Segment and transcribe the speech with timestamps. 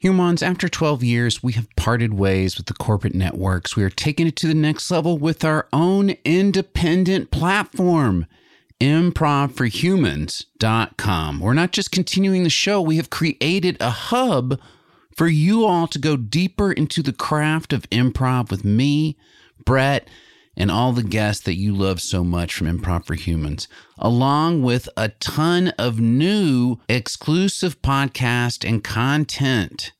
[0.00, 3.74] Humans, after 12 years, we have parted ways with the corporate networks.
[3.74, 8.26] We are taking it to the next level with our own independent platform,
[8.80, 11.40] improvforhumans.com.
[11.40, 14.60] We're not just continuing the show, we have created a hub
[15.16, 19.16] for you all to go deeper into the craft of improv with me,
[19.64, 20.06] Brett,
[20.58, 24.88] and all the guests that you love so much from Improv for Humans, along with
[24.96, 29.92] a ton of new exclusive podcast and content.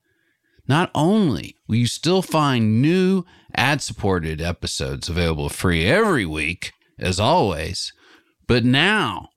[0.66, 7.20] Not only will you still find new ad supported episodes available free every week, as
[7.20, 7.92] always,
[8.48, 9.28] but now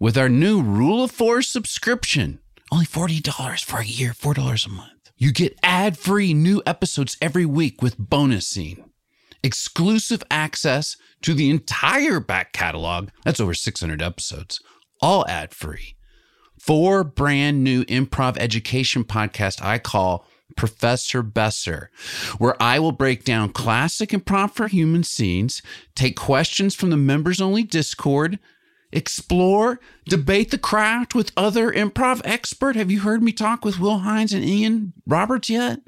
[0.00, 2.40] with our new Rule of Four subscription,
[2.72, 5.12] only $40 for a year, $4 a month.
[5.18, 8.89] You get ad free new episodes every week with bonus scene
[9.42, 13.10] exclusive access to the entire back catalog.
[13.24, 14.60] That's over 600 episodes,
[15.00, 15.96] all ad free.
[16.58, 21.90] Four brand new improv education podcasts I call Professor Besser,
[22.38, 25.62] where I will break down classic improv for human scenes,
[25.94, 28.38] take questions from the members only Discord,
[28.92, 32.76] explore, debate the craft with other improv expert.
[32.76, 35.80] Have you heard me talk with Will Hines and Ian Roberts yet?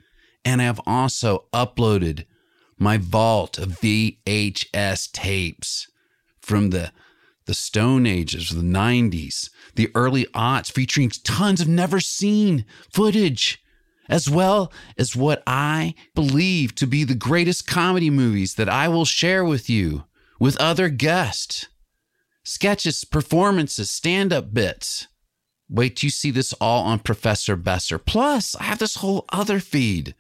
[0.44, 2.24] And I have also uploaded
[2.78, 5.90] my vault of VHS tapes
[6.40, 6.92] from the
[7.46, 13.62] the Stone Ages, the 90s, the early aughts, featuring tons of never seen footage,
[14.08, 19.04] as well as what I believe to be the greatest comedy movies that I will
[19.04, 20.04] share with you
[20.38, 21.66] with other guests.
[22.44, 25.08] Sketches, performances, stand up bits.
[25.68, 27.98] Wait you see this all on Professor Besser.
[27.98, 30.14] Plus, I have this whole other feed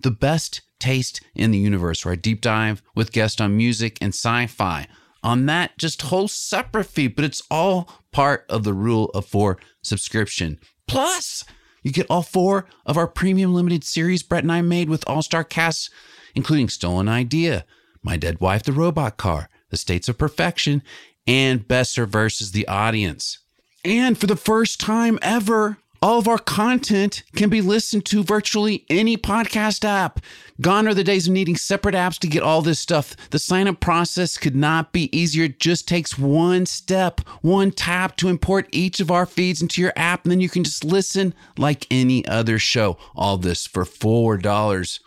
[0.00, 4.14] the best taste in the universe, where I deep dive with guests on music and
[4.14, 4.86] sci fi.
[5.22, 9.58] On that, just whole separate feed, but it's all part of the rule of four
[9.82, 10.58] subscription.
[10.86, 11.44] Plus,
[11.82, 15.22] you get all four of our premium limited series Brett and I made with all
[15.22, 15.90] star casts,
[16.34, 17.64] including Stolen Idea,
[18.02, 20.82] My Dead Wife, The Robot Car, The States of Perfection,
[21.26, 23.38] and Besser versus the Audience.
[23.84, 28.84] And for the first time ever, all of our content can be listened to virtually
[28.90, 30.20] any podcast app.
[30.60, 33.16] Gone are the days of needing separate apps to get all this stuff.
[33.30, 35.44] The sign up process could not be easier.
[35.44, 39.92] It just takes one step, one tap to import each of our feeds into your
[39.96, 42.98] app, and then you can just listen like any other show.
[43.14, 45.00] All this for $4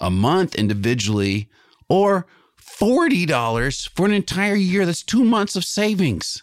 [0.00, 1.48] a month individually
[1.88, 2.26] or
[2.60, 4.84] $40 for an entire year.
[4.84, 6.42] That's two months of savings.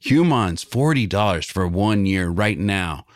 [0.00, 3.06] Humans, $40 for one year right now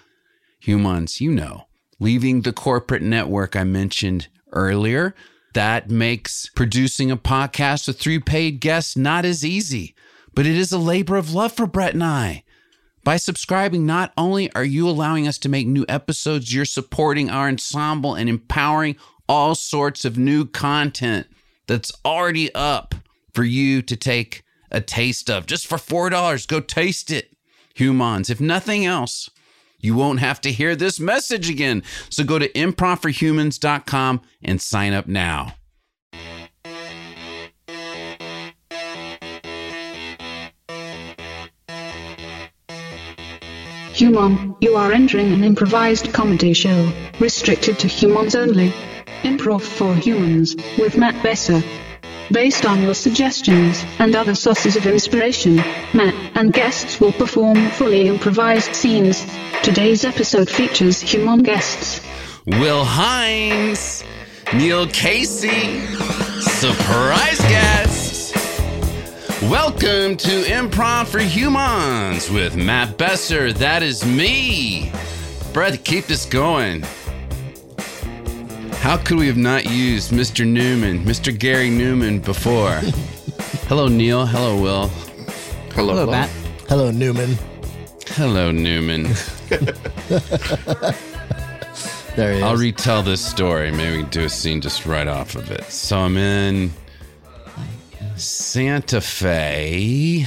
[0.58, 1.66] humans, you know,
[1.98, 5.14] leaving the corporate network I mentioned earlier.
[5.54, 9.94] That makes producing a podcast with three paid guests not as easy,
[10.34, 12.44] but it is a labor of love for Brett and I.
[13.04, 17.48] By subscribing, not only are you allowing us to make new episodes, you're supporting our
[17.48, 18.96] ensemble and empowering
[19.28, 21.26] all sorts of new content
[21.66, 22.94] that's already up
[23.32, 26.46] for you to take a taste of just for $4.
[26.48, 27.34] Go taste it,
[27.74, 28.30] humans.
[28.30, 29.30] If nothing else,
[29.80, 31.82] you won't have to hear this message again.
[32.10, 35.54] So go to improvforhumans.com and sign up now.
[43.92, 48.72] Human, you are entering an improvised comedy show, restricted to humans only.
[49.22, 51.60] Improv for Humans, with Matt Besser.
[52.30, 55.56] Based on your suggestions and other sources of inspiration,
[55.94, 59.24] Matt and guests will perform fully improvised scenes.
[59.62, 62.02] Today's episode features human guests
[62.44, 64.04] Will Hines,
[64.52, 65.86] Neil Casey,
[66.40, 68.34] surprise guests.
[69.44, 73.54] Welcome to Improv for Humans with Matt Besser.
[73.54, 74.92] That is me.
[75.54, 76.84] Brett, keep this going.
[78.80, 80.46] How could we have not used Mr.
[80.46, 81.36] Newman, Mr.
[81.36, 82.80] Gary Numan before?
[83.68, 84.24] hello, Neil.
[84.26, 84.88] Hello, Will.
[85.74, 86.30] Hello, Hello, Matt.
[86.68, 87.36] Hello, Newman.
[88.08, 89.06] Hello, Newman.
[92.18, 92.42] There he is.
[92.42, 93.70] I'll retell this story.
[93.70, 95.62] Maybe we can do a scene just right off of it.
[95.70, 96.72] So I'm in
[98.16, 100.26] Santa Fe.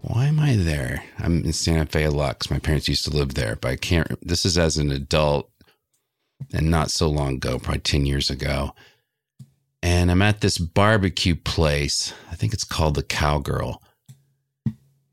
[0.00, 1.04] Why am I there?
[1.20, 2.50] I'm in Santa Fe a Lux.
[2.50, 4.08] My parents used to live there, but I can't.
[4.20, 5.48] This is as an adult.
[6.52, 8.74] And not so long ago, probably 10 years ago.
[9.82, 12.14] And I'm at this barbecue place.
[12.30, 13.82] I think it's called the Cowgirl.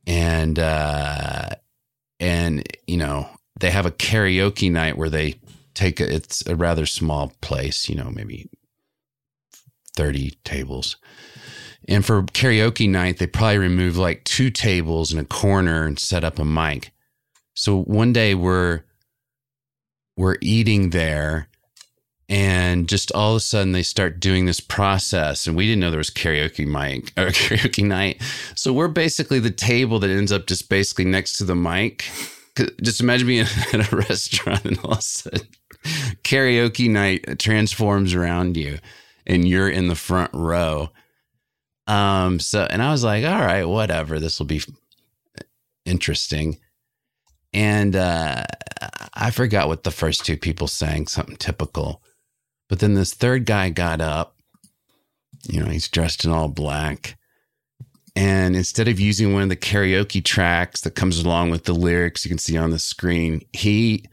[0.05, 1.49] And uh
[2.19, 3.29] and you know,
[3.59, 5.39] they have a karaoke night where they
[5.73, 8.49] take a, it's a rather small place, you know, maybe
[9.95, 10.97] 30 tables.
[11.87, 16.23] And for karaoke night, they probably remove like two tables in a corner and set
[16.23, 16.91] up a mic.
[17.55, 18.83] So one day we're
[20.19, 21.47] we're eating there.
[22.27, 25.89] And just all of a sudden they start doing this process and we didn't know
[25.89, 28.21] there was karaoke mic or karaoke night.
[28.53, 32.05] So we're basically the table that ends up just basically next to the mic.
[32.83, 35.47] Just imagine being at a restaurant and all of a sudden
[36.23, 38.77] karaoke night transforms around you
[39.25, 40.89] and you're in the front row.
[41.87, 44.61] Um so and i was like all right whatever this will be
[45.85, 46.59] interesting
[47.53, 48.43] and uh,
[49.13, 52.03] I forgot what the first two people sang, something typical.
[52.67, 54.35] But then this third guy got up.
[55.49, 57.17] You know, he's dressed in all black.
[58.15, 62.25] And instead of using one of the karaoke tracks that comes along with the lyrics
[62.25, 64.03] you can see on the screen, he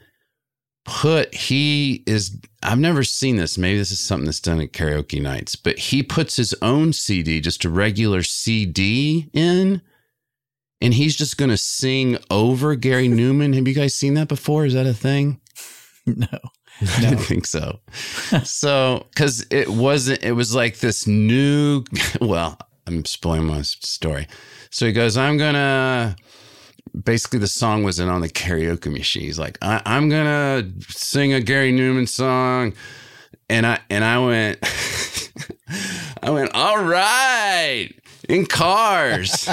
[0.84, 3.58] put, he is, I've never seen this.
[3.58, 7.40] Maybe this is something that's done at karaoke nights, but he puts his own CD,
[7.40, 9.82] just a regular CD in
[10.80, 13.54] and he's just going to sing over Gary Numan.
[13.54, 14.66] Have you guys seen that before?
[14.66, 15.40] Is that a thing?
[16.08, 16.38] No.
[16.96, 17.80] I don't think so.
[18.44, 21.84] so, because it wasn't, it was like this new,
[22.20, 24.28] well, I'm spoiling my story.
[24.70, 26.16] So he goes, I'm going to,
[27.02, 29.22] basically the song wasn't on the karaoke machine.
[29.22, 32.74] He's like, I, am going to sing a Gary Numan song.
[33.48, 34.58] And I, and I went,
[36.22, 37.90] I went, all right,
[38.28, 39.48] in cars.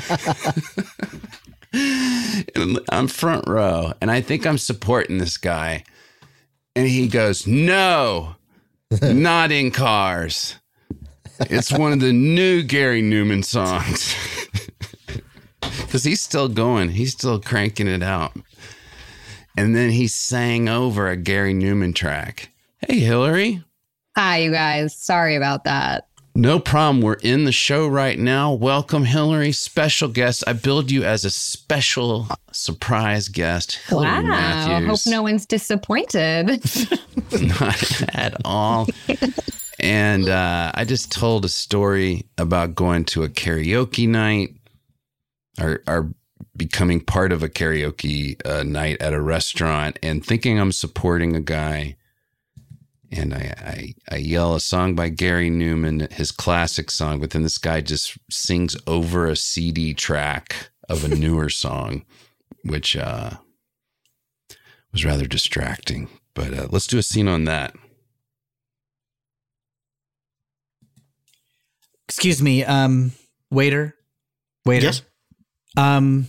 [2.89, 5.83] I'm front row, and I think I'm supporting this guy.
[6.75, 8.35] And he goes, No,
[9.01, 10.55] not in cars.
[11.39, 14.15] It's one of the new Gary Numan songs.
[15.93, 18.35] Because he's still going, he's still cranking it out.
[19.55, 22.49] And then he sang over a Gary Numan track.
[22.79, 23.63] Hey, Hillary.
[24.15, 24.97] Hi, you guys.
[24.97, 26.07] Sorry about that.
[26.35, 27.01] No problem.
[27.01, 28.53] We're in the show right now.
[28.53, 30.43] Welcome, Hillary, special guest.
[30.47, 33.75] I billed you as a special surprise guest.
[33.87, 34.21] Hillary wow.
[34.21, 34.87] Matthews.
[35.05, 36.47] Hope no one's disappointed.
[37.39, 38.87] Not at all.
[39.79, 44.55] and uh, I just told a story about going to a karaoke night
[45.61, 46.11] or, or
[46.57, 51.41] becoming part of a karaoke uh, night at a restaurant and thinking I'm supporting a
[51.41, 51.95] guy
[53.15, 57.43] and I, I, I yell a song by Gary Numan, his classic song, but then
[57.43, 62.05] this guy just sings over a CD track of a newer song,
[62.63, 63.31] which uh,
[64.91, 66.09] was rather distracting.
[66.33, 67.75] But uh, let's do a scene on that.
[72.07, 73.13] Excuse me, um,
[73.49, 73.95] waiter,
[74.65, 74.87] waiter.
[74.87, 75.01] Yes.
[75.77, 76.27] Um,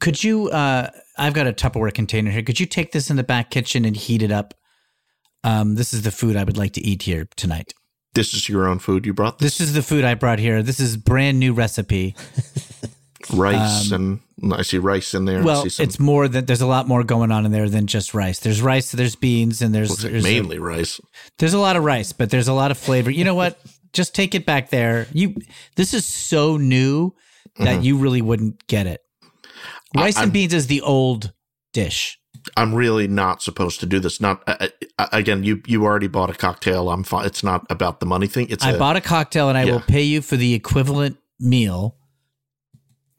[0.00, 0.48] could you?
[0.48, 2.42] Uh, I've got a Tupperware container here.
[2.42, 4.54] Could you take this in the back kitchen and heat it up?
[5.42, 7.72] Um, this is the food I would like to eat here tonight.
[8.14, 9.38] This is your own food you brought?
[9.38, 10.62] This is the food I brought here.
[10.62, 12.16] This is brand new recipe.
[13.32, 15.42] rice um, and I see rice in there.
[15.42, 18.14] Well, some, it's more that there's a lot more going on in there than just
[18.14, 18.40] rice.
[18.40, 21.00] There's rice, there's beans, and there's, like there's mainly a, rice.
[21.38, 23.10] There's a lot of rice, but there's a lot of flavor.
[23.10, 23.58] You know what?
[23.92, 25.06] just take it back there.
[25.12, 25.34] You
[25.76, 27.14] this is so new
[27.58, 27.82] that mm-hmm.
[27.82, 29.00] you really wouldn't get it.
[29.96, 31.32] Rice I, and beans is the old
[31.72, 32.19] dish.
[32.56, 34.20] I'm really not supposed to do this.
[34.20, 34.68] Not uh,
[34.98, 35.44] uh, again.
[35.44, 36.90] You you already bought a cocktail.
[36.90, 37.26] I'm fine.
[37.26, 38.48] It's not about the money thing.
[38.50, 39.72] It's I a, bought a cocktail and I yeah.
[39.72, 41.96] will pay you for the equivalent meal.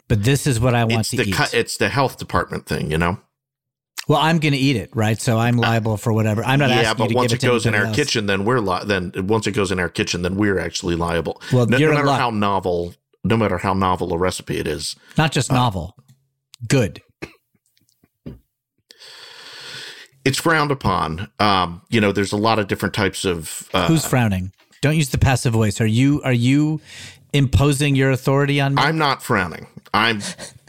[0.07, 1.53] But this is what I want it's to the, eat.
[1.53, 3.17] It's the health department thing, you know.
[4.07, 5.19] Well, I'm going to eat it, right?
[5.21, 6.43] So I'm uh, liable for whatever.
[6.43, 7.95] I'm not yeah, asking but once it, it goes in our else.
[7.95, 11.41] kitchen, then we're li- then once it goes in our kitchen, then we're actually liable.
[11.53, 15.31] Well, no, no matter how novel, no matter how novel a recipe it is, not
[15.31, 15.95] just uh, novel,
[16.67, 17.01] good
[20.25, 21.29] it's frowned upon.
[21.39, 23.69] Um, you know, there's a lot of different types of.
[23.73, 24.51] Uh, Who's frowning?
[24.81, 25.79] Don't use the passive voice.
[25.79, 26.81] Are you are you
[27.33, 28.81] imposing your authority on me?
[28.81, 29.67] I'm not frowning.
[29.93, 30.21] I'm.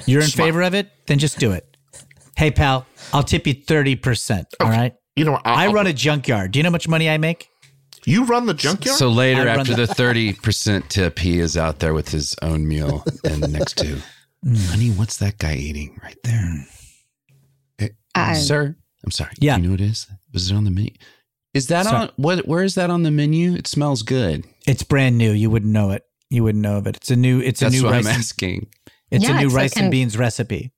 [0.06, 0.90] You're in favor of it?
[1.06, 1.76] Then just do it.
[2.36, 4.48] Hey, pal, I'll tip you thirty percent.
[4.60, 4.70] Okay.
[4.70, 4.94] All right.
[5.16, 6.52] You know, I'll, i run a junkyard.
[6.52, 7.48] Do you know how much money I make?
[8.04, 8.98] You run the junkyard.
[8.98, 13.04] So later, after the thirty percent tip, he is out there with his own meal,
[13.24, 13.98] and next to,
[14.44, 14.70] mm.
[14.70, 16.66] honey, what's that guy eating right there?
[18.14, 19.32] Hey, sir, I'm sorry.
[19.38, 19.56] Yeah.
[19.56, 20.06] You know what it is?
[20.32, 20.92] Was it on the menu?
[21.54, 22.02] Is that sorry.
[22.02, 23.54] on what where is that on the menu?
[23.54, 24.44] It smells good.
[24.66, 25.32] It's brand new.
[25.32, 26.04] You wouldn't know it.
[26.30, 26.96] You wouldn't know of it.
[26.96, 28.06] It's a new it's That's a new what rice.
[28.06, 28.68] I'm asking.
[29.10, 30.72] It's yeah, a new it's rice like and beans recipe.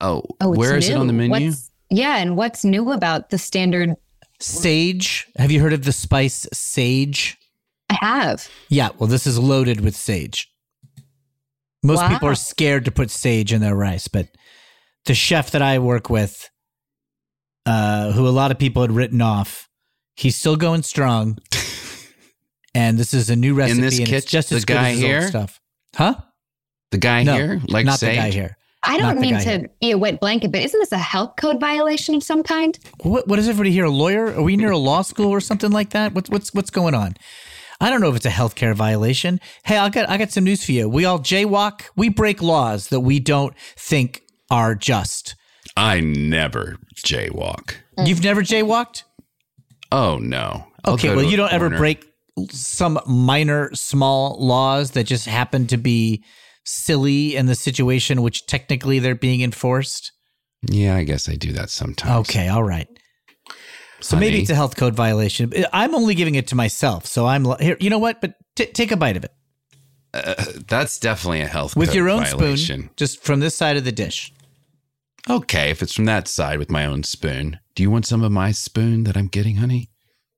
[0.00, 0.96] Oh, oh where is new.
[0.96, 1.46] it on the menu?
[1.46, 3.94] What's, yeah, and what's new about the standard
[4.40, 5.28] Sage.
[5.38, 7.38] Have you heard of the spice sage?
[7.88, 8.48] I have.
[8.68, 10.52] Yeah, well, this is loaded with sage.
[11.82, 12.08] Most Wow.
[12.08, 14.28] people are scared to put sage in their rice, but
[15.06, 16.50] the chef that I work with,
[17.64, 19.68] uh, who a lot of people had written off,
[20.16, 21.38] he's still going strong.
[22.74, 24.74] and this is a new recipe, In this and it's kitchen, just the as good
[24.74, 25.28] guy as old here?
[25.28, 25.60] stuff.
[25.94, 26.14] Huh?
[26.90, 28.10] The guy No, here, like not Sage.
[28.16, 28.56] the guy here.
[28.88, 29.70] I don't mean to here.
[29.80, 32.78] be a wet blanket, but isn't this a health code violation of some kind?
[33.02, 33.86] What, what is everybody here?
[33.86, 34.26] A lawyer?
[34.32, 36.12] Are we near a law school or something like that?
[36.12, 37.16] What's what's what's going on?
[37.80, 39.40] I don't know if it's a healthcare violation.
[39.64, 40.88] Hey, I got I got some news for you.
[40.88, 41.82] We all jaywalk.
[41.96, 45.34] We break laws that we don't think are just.
[45.76, 47.74] I never jaywalk.
[48.04, 49.04] You've never jaywalked?
[49.92, 50.66] Oh no.
[50.84, 52.04] I'll Okay, well you don't ever break
[52.50, 56.22] some minor small laws that just happen to be
[56.64, 60.12] silly in the situation which technically they're being enforced.
[60.68, 62.28] Yeah, I guess I do that sometimes.
[62.28, 62.88] Okay, all right.
[64.00, 65.52] So maybe it's a health code violation.
[65.72, 67.06] I'm only giving it to myself.
[67.06, 67.76] So I'm here.
[67.80, 68.20] You know what?
[68.20, 69.32] But t- take a bite of it
[70.12, 70.34] uh,
[70.68, 72.80] That's definitely a health with your own violation.
[72.82, 74.32] spoon, just from this side of the dish.
[75.28, 77.58] Okay, if it's from that side with my own spoon.
[77.74, 79.90] Do you want some of my spoon that I'm getting, honey?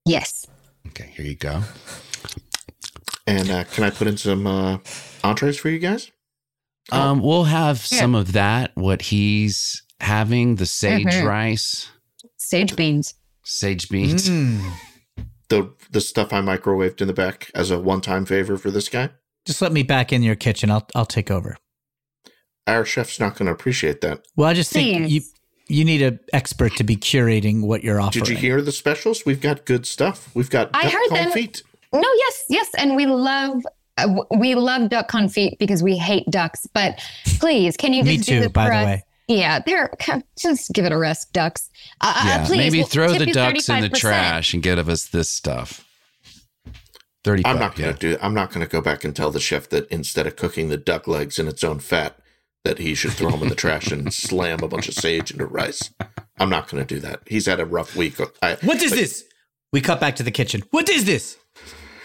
[0.06, 0.46] Yes.
[0.88, 1.62] Okay, here you go.
[3.26, 4.78] And uh, can I put in some uh,
[5.22, 6.10] entrees for you guys?
[6.90, 8.70] Um, we'll have some of that.
[8.74, 11.24] What he's having, the sage Mhm.
[11.26, 11.90] rice,
[12.38, 13.14] Sage beans.
[13.44, 14.30] sage beans.
[14.30, 14.72] Mm.
[15.50, 18.88] The the stuff I microwaved in the back as a one time favor for this
[18.88, 19.10] guy.
[19.44, 20.70] Just let me back in your kitchen.
[20.70, 21.56] I'll I'll take over.
[22.68, 24.26] Our chef's not going to appreciate that.
[24.36, 25.12] Well, I just think Please.
[25.12, 25.22] you
[25.68, 28.24] you need an expert to be curating what you're offering.
[28.24, 29.26] Did you hear the specials?
[29.26, 30.30] We've got good stuff.
[30.34, 31.50] We've got I duck heard them.
[31.92, 33.62] No, yes, yes, and we love
[33.96, 36.66] uh, we love duck confit because we hate ducks.
[36.72, 37.00] But
[37.38, 38.86] please, can you Me just do too, this by for the us?
[38.86, 39.04] way.
[39.28, 39.90] Yeah, they're
[40.38, 41.68] just give it a rest, ducks.
[42.00, 44.62] Uh, uh, Yeah, please, maybe we'll throw tip the you ducks in the trash and
[44.62, 45.86] get of us this stuff.
[47.24, 47.54] Thirty-five.
[47.54, 48.14] I'm not going to yeah.
[48.14, 48.18] do.
[48.22, 50.78] I'm not going to go back and tell the chef that instead of cooking the
[50.78, 52.18] duck legs in its own fat,
[52.64, 55.46] that he should throw them in the trash and slam a bunch of sage into
[55.46, 55.90] rice.
[56.38, 57.20] I'm not going to do that.
[57.26, 58.16] He's had a rough week.
[58.42, 59.24] I, What is this?
[59.72, 60.62] We cut back to the kitchen.
[60.70, 61.36] What is this?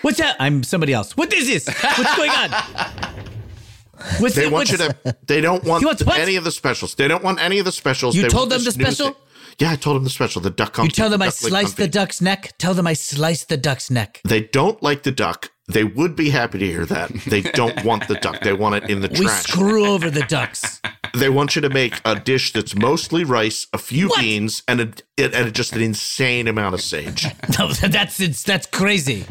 [0.01, 0.35] What's that?
[0.39, 1.15] I'm somebody else.
[1.15, 1.67] What is this?
[1.67, 2.49] What's going on?
[4.19, 5.17] What's They it- want you to.
[5.27, 5.85] They don't want
[6.17, 6.95] any of the specials.
[6.95, 8.15] They don't want any of the specials.
[8.15, 9.07] You They told them the special?
[9.11, 9.15] thing.
[9.59, 10.41] Yeah, I told them the special.
[10.41, 10.77] The duck.
[10.77, 12.53] You tell them the I sliced the duck's neck.
[12.57, 14.21] Tell them I sliced the duck's neck.
[14.23, 15.51] They don't like the duck.
[15.69, 17.09] They would be happy to hear that.
[17.25, 18.41] They don't want the duck.
[18.41, 19.47] They want it in the We trash.
[19.47, 20.81] We screw over the ducks.
[21.13, 24.19] they want you to make a dish that's mostly rice, a few What?
[24.19, 27.27] beans, and a, and just an insane amount of sage.
[27.57, 29.25] No, that's it's, that's crazy.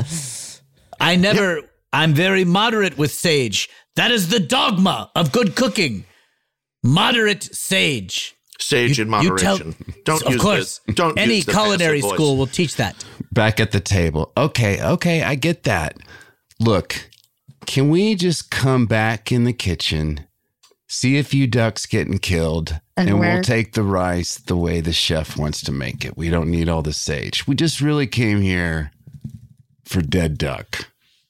[1.00, 1.60] I never.
[1.92, 3.68] I'm very moderate with sage.
[3.96, 6.06] That is the dogma of good cooking.
[6.82, 8.34] Moderate sage.
[8.62, 9.74] Sage in You tell- moderation.
[10.04, 10.80] don't of use course.
[10.86, 12.14] The, don't Any use the culinary passive voice.
[12.18, 13.04] school will teach that.
[13.32, 14.32] Back at the table.
[14.36, 15.96] Okay, okay, I get that.
[16.60, 17.08] Look,
[17.66, 20.26] can we just come back in the kitchen,
[20.88, 24.92] see a few ducks getting killed, And and, we'll take the rice the way the
[24.92, 26.16] chef wants to make it.
[26.16, 27.46] We don't need all the sage.
[27.46, 28.92] We just really came here
[29.84, 30.86] for dead duck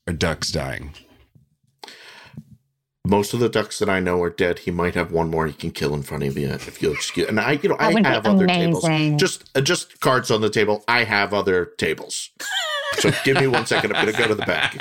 [0.06, 0.94] or ducks dying.
[3.04, 4.61] Most of the ducks that I know are dead.
[4.61, 7.28] He might have one more he can kill in front of you if you'll excuse.
[7.28, 8.85] And I, you know, I have other tables.
[9.18, 10.85] Just, uh, just cards on the table.
[10.87, 12.30] I have other tables.
[12.99, 13.92] So give me one second.
[13.92, 14.76] I'm going to go to the back.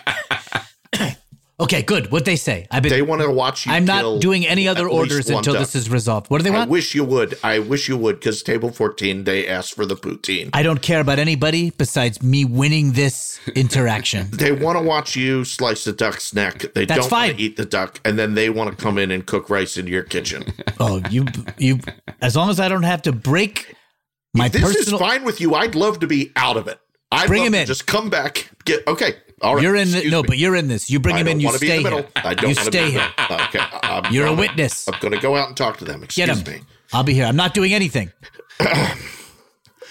[1.62, 2.12] Okay, good.
[2.12, 2.66] What they say.
[2.72, 2.92] I've been.
[2.92, 3.72] They want to watch you.
[3.72, 5.62] I'm not doing any other orders until duck.
[5.62, 6.32] this is resolved.
[6.32, 6.70] What do they want?
[6.70, 7.38] I wish you would.
[7.44, 10.50] I wish you would, because table 14, they asked for the poutine.
[10.54, 14.30] I don't care about anybody besides me winning this interaction.
[14.32, 16.66] they want to watch you slice the duck's neck.
[16.74, 17.30] They That's don't fine.
[17.30, 19.78] want to eat the duck, and then they want to come in and cook rice
[19.78, 20.44] in your kitchen.
[20.80, 21.28] oh, you,
[21.60, 21.80] you.
[22.22, 23.76] As long as I don't have to break
[24.34, 24.96] my this personal.
[24.96, 25.54] is fine with you.
[25.54, 26.80] I'd love to be out of it.
[27.12, 27.68] I'd Bring him in.
[27.68, 28.50] Just come back.
[28.66, 29.16] Get okay.
[29.42, 29.64] All right.
[29.64, 30.28] You're in the, no, me.
[30.28, 30.90] but you're in this.
[30.90, 31.40] You bring I him in.
[31.40, 32.08] You wanna be in stay the here.
[32.16, 33.08] I don't You wanna stay be here.
[33.32, 33.60] Okay.
[33.84, 34.88] I'm You're a gonna- witness.
[34.88, 36.00] I'm going to go out and talk to them.
[36.02, 36.54] Get Excuse him.
[36.54, 36.62] me.
[36.94, 37.26] I'll be here.
[37.26, 38.12] I'm not doing anything.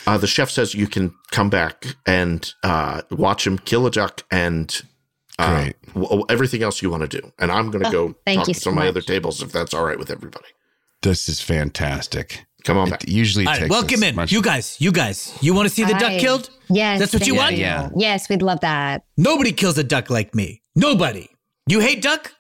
[0.07, 4.23] Uh, the chef says you can come back and uh, watch him kill a duck
[4.31, 4.81] and
[5.39, 7.31] uh, w- w- everything else you want to do.
[7.39, 9.43] And I'm going to go thank talk you to so some of my other tables
[9.43, 10.47] if that's all right with everybody.
[11.03, 12.47] This is fantastic.
[12.65, 13.05] Come on back.
[13.05, 14.15] It usually All takes welcome in.
[14.15, 16.51] much- You guys, you guys, you want to see the duck killed?
[16.69, 17.57] Yes, That's what you thank want?
[17.57, 17.89] Yeah.
[17.97, 19.03] Yes, we'd love that.
[19.17, 20.63] Nobody kills a duck like me.
[20.77, 21.29] Nobody.
[21.67, 22.33] You hate duck?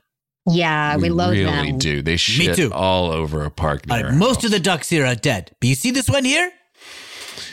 [0.48, 1.78] Yeah, we, love really them.
[1.78, 2.02] do.
[2.02, 2.72] They shit too.
[2.72, 3.82] all over a park.
[3.90, 4.44] All near right, our most house.
[4.46, 5.50] of the ducks here are dead.
[5.60, 6.50] But you see this one here?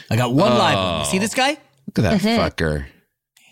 [0.10, 1.00] I got one live one.
[1.02, 1.58] You see this guy?
[1.88, 2.42] Look at that Mm-hmm.
[2.42, 2.86] fucker.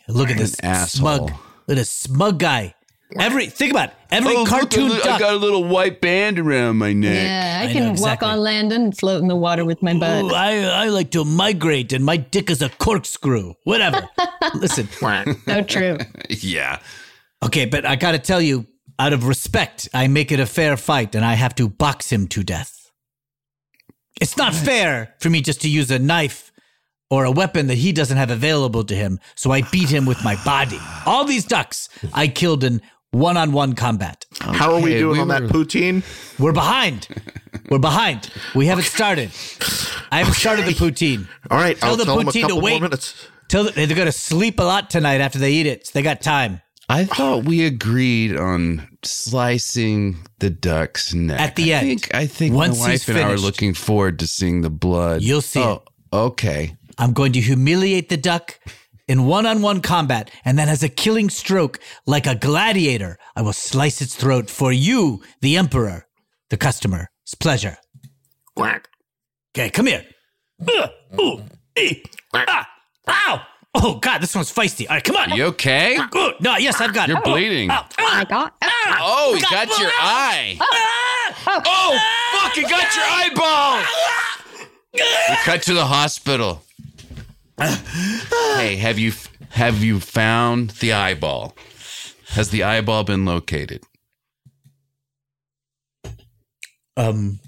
[0.08, 1.00] Look at An this asshole.
[1.18, 1.22] smug.
[1.32, 2.76] Look at this smug guy.
[3.20, 3.96] Every think about it.
[4.12, 5.20] Every oh, cartoon Oh, I duck.
[5.20, 7.14] got a little white band around my neck.
[7.14, 9.94] Yeah, I I can know walk on land and float in the water with my
[9.94, 10.24] butt.
[10.26, 13.54] Ooh, I I like to migrate, and my dick is a corkscrew.
[13.64, 14.10] Whatever.
[14.56, 15.98] Listen, So true.
[16.30, 16.80] Yeah.
[17.44, 18.66] okay, but I got to tell you,
[18.98, 22.28] out of respect, I make it a fair fight, and I have to box him
[22.30, 22.92] to death.
[24.20, 26.52] It's not fair for me just to use a knife
[27.12, 30.24] or a weapon that he doesn't have available to him, so I beat him with
[30.24, 30.80] my body.
[31.06, 32.82] All these ducks I killed in
[33.16, 34.26] one-on-one combat.
[34.40, 36.04] How are we doing we on that poutine?
[36.40, 37.08] We're behind.
[37.70, 38.30] We're behind.
[38.54, 39.32] We haven't started.
[40.12, 41.28] I haven't started the poutine.
[41.50, 42.82] All right, Tell I'll the tell them a poutine to couple more wait.
[42.82, 43.28] minutes.
[43.48, 45.88] Tell them they're going to sleep a lot tonight after they eat it.
[45.88, 46.62] So they got time.
[46.90, 51.40] I thought we agreed on slicing the duck's neck.
[51.40, 51.88] At the I end.
[52.02, 54.70] think, I think Once my he's wife and I are looking forward to seeing the
[54.70, 55.22] blood.
[55.24, 56.76] You'll see Oh, okay.
[56.98, 58.60] I'm going to humiliate the duck
[59.08, 63.42] in one on one combat, and then as a killing stroke, like a gladiator, I
[63.42, 66.08] will slice its throat for you, the emperor,
[66.50, 67.08] the customer's
[67.40, 67.78] pleasure.
[68.56, 68.88] Quack.
[69.56, 70.06] Okay, come here.
[70.68, 71.42] Ugh, ooh,
[71.78, 72.68] ee, ah,
[73.08, 73.42] ow!
[73.78, 74.88] Oh, God, this one's feisty.
[74.90, 75.32] All right, come on.
[75.32, 75.98] You okay?
[76.16, 77.24] Ooh, no, yes, I've got You're it.
[77.26, 77.70] bleeding.
[77.70, 78.52] Ow, Oh my uh, god.
[78.62, 80.58] Oh, he oh, got your eye.
[81.48, 82.00] Oh,
[82.32, 83.84] fuck, he got your eyeball.
[84.94, 86.62] We cut to the hospital.
[87.58, 89.14] Hey, have you
[89.52, 91.56] have you found the eyeball?
[92.30, 93.84] Has the eyeball been located?
[96.98, 97.40] Um,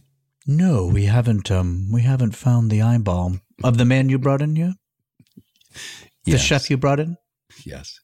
[0.45, 1.51] no, we haven't.
[1.51, 4.75] Um, we haven't found the eyeball of the man you brought in here.
[6.25, 6.41] The Yes.
[6.41, 7.17] chef you brought in.
[7.65, 7.99] Yes.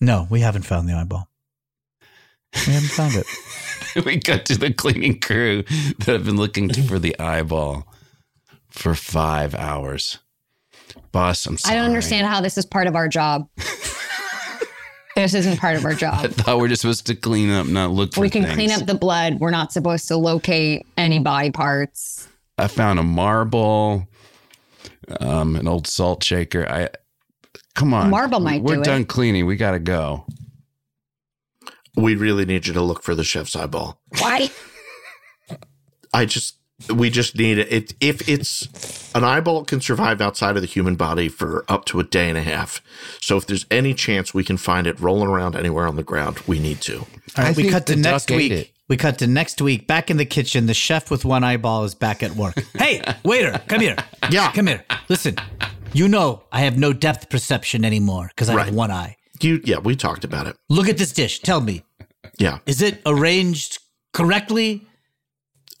[0.00, 1.28] No, we haven't found the eyeball.
[2.66, 3.26] We haven't found it.
[4.04, 5.62] we got to the cleaning crew
[5.98, 7.86] that have been looking for the eyeball
[8.70, 10.18] for five hours.
[11.12, 11.74] Boss, I'm sorry.
[11.74, 13.48] I don't understand how this is part of our job.
[15.16, 16.24] this isn't part of our job.
[16.24, 18.54] I thought we are just supposed to clean up, not look for We can things.
[18.54, 19.40] clean up the blood.
[19.40, 22.28] We're not supposed to locate any body parts.
[22.58, 24.06] I found a marble,
[25.18, 26.66] um, an old salt shaker.
[26.68, 26.90] I
[27.74, 28.84] come on, Marble might We're do it.
[28.84, 29.46] done cleaning.
[29.46, 30.26] We gotta go.
[31.96, 34.00] We really need you to look for the chef's eyeball.
[34.18, 34.50] Why?
[36.14, 36.56] I just,
[36.94, 37.72] we just need it.
[37.72, 37.94] it.
[38.00, 42.04] If it's an eyeball can survive outside of the human body for up to a
[42.04, 42.80] day and a half.
[43.20, 46.38] So if there's any chance we can find it rolling around anywhere on the ground,
[46.46, 46.98] we need to.
[46.98, 47.06] All
[47.38, 48.52] right, I we cut to next week.
[48.52, 48.70] it.
[48.88, 49.86] We cut to next week.
[49.86, 52.60] Back in the kitchen, the chef with one eyeball is back at work.
[52.76, 53.96] hey, waiter, come here.
[54.30, 54.50] Yeah.
[54.52, 54.84] Come here.
[55.08, 55.36] Listen,
[55.92, 58.66] you know I have no depth perception anymore because I Right.
[58.66, 59.16] have one eye.
[59.40, 60.56] You, yeah, we talked about it.
[60.68, 61.40] Look at this dish.
[61.40, 61.84] Tell me,
[62.38, 62.58] Yeah.
[62.66, 63.78] is it arranged
[64.12, 64.86] correctly?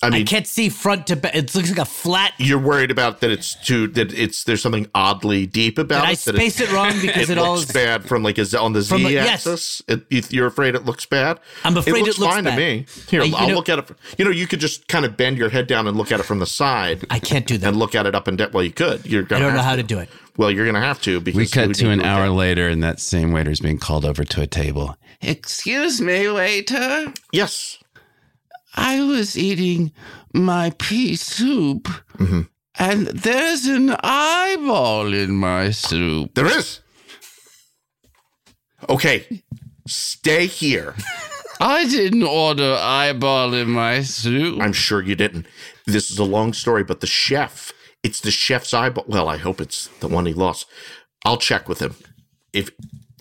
[0.02, 1.34] I I mean, can't see front to back.
[1.34, 2.32] It looks like a flat.
[2.38, 6.12] you're worried about that it's too, that it's, there's something oddly deep about Did I
[6.12, 6.18] it.
[6.20, 7.72] that space it wrong because it it, all looks is.
[7.72, 9.28] bad from like a z on the From z a- yes.
[9.46, 9.82] axis.
[9.88, 11.38] It, you- you're afraid it looks bad.
[11.64, 12.50] I'm afraid looks it looks fine bad.
[12.54, 12.86] to me.
[13.08, 13.86] Here, Uh, I'll know- look at it.
[13.88, 16.18] fr- You know, you could just kind of bend your head down and look at
[16.18, 17.04] it from the side.
[17.10, 17.68] I can't do that.
[17.68, 18.52] and look at it up and down.
[18.52, 19.04] Well, you could.
[19.06, 20.08] You're I gonna don't know how to do it.
[20.38, 23.00] Well, you're gonna have to because We cut to an hour at- later, and that
[23.00, 24.96] same waiter is being called over to a table.
[25.20, 27.12] Excuse me, waiter.
[27.32, 27.76] Yes.
[28.74, 29.92] I was eating
[30.32, 31.84] my pea soup,
[32.18, 32.42] mm-hmm.
[32.78, 36.34] and there's an eyeball in my soup.
[36.34, 36.80] There is.
[38.88, 39.42] Okay.
[39.86, 40.94] Stay here.
[41.60, 44.60] I didn't order eyeball in my soup.
[44.62, 45.46] I'm sure you didn't.
[45.86, 49.04] This is a long story, but the chef, it's the chef's eyeball.
[49.06, 50.66] Well, I hope it's the one he lost.
[51.24, 51.96] I'll check with him.
[52.52, 52.70] If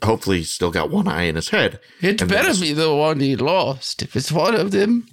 [0.04, 1.80] hopefully he's still got one eye in his head.
[2.02, 5.08] It better be the one he lost if it's one of them.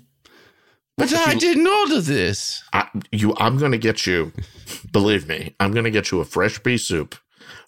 [0.96, 2.62] But I didn't order this.
[2.72, 4.32] I, you, I'm going to get you.
[4.90, 7.16] Believe me, I'm going to get you a fresh pea soup.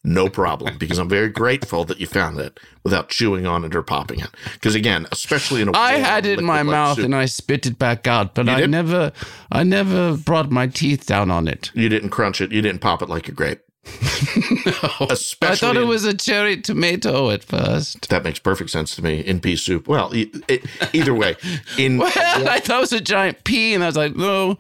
[0.05, 3.83] No problem, because I'm very grateful that you found it without chewing on it or
[3.83, 4.31] popping it.
[4.55, 7.67] Because again, especially in a I had it in my mouth soup, and I spit
[7.67, 9.13] it back out, but I never,
[9.51, 11.71] I never brought my teeth down on it.
[11.75, 12.53] you didn't crunch it.
[12.53, 13.61] You didn't pop it like a grape.
[15.11, 18.09] Especially I thought it in- was a cherry tomato at first.
[18.11, 19.89] That makes perfect sense to me in pea soup.
[19.89, 20.61] Well, e- e-
[20.93, 21.37] either way,
[21.77, 24.59] in Well, I thought it was a giant pea, and I was like, no,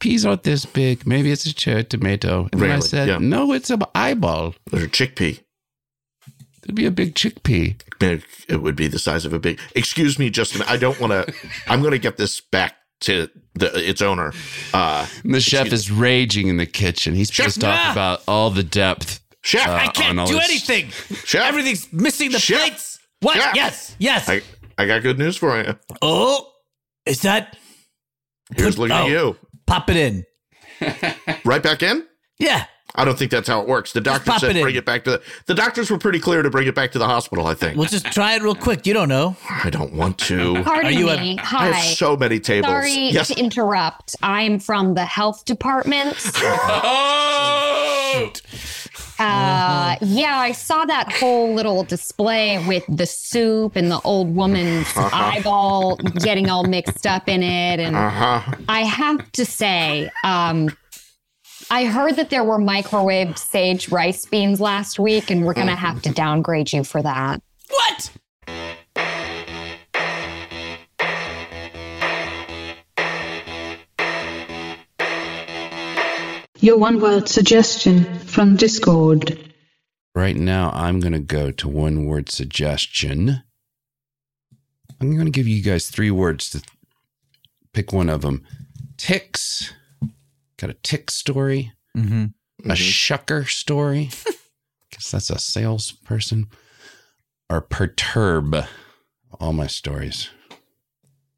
[0.00, 1.06] peas aren't this big.
[1.06, 2.48] Maybe it's a cherry tomato.
[2.52, 3.18] And I said, Yeah.
[3.18, 4.54] no, it's an eyeball.
[4.72, 5.40] Or a chickpea.
[6.64, 7.80] It'd be a big chickpea.
[8.00, 9.60] It it would be the size of a big.
[9.76, 10.70] Excuse me, just a minute.
[10.70, 11.32] I don't want to.
[11.68, 14.32] I'm going to get this back to the its owner.
[14.72, 17.14] Uh, the chef is raging in the kitchen.
[17.14, 19.20] He's Chef, pissed off about all the depth.
[19.42, 20.90] chef, Uh, I can't do this- anything.
[21.24, 22.58] chef, Everything's missing the Chef.
[22.60, 22.98] plates.
[23.20, 23.36] What?
[23.36, 23.54] Chef.
[23.54, 23.96] Yes.
[23.98, 24.28] Yes.
[24.28, 24.42] I,
[24.78, 25.78] I got good news for you.
[26.02, 26.50] oh,
[27.06, 27.56] is that
[28.56, 29.06] Here's looking at oh.
[29.06, 29.36] you.
[29.66, 30.24] pop it in?
[31.44, 32.04] Right back in.
[32.38, 32.64] Yeah.
[32.96, 33.92] I don't think that's how it works.
[33.92, 34.62] The doctor said it in.
[34.62, 35.22] bring it back to the.
[35.46, 37.46] The doctors were pretty clear to bring it back to the hospital.
[37.46, 37.76] I think.
[37.76, 38.86] We'll just try it real quick.
[38.86, 39.36] You don't know.
[39.48, 40.62] I don't want to.
[40.62, 41.38] Pardon Are you a- me.
[41.38, 41.66] I Hi.
[41.70, 42.70] have so many tables.
[42.70, 43.28] Sorry yes.
[43.28, 44.16] to interrupt.
[44.22, 46.16] I'm from the health department.
[46.48, 48.32] Oh!
[49.18, 54.86] Uh, yeah, I saw that whole little display with the soup and the old woman's
[54.96, 57.80] eyeball getting all mixed up in it.
[57.80, 58.54] And Uh-huh.
[58.68, 60.68] I have to say, um,
[61.68, 65.72] I heard that there were microwaved sage rice beans last week, and we're going to
[65.72, 65.84] mm-hmm.
[65.84, 67.42] have to downgrade you for that.
[67.68, 68.12] What?
[76.60, 79.38] Your one word suggestion from Discord.
[80.14, 83.42] Right now, I'm going to go to one word suggestion.
[85.00, 86.62] I'm going to give you guys three words to
[87.72, 88.46] pick one of them.
[88.96, 89.74] Ticks.
[90.58, 92.70] Got a tick story, Mm-hmm.
[92.70, 94.10] a shucker story.
[94.92, 96.46] Guess that's a salesperson.
[97.50, 98.66] Or perturb.
[99.40, 100.30] All my stories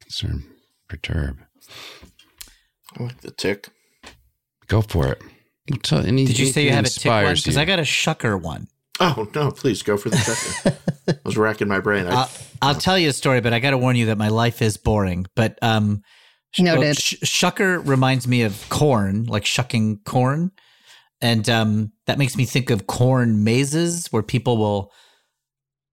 [0.01, 0.43] concern
[0.87, 1.37] perturb.
[2.99, 3.69] I like the tick.
[4.67, 5.21] Go for it.
[5.69, 7.35] We'll tell any, Did you say you had a tick one?
[7.35, 7.57] Because.
[7.57, 8.67] I got a shucker one.
[9.01, 9.49] Oh no!
[9.51, 10.77] Please go for the second.
[11.07, 12.05] I was racking my brain.
[12.07, 12.29] I, I'll,
[12.61, 14.75] I'll tell you a story, but I got to warn you that my life is
[14.77, 15.25] boring.
[15.35, 16.18] But um, sh-
[16.57, 16.97] Noted.
[16.97, 20.51] sh- shucker reminds me of corn, like shucking corn,
[21.21, 24.91] and um, that makes me think of corn mazes, where people will,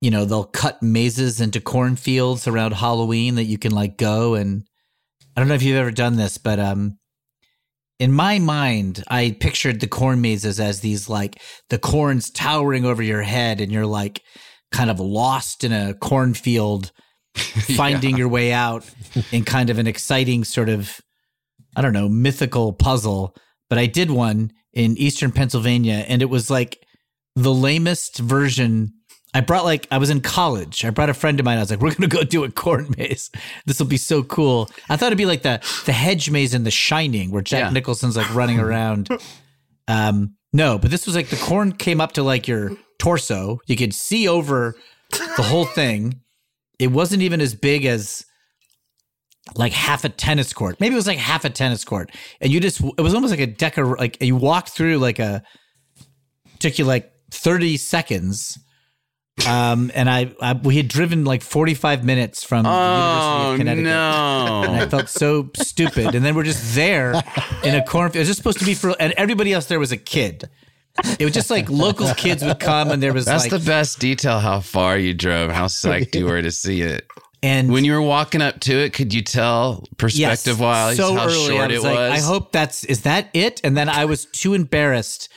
[0.00, 4.66] you know, they'll cut mazes into cornfields around Halloween that you can like go and.
[5.36, 6.98] I don't know if you've ever done this, but um,
[7.98, 13.02] in my mind, I pictured the corn mazes as these like the corn's towering over
[13.02, 14.22] your head, and you're like
[14.72, 16.92] kind of lost in a cornfield,
[17.76, 18.84] finding your way out
[19.32, 21.00] in kind of an exciting sort of,
[21.76, 23.34] I don't know, mythical puzzle.
[23.68, 26.78] But I did one in eastern Pennsylvania, and it was like
[27.34, 28.92] the lamest version.
[29.34, 30.84] I brought like I was in college.
[30.84, 31.58] I brought a friend of mine.
[31.58, 33.30] I was like, "We're gonna go do a corn maze.
[33.66, 36.64] This will be so cool." I thought it'd be like the the hedge maze in
[36.64, 37.70] The Shining, where Jack Yeah.
[37.70, 39.08] Nicholson's like running around.
[39.88, 43.58] Um, no, but this was like the corn came up to like your torso.
[43.66, 44.74] You could see over
[45.10, 46.20] the whole thing.
[46.78, 48.24] It wasn't even as big as
[49.54, 50.80] like half a tennis court.
[50.80, 52.10] Maybe it was like half a tennis court.
[52.40, 55.42] And you just it was almost like a decor like you walked through like a
[56.58, 58.58] took you like 30 seconds.
[59.46, 63.58] Um and I, I we had driven like 45 minutes from the University Oh, of
[63.58, 63.86] Connecticut.
[64.70, 66.14] And I felt so stupid.
[66.14, 67.12] And then we're just there
[67.62, 68.16] in a cornfield.
[68.16, 70.48] It was just supposed to be for, and everybody else there was a kid.
[71.18, 73.98] It was just like local kids would come, and there was That's like, the best
[73.98, 77.06] detail how far you drove, how psyched you were to see it.
[77.42, 81.26] and When you were walking up to it, could you tell perspective wise so how
[81.26, 82.12] early, short was it like, was?
[82.12, 83.60] I hope that's is that it?
[83.62, 85.28] And then I was too embarrassed.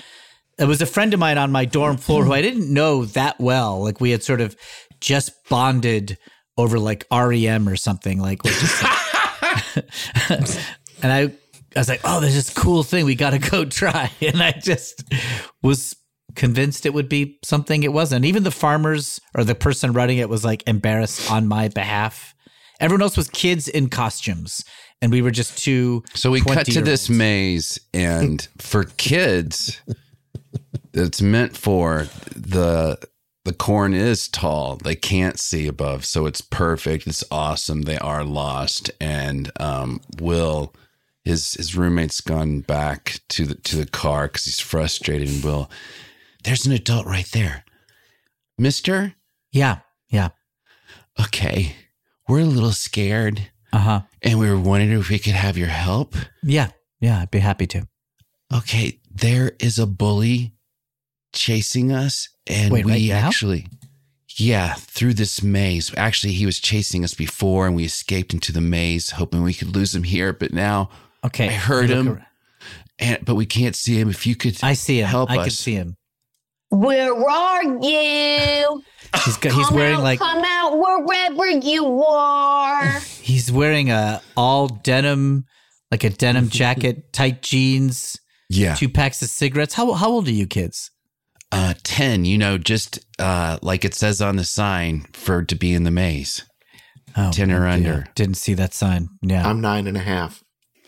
[0.57, 3.39] It was a friend of mine on my dorm floor who I didn't know that
[3.39, 3.81] well.
[3.83, 4.55] Like we had sort of
[4.99, 6.17] just bonded
[6.57, 8.19] over like REM or something.
[8.19, 8.53] Like, like-
[11.01, 11.31] and I,
[11.75, 14.11] I was like, oh, there's this cool thing we got to go try.
[14.21, 15.03] And I just
[15.61, 15.95] was
[16.35, 18.25] convinced it would be something it wasn't.
[18.25, 22.33] Even the farmers or the person running it was like embarrassed on my behalf.
[22.79, 24.63] Everyone else was kids in costumes,
[25.01, 26.01] and we were just two.
[26.13, 27.09] So we cut to this 20-year-olds.
[27.09, 29.81] maze, and for kids,
[30.93, 32.97] it's meant for the
[33.43, 34.77] the corn is tall.
[34.77, 37.05] They can't see above, so it's perfect.
[37.05, 37.81] It's awesome.
[37.81, 40.73] They are lost, and um, Will,
[41.23, 45.29] his his roommate's gone back to the to the car because he's frustrated.
[45.29, 45.69] And Will,
[46.43, 47.63] there's an adult right there,
[48.57, 49.15] Mister.
[49.51, 49.79] Yeah,
[50.09, 50.29] yeah,
[51.19, 51.75] Okay,
[52.27, 55.67] we're a little scared, uh huh, and we were wondering if we could have your
[55.67, 56.15] help.
[56.43, 57.21] yeah, yeah.
[57.21, 57.87] I'd be happy to.
[58.53, 60.53] Okay, there is a bully
[61.33, 63.67] chasing us, and Wait, we right actually,
[64.37, 65.93] yeah, through this maze.
[65.97, 69.75] Actually, he was chasing us before, and we escaped into the maze, hoping we could
[69.75, 70.31] lose him here.
[70.31, 70.89] But now,
[71.25, 72.21] Okay, I heard look him.
[72.99, 74.09] and but we can't see him.
[74.09, 75.07] If you could, I see him.
[75.07, 75.45] Help I us.
[75.45, 75.95] can see him.
[76.69, 78.83] Where are you?
[79.25, 82.99] He's got, he's wearing out, like come out wherever you are.
[83.21, 85.45] he's wearing a all denim,
[85.91, 88.17] like a denim jacket, tight jeans,
[88.49, 89.73] yeah, two packs of cigarettes.
[89.73, 90.91] How how old are you kids?
[91.51, 92.25] uh, ten.
[92.25, 95.91] You know, just uh, like it says on the sign for to be in the
[95.91, 96.43] maze.
[97.17, 98.05] Oh, 10 or under.
[98.13, 99.09] Didn't see that sign.
[99.23, 99.47] Yeah.
[99.49, 100.43] I'm nine and a half.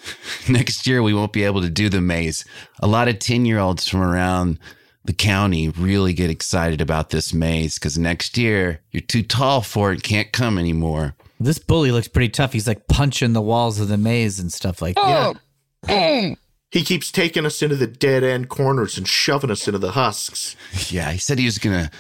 [0.50, 2.46] next year we won't be able to do the maze.
[2.80, 4.60] A lot of 10 year olds from around
[5.04, 9.92] the county really get excited about this maze because next year you're too tall for
[9.92, 11.16] it, can't come anymore.
[11.40, 12.54] this bully looks pretty tough.
[12.54, 15.36] He's like punching the walls of the maze and stuff like that.
[15.36, 16.38] Oh, mm.
[16.70, 20.56] He keeps taking us into the dead end corners and shoving us into the husks.
[20.90, 21.92] Yeah, he said he was gonna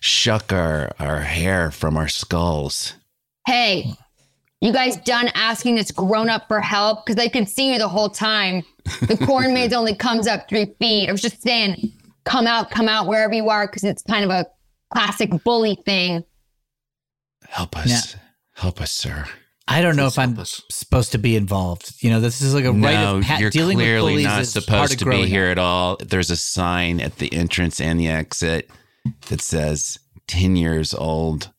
[0.00, 2.94] shuck our our hair from our skulls.
[3.46, 3.92] Hey,
[4.60, 7.04] you guys done asking this grown up for help?
[7.06, 8.62] Because I can see you the whole time.
[9.02, 11.08] The corn maze only comes up three feet.
[11.08, 11.92] I was just saying,
[12.24, 14.46] come out, come out wherever you are, because it's kind of a
[14.92, 16.24] classic bully thing.
[17.48, 18.16] Help us,
[18.54, 19.24] help us, sir.
[19.68, 20.62] I don't know if I'm us.
[20.70, 21.94] supposed to be involved.
[22.00, 24.24] You know, this is like a rite No, of pa- you're dealing with clearly bullies
[24.24, 25.50] not supposed to be here up.
[25.52, 25.96] at all.
[25.96, 28.70] There's a sign at the entrance and the exit
[29.28, 31.50] that says 10 years old I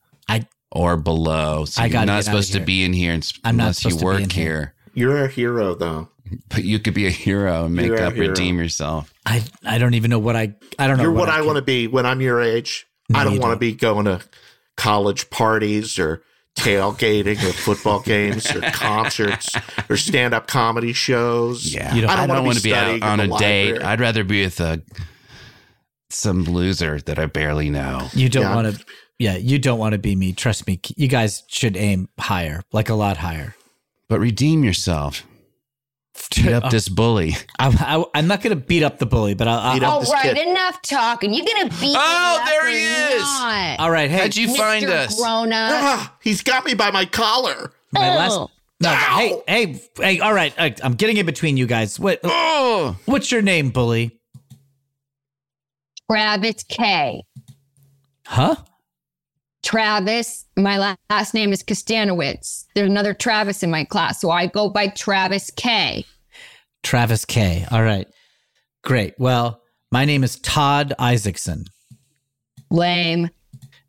[0.71, 1.65] or below.
[1.65, 3.99] So I you're not supposed to be in here and- I'm not unless you supposed
[3.99, 4.43] to be work in here.
[4.43, 4.73] here.
[4.93, 6.09] You're a hero, though.
[6.49, 8.27] But you could be a hero and make You're a up, hero.
[8.29, 9.13] redeem yourself.
[9.25, 11.03] I I don't even know what I I don't know.
[11.03, 12.85] You're what I can- want to be when I'm your age.
[13.09, 14.19] No, I don't you want to be going to
[14.75, 16.23] college parties or
[16.57, 19.55] tailgating or football games or concerts
[19.89, 21.73] or stand up comedy shows.
[21.73, 21.93] Yeah.
[21.95, 23.71] You don't- I I don't, don't wanna be be out studying on a the date.
[23.73, 23.83] library.
[23.85, 24.81] I'd rather be with a
[26.09, 28.07] some loser that I barely know.
[28.13, 28.55] You don't Yeah.
[28.55, 28.85] want to.
[29.19, 30.33] Yeah, you don't want to be me.
[30.33, 30.79] Trust me.
[30.95, 33.55] You guys should aim higher, like a lot higher.
[34.07, 35.23] But redeem yourself.
[36.35, 37.35] Beat up this bully.
[37.59, 39.73] I'm, I, I'm not going to beat up the bully, but I'll.
[39.75, 40.47] Beat I'll up All this right, kid.
[40.47, 41.31] enough talking.
[41.33, 43.21] You're gonna beat Oh, me up there or he is.
[43.21, 43.79] Not?
[43.79, 44.09] all right.
[44.09, 45.19] Hey, How'd you find us?
[45.19, 45.71] Grown up.
[45.73, 47.71] Ah, he's got me by my collar.
[47.93, 48.33] my last.
[48.33, 48.49] Oh.
[48.79, 49.43] No, Ow!
[49.47, 50.19] hey, hey, hey!
[50.19, 51.99] All right, I, I'm getting in between you guys.
[51.99, 52.19] What?
[52.23, 54.19] Oh, What's your name, bully?
[56.09, 57.23] Travis K.
[58.25, 58.55] Huh?
[59.67, 60.45] Travis.
[60.55, 62.67] My last name is Kostanowitz.
[62.73, 66.05] There's another Travis in my class, so I go by Travis K.
[66.83, 67.65] Travis K.
[67.69, 68.07] All right,
[68.85, 69.15] great.
[69.19, 71.65] Well, my name is Todd Isaacson.
[72.71, 73.29] Lame.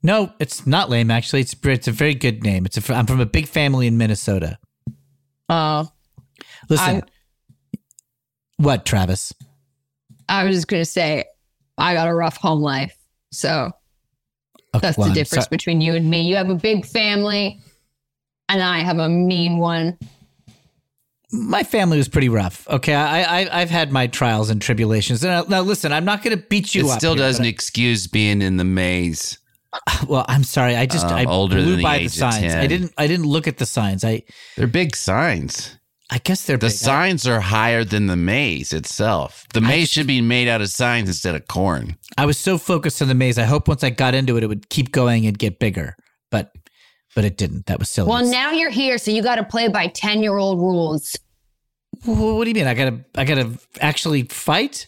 [0.02, 1.12] No, it's not lame.
[1.12, 2.66] Actually, it's it's a very good name.
[2.66, 4.58] It's a, I'm from a big family in Minnesota.
[5.48, 5.88] Oh,
[6.68, 7.02] Listen,
[8.56, 9.32] what, Travis?
[10.28, 11.24] I was just gonna say,
[11.78, 12.98] I got a rough home life,
[13.30, 13.70] so
[14.74, 16.22] Okay, that's well, the difference so- between you and me.
[16.22, 17.60] You have a big family,
[18.48, 19.98] and I have a mean one.
[21.32, 22.66] my family was pretty rough.
[22.68, 25.22] Okay, I, I I've had my trials and tribulations.
[25.22, 26.88] Now, now listen, I'm not going to beat you up.
[26.88, 26.98] it up.
[26.98, 29.38] still here, doesn't but excuse being in the maze.
[30.08, 30.76] Well, I'm sorry.
[30.76, 32.40] I just Uh, I older blew than the by the age of signs.
[32.40, 32.58] 10.
[32.58, 34.02] I didn't I didn't look at the signs.
[34.04, 34.22] I
[34.56, 35.77] They're big signs.
[36.10, 36.74] I guess they're The big.
[36.76, 39.46] signs are higher than the maze itself.
[39.52, 41.96] The maze should be made out of signs instead of corn.
[42.16, 43.38] I, I was so focused on the maze.
[43.38, 45.96] I hope once I got into it, it would keep going and get bigger.
[46.30, 46.52] But
[47.14, 47.66] but it didn't.
[47.66, 48.08] That was silly.
[48.08, 51.14] Well, now you're here, so you got to play by ten year old rules.
[52.04, 52.66] What do you mean?
[52.66, 54.86] I gotta I gotta actually fight?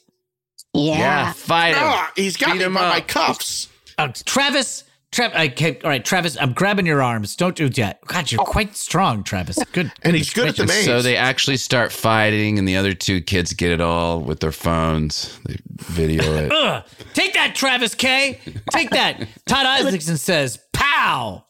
[0.73, 1.33] Yeah.
[1.33, 1.83] fight him.
[1.83, 3.69] Ah, he's got Beat me him by my cuffs.
[3.99, 4.85] Uh, Travis.
[5.13, 6.37] Trav, okay, all right, Travis.
[6.41, 7.35] I'm grabbing your arms.
[7.35, 8.01] Don't do that.
[8.07, 8.45] God, you're oh.
[8.45, 9.59] quite strong, Travis.
[9.73, 9.91] Good.
[10.03, 10.85] And he's good at the maze.
[10.85, 14.53] So they actually start fighting, and the other two kids get it all with their
[14.53, 15.39] phones.
[15.47, 16.53] They video it.
[16.53, 16.85] Ugh.
[17.13, 18.39] Take that, Travis K.
[18.71, 19.27] Take that.
[19.47, 21.45] Todd Isaacson says, "Pow!"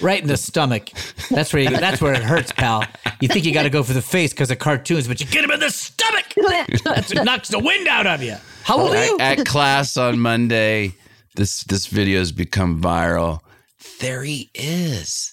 [0.00, 0.90] right in the stomach.
[1.30, 2.84] That's where you, that's where it hurts, pal.
[3.20, 5.44] You think you got to go for the face because of cartoons, but you get
[5.44, 6.24] him in the stomach.
[6.84, 8.36] That's what knocks the wind out of you.
[8.64, 9.18] How old are you?
[9.18, 10.94] at, at class on Monday,
[11.36, 13.40] this this video has become viral.
[14.00, 15.32] There he is.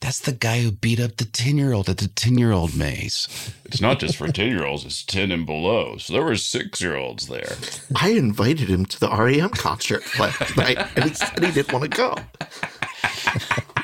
[0.00, 2.76] That's the guy who beat up the ten year old at the ten year old
[2.76, 3.26] maze.
[3.64, 5.96] It's not just for 10 year olds, it's 10 and below.
[5.96, 7.56] So there were six year olds there.
[7.96, 11.90] I invited him to the REM concert last night, and he said he didn't want
[11.90, 12.14] to go.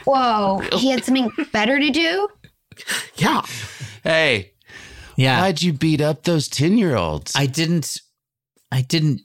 [0.05, 2.29] Whoa, he had something better to do.
[3.17, 3.43] Yeah,
[4.03, 4.53] Hey,
[5.17, 7.33] Yeah, why'd you beat up those ten year olds?
[7.37, 7.99] I didn't.
[8.73, 9.23] I didn't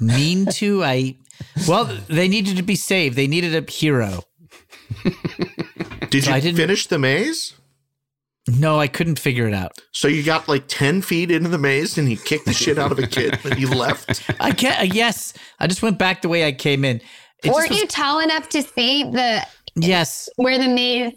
[0.00, 0.82] mean to.
[0.84, 1.16] I
[1.68, 3.16] well, they needed to be saved.
[3.16, 4.22] They needed a hero.
[6.10, 7.54] did you I didn't- finish the maze?
[8.48, 9.72] No, I couldn't figure it out.
[9.92, 12.90] So you got like ten feet into the maze, and he kicked the shit out
[12.90, 14.28] of a kid, and you left.
[14.40, 14.80] I can't.
[14.80, 17.00] Uh, yes, I just went back the way I came in.
[17.44, 21.12] It Weren't was- you tall enough to see the Yes, where the maze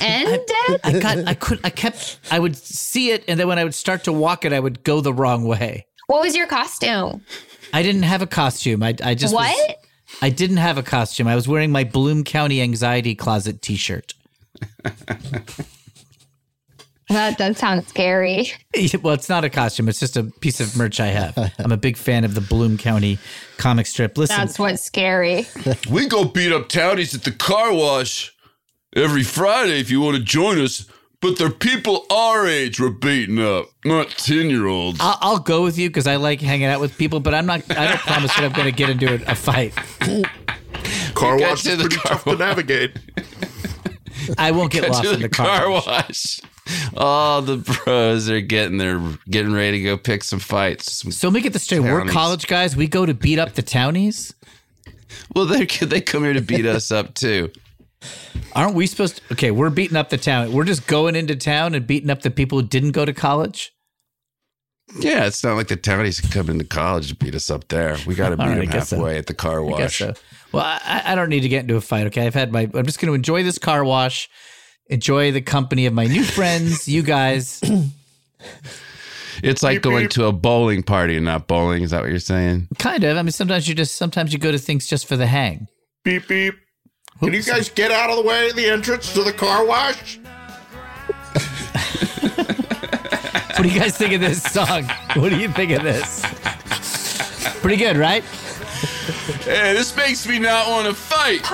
[0.00, 0.50] ended?
[0.82, 1.18] I got.
[1.28, 1.60] I could.
[1.62, 2.18] I kept.
[2.32, 4.82] I would see it, and then when I would start to walk it, I would
[4.82, 5.86] go the wrong way.
[6.08, 7.22] what was your costume?
[7.72, 8.82] I didn't have a costume.
[8.82, 8.94] I.
[9.02, 9.34] I just.
[9.34, 9.78] was- What?
[10.20, 11.26] I didn't have a costume.
[11.26, 14.12] I was wearing my Bloom County Anxiety Closet T-shirt.
[17.08, 18.50] That does sound scary.
[19.02, 19.88] well, it's not a costume.
[19.88, 21.36] It's just a piece of merch I have.
[21.58, 23.18] I'm a big fan of the Bloom County
[23.58, 24.16] comic strip.
[24.16, 25.46] Listen, That's what's scary.
[25.90, 28.34] We go beat up townies at the car wash
[28.96, 30.86] every Friday if you want to join us.
[31.22, 34.98] But they're people our age we're beating up, not 10 year olds.
[35.00, 37.62] I'll, I'll go with you because I like hanging out with people, but I'm not.
[37.70, 39.72] I don't promise that I'm going to get into a, a fight.
[41.14, 42.98] Car wash to is the pretty car tough to navigate.
[44.36, 45.46] I won't get lost to in the the car.
[45.60, 45.86] car wash.
[45.86, 46.40] wash.
[46.96, 50.90] All the bros are getting their getting ready to go pick some fights.
[50.92, 51.80] Some- So let me get this straight.
[51.80, 52.76] We're college guys.
[52.76, 54.34] We go to beat up the townies.
[55.34, 57.50] well, they they come here to beat us up too.
[58.54, 59.22] Aren't we supposed to?
[59.32, 60.52] Okay, we're beating up the town.
[60.52, 63.72] We're just going into town and beating up the people who didn't go to college.
[64.98, 67.96] Yeah, it's not like the townies can come into college to beat us up there.
[68.06, 68.96] We got to beat All right, them I guess so.
[68.96, 69.98] halfway at the car I wash.
[69.98, 70.12] so.
[70.52, 72.06] Well, I, I don't need to get into a fight.
[72.08, 72.68] Okay, I've had my.
[72.74, 74.28] I'm just going to enjoy this car wash,
[74.90, 77.60] enjoy the company of my new friends, you guys.
[79.42, 80.10] It's like Beep, going beep.
[80.10, 81.82] to a bowling party and not bowling.
[81.82, 82.68] Is that what you're saying?
[82.78, 83.16] Kind of.
[83.16, 85.66] I mean, sometimes you just sometimes you go to things just for the hang.
[86.04, 86.54] Beep beep.
[87.20, 90.18] Can you guys get out of the way of the entrance to the car wash?
[93.62, 94.90] What do you guys think of this song?
[95.14, 96.22] What do you think of this?
[97.60, 98.24] Pretty good, right?
[99.44, 101.44] Hey, this makes me not want to fight.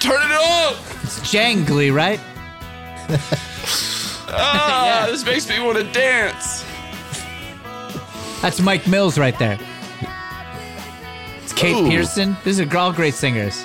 [0.00, 0.74] Turn it on.
[1.02, 2.20] It's jangly, right?
[4.36, 6.64] Ah, this makes me want to dance.
[8.42, 9.58] That's Mike Mills right there.
[11.42, 11.88] It's Kate Ooh.
[11.88, 12.36] Pierson.
[12.42, 13.64] These are all great singers.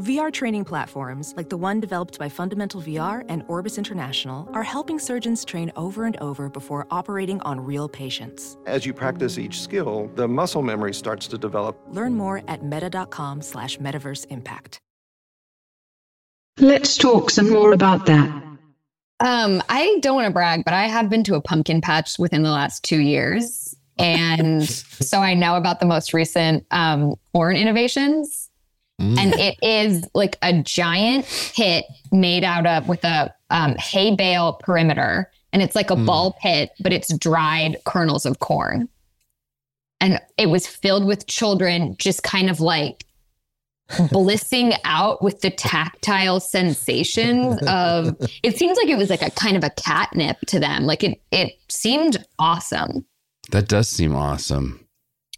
[0.00, 4.98] VR training platforms, like the one developed by Fundamental VR and Orbis International, are helping
[4.98, 8.58] surgeons train over and over before operating on real patients.
[8.66, 11.78] As you practice each skill, the muscle memory starts to develop.
[11.88, 14.80] Learn more at meta.com slash metaverse impact.
[16.58, 18.28] Let's talk some more about that.
[19.20, 22.42] Um, I don't want to brag, but I have been to a pumpkin patch within
[22.42, 23.74] the last two years.
[23.98, 28.45] And so I know about the most recent um, corn innovations.
[28.98, 34.54] And it is like a giant pit made out of with a um, hay bale
[34.54, 35.30] perimeter.
[35.52, 38.88] And it's like a ball pit, but it's dried kernels of corn.
[40.00, 43.04] And it was filled with children just kind of like
[44.10, 49.56] blissing out with the tactile sensations of it seems like it was like a kind
[49.56, 53.06] of a catnip to them like it it seemed awesome
[53.52, 54.88] That does seem awesome.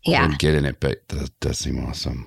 [0.06, 2.26] I yeah wouldn't get in it, but that does seem awesome.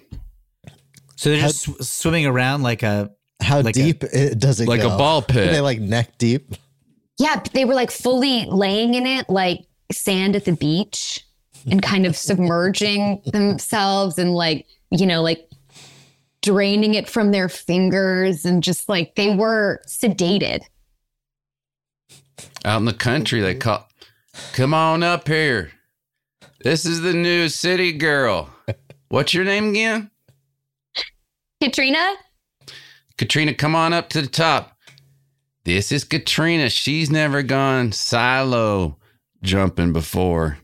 [1.21, 3.11] So they're just sw- swimming around like a
[3.43, 4.97] How Like a- deep it, does it go Like a go?
[4.97, 5.51] ball Are pit.
[5.51, 6.55] they like neck deep?
[7.19, 9.59] yeah they were like fully laying in it like
[9.91, 11.23] sand at the beach
[11.69, 15.47] and kind of submerging themselves and like you know like
[16.41, 20.61] draining it from their fingers and just like they were sedated
[22.65, 23.87] Out in the country, they call,
[24.53, 25.71] come on up here.
[26.63, 28.49] This is the new city girl.
[29.09, 30.09] What's your name again?
[31.61, 32.15] Katrina
[33.17, 34.75] Katrina, come on up to the top.
[35.63, 36.69] This is Katrina.
[36.71, 38.97] She's never gone silo
[39.43, 40.57] jumping before.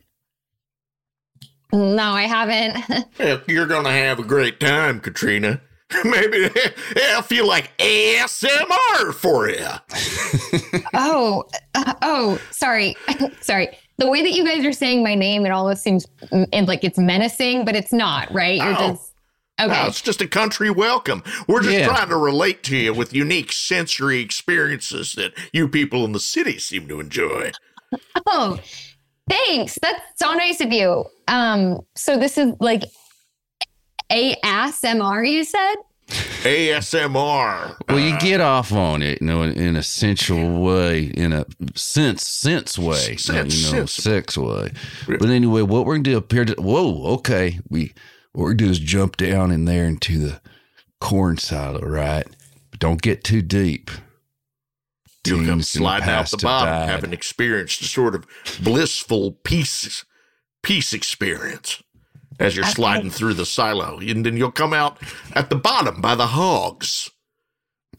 [1.71, 2.83] no i haven't
[3.19, 5.62] Well, you're gonna have a great time, Katrina.
[6.03, 6.49] Maybe
[6.95, 9.67] it'll feel like ASMR for you.
[10.93, 11.43] Oh,
[11.75, 12.95] uh, oh, sorry,
[13.41, 13.69] sorry.
[13.97, 16.97] The way that you guys are saying my name, it almost seems and like it's
[16.97, 18.55] menacing, but it's not, right?
[18.57, 18.89] You're Oh.
[18.91, 19.13] just
[19.59, 19.67] okay.
[19.73, 21.23] No, it's just a country welcome.
[21.47, 21.87] We're just Yeah.
[21.87, 26.59] trying to relate to you with unique sensory experiences that you people in the city
[26.59, 27.51] seem to enjoy.
[28.25, 28.59] Oh,
[29.29, 29.79] thanks.
[29.81, 31.05] That's so nice of you.
[31.29, 32.83] Um, so this is like
[34.11, 35.75] ASMR, you said?
[36.43, 37.75] ASMR.
[37.87, 41.45] Well, you get off on it, you know, in, in a sensual way, in a
[41.75, 43.87] sense, sense way, Sense- not, you know, sensible.
[43.87, 44.71] sex way.
[45.07, 46.45] But anyway, what we're gonna do up here?
[46.45, 47.59] To, whoa, okay.
[47.69, 47.93] We
[48.33, 50.41] what we're gonna do is jump down in there into the
[51.01, 52.25] corn silo, right?
[52.71, 53.89] But don't get too deep.
[55.25, 56.89] You'll come Teens in sliding out the bottom, died.
[56.89, 58.25] having experienced a sort of
[58.61, 60.06] blissful peace,
[60.63, 61.83] peace experience
[62.39, 63.99] as you're sliding through the silo.
[63.99, 64.97] And then you'll come out
[65.33, 67.10] at the bottom by the hogs.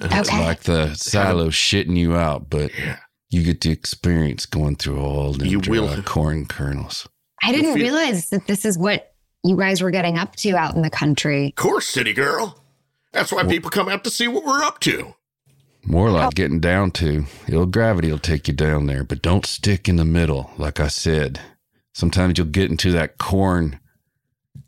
[0.01, 0.43] It's Okay.
[0.45, 2.99] like the silo shitting you out, but Yeah.
[3.29, 5.93] you get to experience going through all the You will.
[5.97, 7.07] dry corn kernels.
[7.43, 9.08] I didn't feel- realize that this is what
[9.45, 11.49] you guys were getting up to out in the country.
[11.49, 12.63] Of course, city girl.
[13.13, 15.15] That's why people come out to see what we're up to.
[15.85, 17.25] More like getting down to.
[17.49, 20.89] Ill gravity will take you down there, but don't stick in the middle, like I
[20.89, 21.41] said.
[21.95, 23.81] Sometimes you'll get into that corn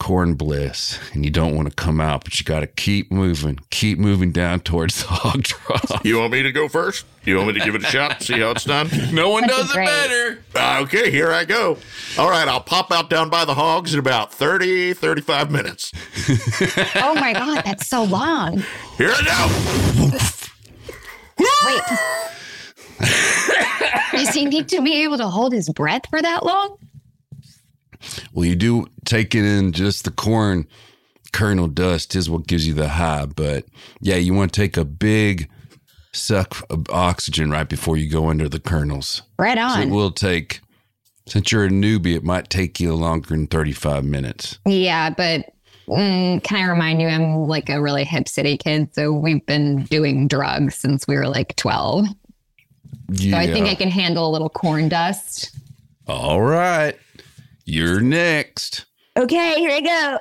[0.00, 3.60] corn bliss and you don't want to come out, but you got to keep moving,
[3.68, 6.00] keep moving down towards the hog trough.
[6.02, 7.04] You want me to go first?
[7.24, 8.88] You want me to give it a shot, see how it's done?
[9.12, 10.42] No one That'd does it better.
[10.54, 11.76] Uh, okay, here I go.
[12.16, 15.92] All right, I'll pop out down by the hogs in about 30, 35 minutes.
[16.96, 18.62] Oh my god, that's so long.
[18.96, 19.22] Here I
[20.08, 20.16] go.
[21.64, 21.82] Wait.
[24.24, 26.76] Does he need to be able to hold his breath for that long?
[28.32, 30.66] Well, you do take it in just the corn
[31.32, 33.26] kernel dust is what gives you the high.
[33.26, 33.64] But
[34.00, 35.48] yeah, you want to take a big
[36.12, 39.22] suck of oxygen right before you go under the kernels.
[39.38, 40.60] Right So it will take,
[41.26, 44.58] since you're a newbie, it might take you longer than 35 minutes.
[44.66, 45.52] Yeah, but
[45.88, 49.84] mm, can I remind you, I'm like a really hip city kid, so we've been
[49.84, 52.06] doing drugs since we were like 12.
[53.12, 53.32] Yeah.
[53.32, 55.56] So I think I can handle a little corn dust.
[56.06, 56.96] All right.
[57.70, 58.86] You're next.
[59.16, 60.18] Okay, here I go.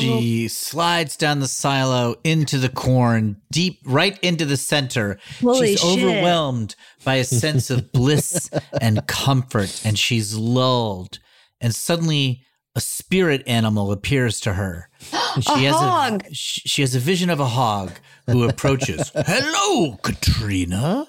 [0.00, 5.20] She slides down the silo into the corn, deep right into the center.
[5.40, 5.88] Holy she's shit.
[6.04, 6.74] overwhelmed
[7.04, 11.20] by a sense of bliss and comfort, and she's lulled.
[11.60, 12.42] And suddenly,
[12.74, 14.90] a spirit animal appears to her.
[15.36, 16.26] And A has hog.
[16.26, 17.92] A, she she has a vision of a hog
[18.26, 19.12] who approaches.
[19.14, 21.06] Hello, Katrina.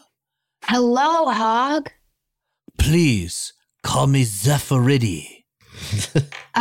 [0.66, 1.90] Hello, hog.
[2.80, 3.54] Please
[3.84, 5.44] call me Zephyridi.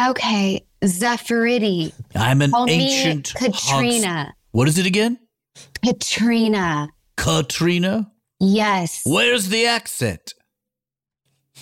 [0.09, 1.93] Okay, Zephyridi.
[2.15, 4.35] I'm an Call ancient Katrina.
[4.53, 5.19] What is it again?
[5.85, 6.89] Katrina.
[7.17, 8.11] Katrina?
[8.41, 9.03] Yes.
[9.05, 10.35] Where's the accent?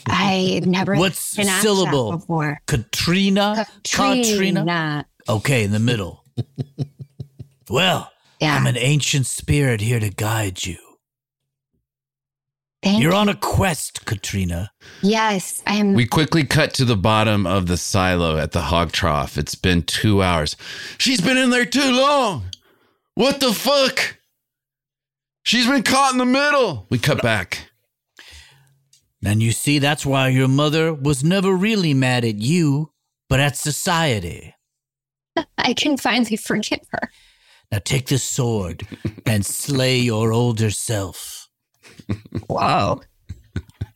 [0.06, 2.12] I've never What's been asked syllable?
[2.12, 2.58] before.
[2.66, 3.66] Katrina?
[3.84, 5.06] Katrina.
[5.28, 6.24] Okay, in the middle.
[7.70, 8.54] well, Yeah.
[8.56, 10.76] I'm an ancient spirit here to guide you.
[12.82, 13.18] Thank You're you.
[13.18, 14.70] on a quest, Katrina.
[15.02, 15.94] Yes, I am.
[15.94, 19.36] We quickly cut to the bottom of the silo at the hog trough.
[19.38, 20.56] It's been two hours.
[20.98, 22.44] She's been in there too long.
[23.14, 24.18] What the fuck?
[25.42, 26.86] She's been caught in the middle.
[26.90, 27.70] We cut back.
[29.24, 32.92] And you see, that's why your mother was never really mad at you,
[33.28, 34.54] but at society.
[35.58, 37.10] I can finally forgive her.
[37.72, 38.86] Now take this sword
[39.24, 41.35] and slay your older self.
[42.48, 43.00] Whoa.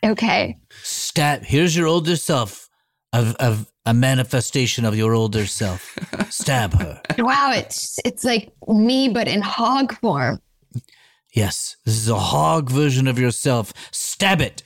[0.05, 0.59] Okay.
[0.83, 1.43] Stab.
[1.43, 2.69] Here's your older self,
[3.13, 5.97] of, of a manifestation of your older self.
[6.31, 7.01] Stab her.
[7.19, 10.41] Wow, it's it's like me but in hog form.
[11.33, 13.73] Yes, this is a hog version of yourself.
[13.91, 14.63] Stab it.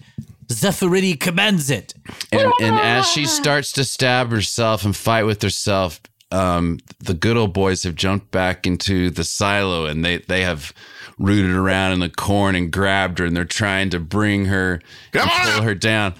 [0.47, 1.95] Zephyridi commands it.
[2.33, 7.37] And, and as she starts to stab herself and fight with herself, um, the good
[7.37, 10.73] old boys have jumped back into the silo and they, they have
[11.19, 14.81] rooted around in the corn and grabbed her and they're trying to bring her
[15.13, 16.15] Come and pull her down.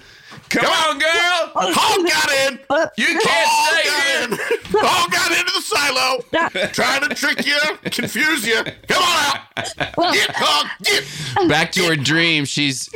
[0.49, 1.51] Come on, girl.
[1.55, 2.59] Hog got in.
[2.97, 4.37] You can't Hog stay got in.
[4.79, 6.67] Hog got into the silo.
[6.71, 8.63] Trying to trick you, confuse you.
[8.87, 10.13] Come on out.
[10.13, 10.67] Get hog.
[10.83, 11.49] Get.
[11.49, 12.45] Back to her dream.
[12.45, 12.89] She's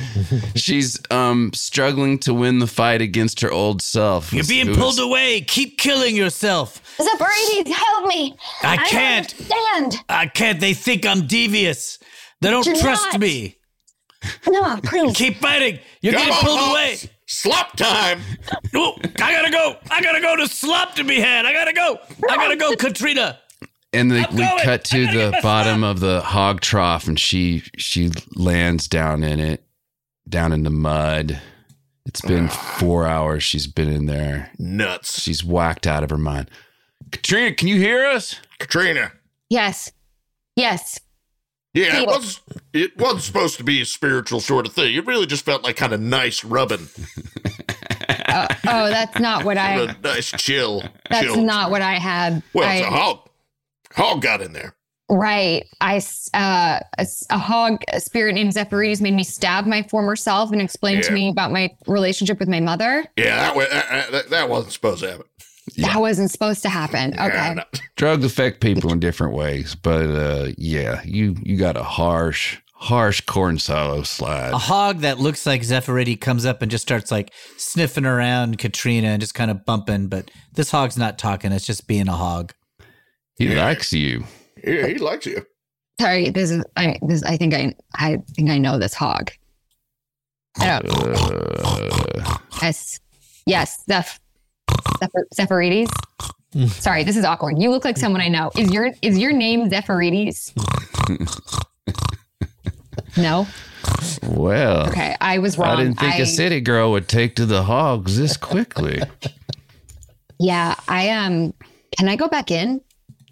[0.55, 4.31] she's um struggling to win the fight against her old self.
[4.31, 5.41] You're being pulled away.
[5.41, 6.81] Keep killing yourself.
[6.97, 8.35] Zephyridi, help me.
[8.61, 9.33] I don't can't.
[9.33, 10.03] understand.
[10.09, 10.59] I can't.
[10.59, 11.97] They think I'm devious.
[12.41, 13.21] They don't You're trust not.
[13.21, 13.55] me.
[14.47, 15.15] No, please.
[15.15, 15.79] Keep fighting.
[16.01, 16.71] You're Come getting on, pulled hogs.
[17.05, 17.11] away.
[17.31, 18.21] Slop time.
[18.73, 19.75] Oh, I gotta go.
[19.91, 21.45] I gotta go to slop to be had.
[21.45, 21.99] I gotta go.
[22.27, 23.37] I gotta go, Katrina.
[23.93, 24.59] and the, we going.
[24.63, 25.91] cut to I gotta get the bottom slap.
[25.91, 29.63] of the hog trough and she she lands down in it
[30.27, 31.39] down in the mud
[32.05, 35.21] it's been four hours she's been in there Nuts.
[35.21, 36.49] she's whacked out of her mind
[37.11, 38.35] Katrina, can you hear us?
[38.59, 39.11] Katrina.
[39.49, 39.91] Yes.
[40.55, 40.99] Yes.
[41.73, 42.41] Yeah, it was
[42.73, 44.95] it wasn't supposed to be a spiritual sort of thing.
[44.95, 46.87] It really just felt like kind of nice rubbing,
[48.07, 49.79] Uh, oh, that's not what I.
[49.81, 50.83] a nice chill.
[51.09, 51.43] That's chill.
[51.43, 52.41] not what I had.
[52.53, 53.29] Well, I, it's a hog.
[53.93, 54.75] Hog got in there.
[55.11, 55.65] Right.
[55.81, 55.97] I
[56.35, 60.61] uh, a, a hog a spirit named Zephyrus made me stab my former self and
[60.61, 63.05] explain to me about my relationship with my mother.
[63.17, 65.25] Yeah, that, that, that wasn't supposed to happen.
[65.77, 67.13] That wasn't supposed to happen.
[67.13, 67.53] Yeah, Okay.
[67.55, 67.63] no.
[67.95, 73.19] drugs affect people in different ways but uh yeah you you got a harsh harsh
[73.21, 77.33] corn silo slide A hog that looks like Zephyridi comes up and just starts like
[77.57, 80.07] sniffing around Katrina and just kind of bumping.
[80.07, 81.51] But this hog's not talking.
[81.51, 82.53] It's just being a hog.
[83.37, 83.65] he Yeah.
[83.65, 84.23] likes you
[84.65, 85.45] Yeah, he likes you.
[85.99, 86.29] Sorry.
[86.29, 86.63] This is.
[86.77, 86.97] I.
[87.01, 87.21] This.
[87.23, 87.73] I think I.
[87.95, 89.31] I think I know this hog.
[90.57, 90.89] I don't.
[90.95, 92.99] uh, Yes.
[93.45, 93.83] Yes.
[93.89, 94.19] Zeph.
[94.99, 95.89] Zephyr, Zephyrus.
[96.81, 97.61] Sorry, this is awkward.
[97.61, 98.51] You look like someone I know.
[98.57, 100.51] Is your is your name Zephirides?
[103.17, 103.47] no.
[104.23, 105.69] Well, Okay, I was wrong.
[105.69, 109.01] I didn't think I- a city girl would take to the hogs this quickly.
[110.39, 111.53] Yeah, I um.
[111.97, 112.81] Can I go back in?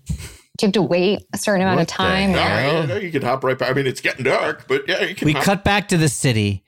[0.08, 2.30] Do you have to wait a certain amount of What the time?
[2.32, 2.40] hell?
[2.88, 3.70] Yeah, you, you can hop right back.
[3.70, 5.26] I mean, it's getting dark, but yeah, you can.
[5.28, 6.64] We hop- cut back to the city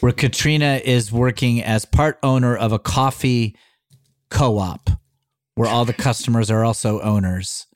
[0.00, 3.56] where Katrina is working as part owner of a coffee
[4.36, 4.90] co op
[5.54, 7.66] where all the customers are also owners.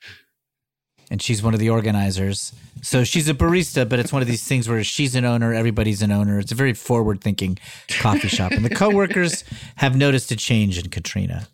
[1.09, 2.53] And she's one of the organizers.
[2.83, 6.01] So she's a barista, but it's one of these things where she's an owner, everybody's
[6.01, 6.39] an owner.
[6.39, 7.57] It's a very forward thinking
[7.89, 8.51] coffee shop.
[8.51, 9.43] And the coworkers
[9.77, 11.47] have noticed a change in Katrina.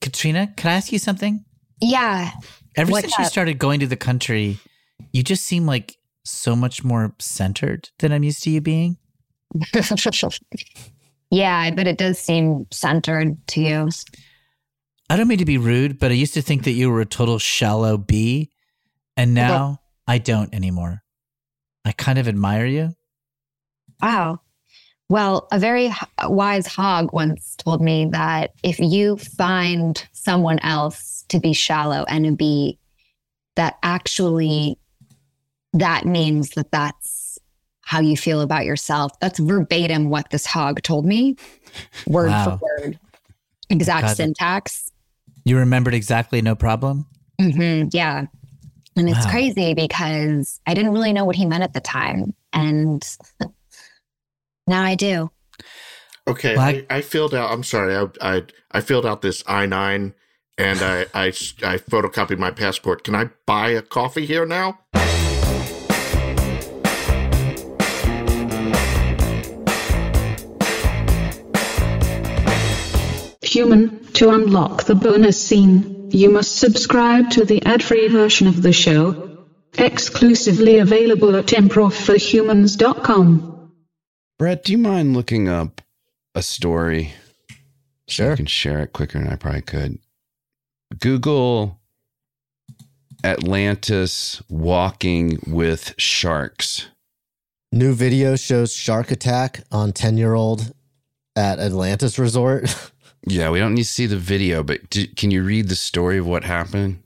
[0.00, 1.44] Katrina, can I ask you something?
[1.80, 2.30] Yeah.
[2.76, 4.58] Ever What's since you started going to the country,
[5.12, 8.96] you just seem like so much more centered than I'm used to you being.
[11.30, 13.88] yeah, but it does seem centered to you.
[15.08, 17.06] I don't mean to be rude, but I used to think that you were a
[17.06, 18.50] total shallow bee,
[19.16, 21.02] and now I don't anymore.
[21.84, 22.94] I kind of admire you.
[24.02, 24.40] Wow.
[25.08, 25.92] Well, a very
[26.24, 32.26] wise hog once told me that if you find someone else to be shallow and
[32.26, 32.80] a bee,
[33.54, 34.78] that actually
[35.72, 37.05] that means that that's
[37.86, 39.12] how you feel about yourself.
[39.20, 41.36] That's verbatim what this hog told me,
[42.08, 42.58] word Wow.
[42.58, 42.98] for word,
[43.70, 44.16] exact God.
[44.16, 44.90] syntax.
[45.44, 47.06] You remembered exactly, no problem.
[47.40, 48.26] hmm yeah.
[48.96, 49.30] And it's Wow.
[49.30, 52.34] crazy because I didn't really know what he meant at the time.
[52.52, 53.06] And
[54.66, 55.30] now I do.
[56.28, 57.52] Okay, Well, I, I filled out.
[57.52, 60.12] I'm sorry, I, I I filled out this I nine,
[60.58, 63.04] and I, I I photocopied my passport.
[63.04, 64.80] Can I buy a coffee here now?
[73.56, 78.74] Human, to unlock the bonus scene, you must subscribe to the ad-free version of the
[78.74, 79.46] show,
[79.78, 83.72] exclusively available at improvforhumans.com.
[84.38, 85.80] Brett, do you mind looking up
[86.34, 87.14] a story?
[87.48, 87.54] So
[88.08, 88.32] Sure.
[88.34, 90.00] I can share it quicker than I probably could.
[91.00, 91.80] Google
[93.24, 96.88] Atlantis walking with sharks.
[97.72, 100.74] New video shows shark attack on 10 year old
[101.34, 102.90] at Atlantis Resort.
[103.26, 106.18] Yeah, we don't need to see the video, but do, can you read the story
[106.18, 107.02] of what happened?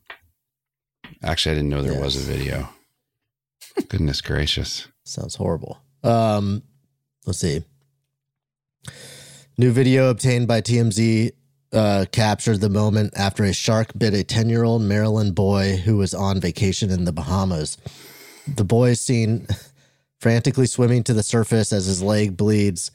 [1.23, 2.69] Actually, I didn't know there was a video.
[3.89, 4.87] Goodness gracious.
[5.05, 5.81] Sounds horrible.
[6.05, 6.63] Um,
[7.27, 7.65] let's see.
[9.57, 11.33] New video obtained by TMZ
[11.73, 15.97] uh, captured the moment after a shark bit a 10 year old Maryland boy who
[15.97, 17.79] was on vacation in the Bahamas.
[18.47, 19.47] The boy is seen
[20.19, 22.91] frantically swimming to the surface as his leg bleeds,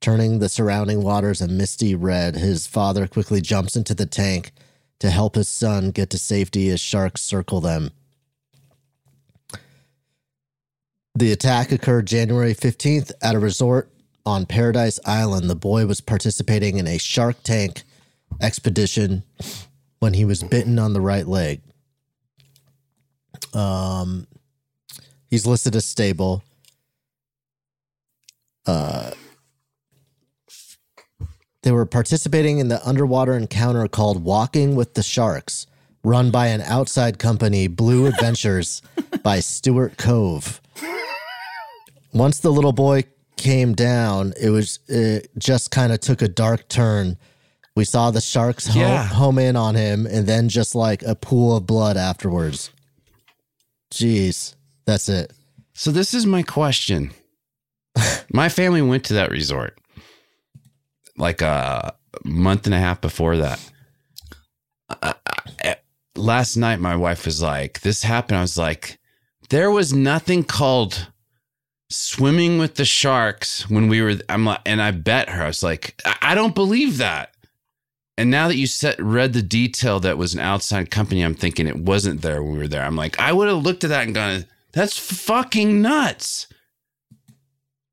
[0.00, 2.36] turning the surrounding waters a misty red.
[2.36, 4.52] His father quickly jumps into the tank
[4.98, 7.90] to help his son get to safety as sharks circle them.
[11.14, 13.90] The attack occurred January 15th at a resort
[14.24, 15.50] on Paradise Island.
[15.50, 17.82] The boy was participating in a Shark Tank
[18.40, 19.24] expedition
[19.98, 21.60] when he was bitten on the right leg.
[23.52, 24.26] Um,
[25.28, 26.42] he's listed as stable.
[28.66, 29.10] Uh,
[31.62, 35.66] they were participating in the underwater encounter called Walking with the Sharks,
[36.02, 38.80] run by an outside company, Blue Adventures,
[39.22, 40.60] by Stuart Cove.
[42.12, 43.04] Once the little boy
[43.36, 47.16] came down, it was it just kind of took a dark turn.
[47.76, 49.04] We saw the sharks home, Yeah.
[49.04, 52.70] home in on him, and then just like a pool of blood afterwards.
[53.92, 54.54] Jeez,
[54.86, 55.32] that's it.
[55.72, 57.12] So this is my question.
[58.32, 59.78] my family went to that resort
[61.20, 61.94] like a
[62.24, 63.60] month and a half before that.
[64.88, 65.12] Uh,
[65.64, 65.74] uh,
[66.16, 68.98] last night, my wife was like, "This happened." I was like,
[69.50, 71.08] "There was nothing called
[71.90, 75.44] swimming with the sharks when we were." I'm like, and I bet her.
[75.44, 77.34] I was like, "I, I don't believe that."
[78.18, 81.66] And now that you said read the detail that was an outside company, I'm thinking
[81.66, 82.84] it wasn't there when we were there.
[82.84, 86.48] I'm like, I would have looked at that and gone, "That's fucking nuts."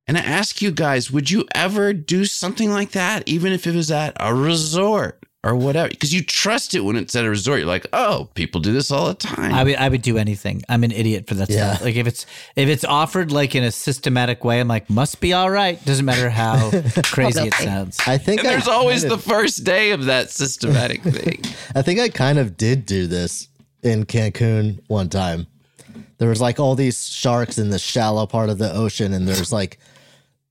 [0.08, 3.76] And I ask you guys, would you ever do something like that, even if it
[3.76, 5.90] was at a resort or whatever?
[5.90, 7.60] Because you trust it when it's at a resort.
[7.60, 9.54] You're like, oh, people do this all the time.
[9.54, 10.64] I would I would do anything.
[10.70, 11.74] I'm an idiot for that Yeah.
[11.74, 11.84] stuff.
[11.86, 15.34] Like if it's if it's offered like in a systematic way, I'm like, must be
[15.34, 15.84] all right.
[15.84, 16.72] Doesn't matter how
[17.04, 18.00] crazy it sounds.
[18.08, 21.42] I think and I there's always kind the first day of that systematic thing.
[21.76, 23.50] I think I kind of did do this
[23.84, 25.48] in Cancun one time.
[26.18, 29.52] There was like all these sharks in the shallow part of the ocean, and there's
[29.52, 29.78] like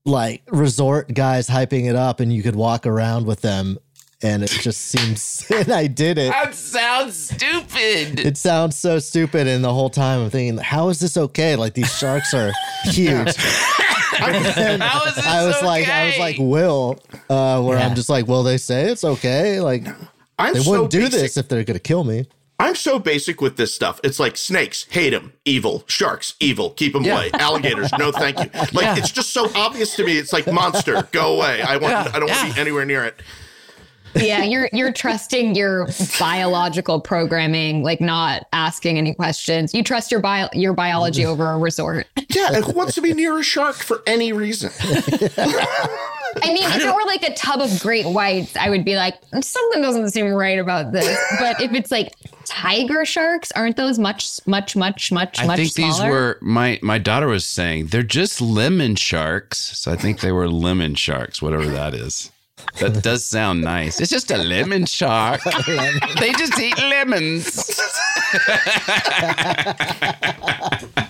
[0.07, 3.77] like resort guys hyping it up, and you could walk around with them
[4.23, 5.45] and it just seems.
[5.51, 6.31] And I did it.
[6.31, 8.19] That sounds stupid.
[8.19, 11.55] It sounds so stupid, and the whole time I'm thinking, how is this okay?
[11.55, 12.51] Like these sharks are
[12.85, 13.35] huge.
[13.35, 14.43] How is
[15.15, 16.99] this I was like, I was like, Will,
[17.29, 17.87] uh, where Yeah.
[17.87, 19.59] I'm just like, well, they say it's okay.
[19.61, 19.87] Like
[20.39, 21.19] I'm they so wouldn't do basic.
[21.19, 22.25] this if they're gonna kill me.
[22.59, 23.99] I'm so basic with this stuff.
[24.03, 25.83] It's like snakes, hate them, evil.
[25.87, 27.29] Sharks, evil, keep them away.
[27.33, 28.49] Alligators, no thank you.
[28.73, 28.97] Like Yeah.
[28.97, 30.17] it's just so obvious to me.
[30.17, 31.61] It's like monster, go away.
[31.61, 31.93] I want.
[32.15, 33.21] I don't want to be anywhere near it.
[34.15, 35.87] yeah, you're you're trusting your
[36.19, 39.75] biological programming, like not asking any questions.
[39.75, 42.07] You trust your bio your biology over a resort.
[42.29, 44.71] Yeah, and who wants to be near a shark for any reason?
[46.43, 49.15] I mean, if it were like a tub of great whites, I would be like,
[49.41, 51.17] something doesn't seem right about this.
[51.39, 52.13] But if it's like
[52.45, 55.39] tiger sharks, aren't those much, much, much, much, much sharks.
[55.39, 55.91] I much think smaller?
[55.91, 59.57] these were my my daughter was saying they're just lemon sharks.
[59.57, 62.31] So I think they were lemon sharks, whatever that is.
[62.79, 63.99] That does sound nice.
[64.01, 65.41] It's just a lemon shark.
[66.19, 67.79] they just eat lemons.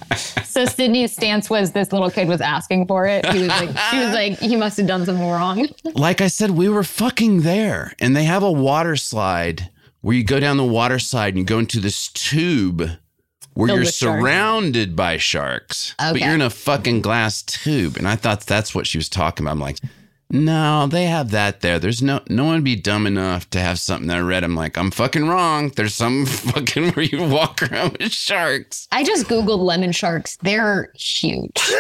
[0.57, 3.23] So Sydney's stance was this little kid was asking for it.
[3.27, 5.67] He was like, she was like, he must have done something wrong.
[5.93, 9.69] Like I said, we were fucking there, and they have a water slide
[10.01, 12.79] where you go down the water slide and you go into this tube
[13.53, 14.19] where Filled you're with sharks.
[14.23, 17.95] surrounded by sharks, but you're in a fucking glass tube.
[17.95, 19.51] And I thought that's what she was talking about.
[19.51, 19.77] I'm like,
[20.29, 21.79] no, they have that there.
[21.79, 24.43] There's no no one be dumb enough to have something that I read.
[24.43, 25.69] I'm like, I'm fucking wrong.
[25.69, 28.87] There's some fucking where you walk around with sharks.
[28.91, 30.37] I just Googled lemon sharks.
[30.41, 31.71] They're huge.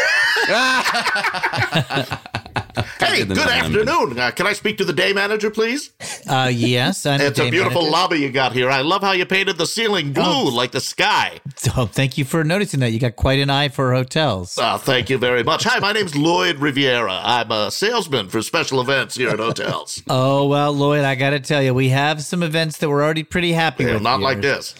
[2.99, 4.19] Hey, good a afternoon.
[4.19, 5.91] Uh, can I speak to the day manager, please?
[6.29, 7.91] Uh, yes, I'm It's a day beautiful manager.
[7.91, 8.69] lobby you got here.
[8.69, 11.39] I love how you painted the ceiling blue like the sky.
[11.75, 12.91] Oh, thank you for noticing that.
[12.91, 14.57] You got quite an eye for hotels.
[14.57, 15.63] Uh, thank you very much.
[15.65, 17.19] Hi, my name's Lloyd Riviera.
[17.23, 20.01] I'm a salesman for special events here at hotels.
[20.09, 23.23] Oh well, Lloyd, I got to tell you, we have some events that we're already
[23.23, 24.01] pretty happy Yeah, with.
[24.03, 24.23] not here.
[24.23, 24.73] like this.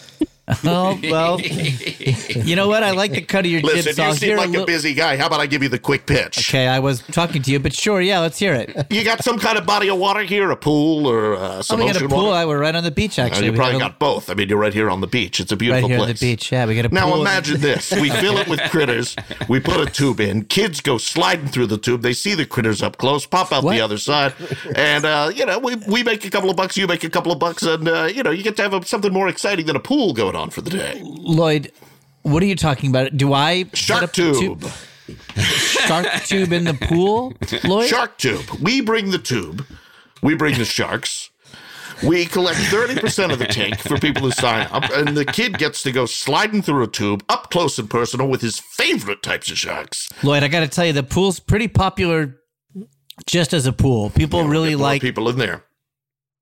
[0.64, 2.82] Oh well, you know what?
[2.82, 4.94] I like the cut of your Listen, jib, so you seem like a little- busy
[4.94, 5.16] guy.
[5.16, 6.38] How about I give you the quick pitch?
[6.48, 8.74] Okay, I was talking to you, but sure, yeah, let's hear it.
[8.90, 11.80] You got some kind of body of water here, a pool or uh, Oh, some
[11.80, 12.26] we got a pool.
[12.26, 12.36] water?
[12.36, 13.46] I we're right on the beach, Uh, actually.
[13.46, 14.30] you We probably a- got both.
[14.30, 15.40] I mean, you're right here on the beach.
[15.40, 16.20] It's a beautiful right here on place.
[16.20, 16.50] the beach.
[16.52, 17.20] Yeah, we got a Now pool.
[17.20, 19.16] imagine this: we fill it with critters.
[19.48, 20.44] We put a tube in.
[20.44, 22.02] Kids go sliding through the tube.
[22.02, 23.72] They see the critters up close, pop out What?
[23.72, 24.32] the other side,
[24.74, 26.76] and uh, you know we, we make a couple of bucks.
[26.76, 28.84] You make a couple of bucks, and uh, you know you get to have a,
[28.86, 31.00] something more exciting than a pool going on for the day.
[31.04, 31.72] Lloyd,
[32.22, 33.16] what are you talking about?
[33.16, 34.64] Do I Shark up tube.
[35.36, 37.34] Shark tube in the pool,
[37.64, 37.88] Lloyd?
[37.88, 38.44] Shark tube.
[38.60, 39.64] We bring the tube.
[40.22, 41.30] We bring the sharks.
[42.02, 45.82] We collect 30% of the tank for people who sign up, and the kid gets
[45.82, 49.58] to go sliding through a tube up close and personal with his favorite types of
[49.58, 50.08] sharks.
[50.22, 52.36] Lloyd, I got to tell you, the pool's pretty popular
[53.26, 54.10] just as a pool.
[54.10, 55.02] People really like.
[55.02, 55.64] people in there.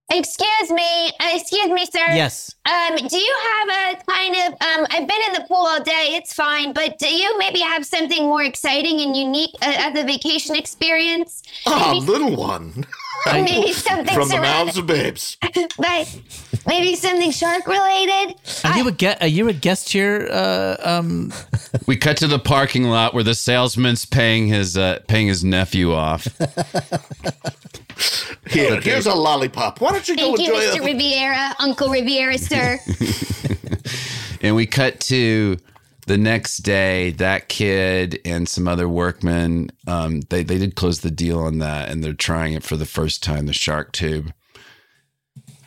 [0.09, 1.99] Excuse me, uh, excuse me, sir.
[2.15, 2.55] Yes.
[2.65, 4.87] Um, do you have a kind of um?
[4.91, 6.15] I've been in the pool all day.
[6.17, 10.05] It's fine, but do you maybe have something more exciting and unique uh, as a
[10.05, 11.43] vacation experience?
[11.67, 12.87] Ah, Maybe, little one.
[13.33, 15.37] maybe something From the mouths of babes.
[15.79, 16.07] like
[16.69, 18.37] maybe something shark related.
[18.63, 19.21] Are you a guest?
[19.23, 20.29] Are you a guest here?
[20.31, 21.33] Uh, um,
[21.89, 25.93] We cut to the parking lot where the salesman's paying his uh, paying his nephew
[25.95, 26.29] off.
[28.49, 29.81] Here, here's a lollipop.
[29.81, 30.83] Why don't you go Thank you, enjoy Mr.
[30.83, 32.79] a Riviera, Uncle Riviera, sir.
[34.47, 35.57] And we cut to
[36.07, 37.11] the next day.
[37.11, 41.91] That kid and some other workmen, um, they they did close the deal on that,
[41.91, 43.47] and they're trying it for the first time.
[43.47, 44.33] The shark tube.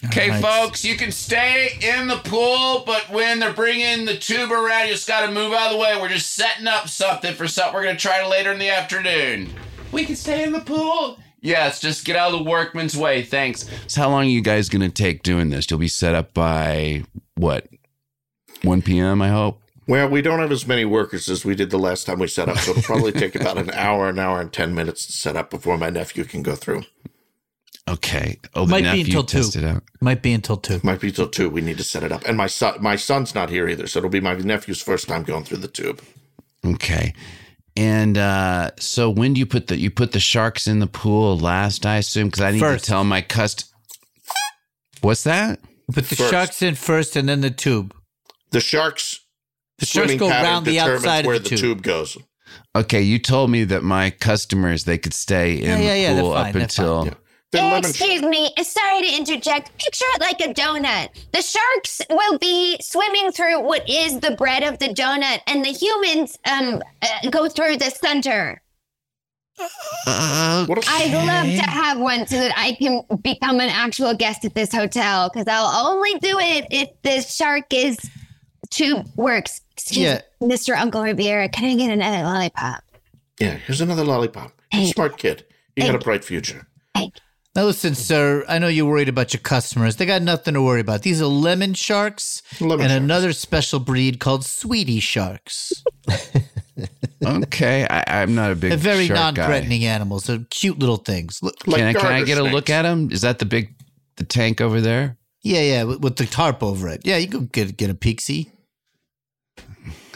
[0.05, 0.41] Okay, right.
[0.41, 4.93] folks, you can stay in the pool, but when they're bringing the tube around, you
[4.93, 5.99] just got to move out of the way.
[5.99, 8.69] We're just setting up something for something we're going to try it later in the
[8.69, 9.49] afternoon.
[9.91, 11.19] We can stay in the pool.
[11.41, 13.23] Yes, just get out of the workman's way.
[13.23, 13.69] Thanks.
[13.87, 15.69] So, how long are you guys going to take doing this?
[15.69, 17.03] You'll be set up by
[17.35, 17.67] what?
[18.63, 19.61] 1 p.m., I hope.
[19.87, 22.49] Well, we don't have as many workers as we did the last time we set
[22.49, 25.35] up, so it'll probably take about an hour, an hour and 10 minutes to set
[25.35, 26.83] up before my nephew can go through.
[27.87, 28.37] Okay.
[28.53, 29.65] Oh, the might be nephew until two.
[29.65, 29.83] out.
[29.99, 30.79] Might be until two.
[30.83, 31.49] Might be till two.
[31.49, 32.23] We need to set it up.
[32.25, 35.23] And my son, my son's not here either, so it'll be my nephew's first time
[35.23, 36.01] going through the tube.
[36.63, 37.13] Okay.
[37.79, 41.37] And uh, so when do you put the you put the sharks in the pool
[41.37, 41.85] last?
[41.85, 42.83] I assume because I need First.
[42.83, 43.73] to tell my cust.
[44.99, 45.61] What's that?
[45.89, 46.29] Put the First.
[46.29, 47.95] sharks in first, and then the tube.
[48.51, 49.21] The sharks.
[49.77, 51.77] The sharks go around the outside where of the the tube.
[51.77, 52.17] tube goes.
[52.75, 56.15] Okay, you told me that my customers they could stay in Yeah, yeah, yeah, the
[56.15, 57.09] they're pool fine, up they're until.
[57.51, 57.61] Fine.
[57.61, 59.77] Then lemon Excuse me, sorry to interject.
[59.77, 61.09] Picture it like a donut.
[61.33, 65.69] The sharks will be swimming through what is the bread of the donut, and the
[65.71, 68.61] humans um uh, go through the center.
[70.07, 74.71] I'd love to have one so that I can become an actual guest at this
[74.73, 77.97] hotel because I'll only do it if the shark is
[78.69, 79.61] tube works.
[79.73, 80.21] Excuse Yeah.
[80.39, 80.77] me, Mr.
[80.77, 82.83] Uncle Riviera, can I get another lollipop?
[83.39, 84.53] Yeah, here's another lollipop.
[84.71, 85.45] You're smart kid.
[85.75, 86.67] You got a bright future.
[87.59, 88.45] Now listen, sir.
[88.47, 89.97] I know you're worried about your customers.
[89.97, 91.01] They got nothing to worry about.
[91.01, 93.03] These are lemon sharks Lemon and sharks.
[93.03, 95.83] another special breed called sweetie sharks.
[97.21, 100.23] Okay, I, I'm not a big They're very shark non-threatening animals.
[100.23, 101.43] They're cute little things.
[101.43, 103.11] Look, Like Can I, can I get a look at them?
[103.11, 103.75] Is that the big
[104.15, 105.17] the tank over there?
[105.41, 107.01] yeah, yeah, with, with the tarp over it.
[107.03, 108.49] Yeah, you can get get a see.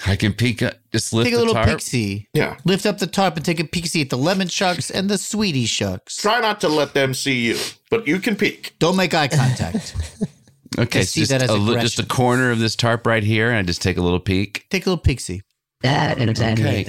[0.05, 0.61] I can peek.
[0.61, 1.69] uh, Just lift Take a the little tarp.
[1.69, 2.27] peek see.
[2.33, 2.57] Yeah.
[2.65, 5.17] Lift up the tarp and take a peek see at the lemon sharks and the
[5.17, 6.17] sweetie sharks.
[6.17, 7.57] Try not to let them see you,
[7.89, 8.75] but you can peek.
[8.79, 9.95] Don't make eye contact.
[10.79, 13.21] Okay, so see just that as a, li- just a corner of this tarp right
[13.23, 14.65] here, and I just take a little peek.
[14.71, 15.43] take a little peek see.
[15.85, 16.83] Okay.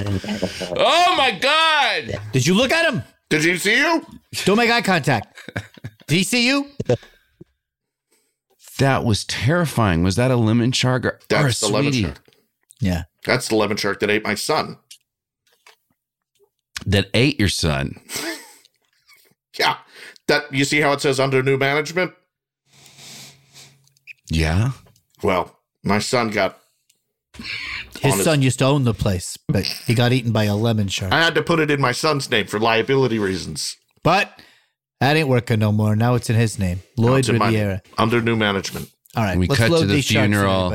[0.74, 2.18] Oh my God!
[2.32, 3.02] Did you look at him?
[3.28, 4.06] Did he see you?
[4.46, 5.38] Don't make eye contact.
[6.06, 6.66] Did he see you?
[8.78, 10.02] That was terrifying.
[10.02, 12.23] Was that a lemon shark or, or a That's the lemon sweetie shark.
[12.80, 13.04] Yeah.
[13.24, 14.78] That's the lemon shark that ate my son.
[16.86, 18.00] that ate your son?
[19.56, 19.76] Yeah.
[20.26, 22.12] That you see how it says under new management?
[24.28, 24.72] Yeah.
[25.22, 26.58] Well, my son got
[28.00, 30.56] His On his- son used to own the place, but he got eaten by a
[30.56, 31.12] lemon shark.
[31.12, 33.76] I had to put it in my son's name for liability reasons.
[34.02, 34.40] But
[35.00, 35.94] that ain't working no more.
[35.94, 37.80] Now it's in his name, Now Lloyd it's in my name.
[37.96, 38.90] Under new management.
[39.16, 40.70] All right, we let's cut load to the these sharks funeral.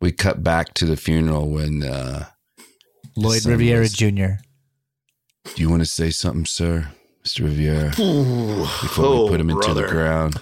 [0.00, 0.06] Everybody.
[0.06, 1.82] We cut back to the funeral when.
[1.82, 2.26] uh
[3.16, 4.42] Lloyd Riviera was- Jr.
[5.54, 6.88] Do you want to say something, sir,
[7.22, 8.60] Mister Riviera, Ooh.
[8.60, 10.40] before Oh, we put him into the ground?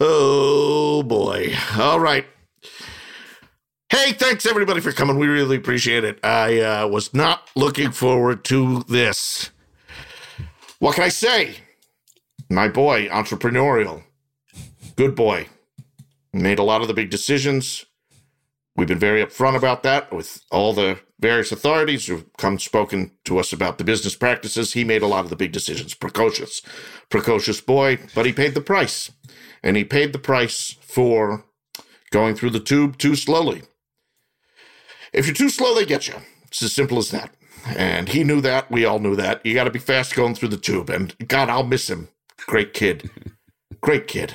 [0.00, 1.54] Oh boy.
[1.78, 2.26] All right.
[3.88, 5.18] Hey, thanks everybody for coming.
[5.18, 6.18] We really appreciate it.
[6.24, 9.50] I uh, was not looking forward to this.
[10.78, 11.56] What can I say?
[12.50, 14.02] My boy, entrepreneurial.
[14.96, 15.46] Good boy.
[16.32, 17.84] Made a lot of the big decisions.
[18.76, 23.38] We've been very upfront about that with all the various authorities who've come spoken to
[23.38, 24.72] us about the business practices.
[24.72, 25.94] He made a lot of the big decisions.
[25.94, 26.62] Precocious.
[27.10, 29.10] Precocious boy, but he paid the price.
[29.62, 31.44] And he paid the price for
[32.10, 33.62] going through the tube too slowly.
[35.12, 36.14] If you're too slow, they get you.
[36.46, 37.34] It's as simple as that.
[37.76, 38.70] And he knew that.
[38.70, 39.44] We all knew that.
[39.44, 40.88] You got to be fast going through the tube.
[40.88, 42.08] And God, I'll miss him.
[42.46, 43.10] Great kid.
[43.80, 44.34] Great kid.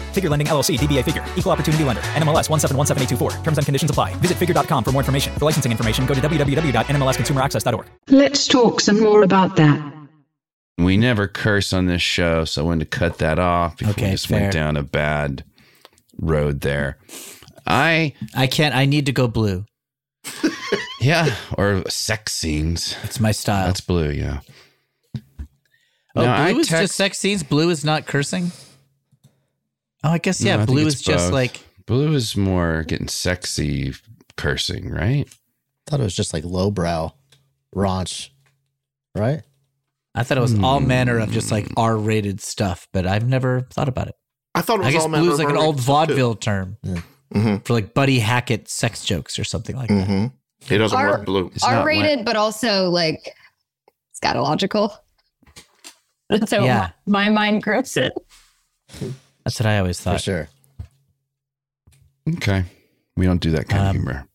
[0.11, 3.43] Figure Lending LLC, DBA Figure, Equal Opportunity Lender, NMLS 1717824.
[3.43, 4.13] Terms and conditions apply.
[4.15, 5.33] Visit figure.com for more information.
[5.35, 7.85] For licensing information, go to www.nmlsconsumeraccess.org.
[8.09, 9.81] Let's talk some more about that.
[10.77, 14.05] We never curse on this show, so I wanted to cut that off before Okay,
[14.05, 14.41] we just fair.
[14.41, 15.43] went down a bad
[16.17, 16.97] road there.
[17.67, 18.73] I I can't.
[18.75, 19.65] I need to go blue.
[21.01, 22.95] yeah, or sex scenes.
[23.03, 23.67] It's my style.
[23.67, 24.39] That's blue, yeah.
[26.15, 27.43] Oh, Now, I blue is text- just sex scenes.
[27.43, 28.51] Blue is not cursing.
[30.03, 30.55] Oh, I guess yeah.
[30.57, 31.33] No, I blue it's is just both.
[31.33, 33.93] like blue is more getting sexy
[34.37, 35.27] cursing, right?
[35.27, 37.11] I thought it was just like lowbrow
[37.75, 38.29] raunch,
[39.15, 39.41] right?
[40.15, 41.55] I thought it was all manner of just Hmm.
[41.55, 44.15] like R-rated stuff, but I've never thought about it.
[44.55, 45.91] I thought it was I guess all manner blue is like an old stuff, too.
[45.93, 46.77] vaudeville term
[47.33, 47.57] Mm-hmm.
[47.63, 50.07] for like Buddy Hackett sex jokes or something like that.
[50.07, 50.25] Mm-hmm.
[50.65, 51.49] He doesn't R- work blue.
[51.55, 53.33] It's R rated, but also like
[54.21, 54.91] scatological.
[56.47, 56.91] So Yeah.
[57.05, 58.13] my, my mind grips it.
[59.43, 60.21] That's what I always For thought.
[60.21, 60.47] sure.
[62.37, 62.65] Okay.
[63.17, 64.27] We don't do that kind Um, of humor.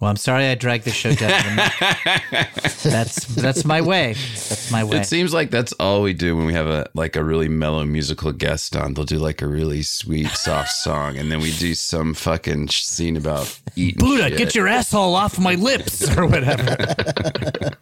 [0.00, 1.56] Well, I'm sorry I dragged the show down.
[2.82, 4.14] that's that's my way.
[4.14, 4.96] That's my way.
[4.98, 7.84] It seems like that's all we do when we have a like a really mellow
[7.84, 8.94] musical guest on.
[8.94, 13.16] They'll do like a really sweet, soft song, and then we do some fucking scene
[13.16, 14.00] about eating.
[14.00, 14.38] Buddha, shit.
[14.38, 16.76] get your asshole off my lips or whatever.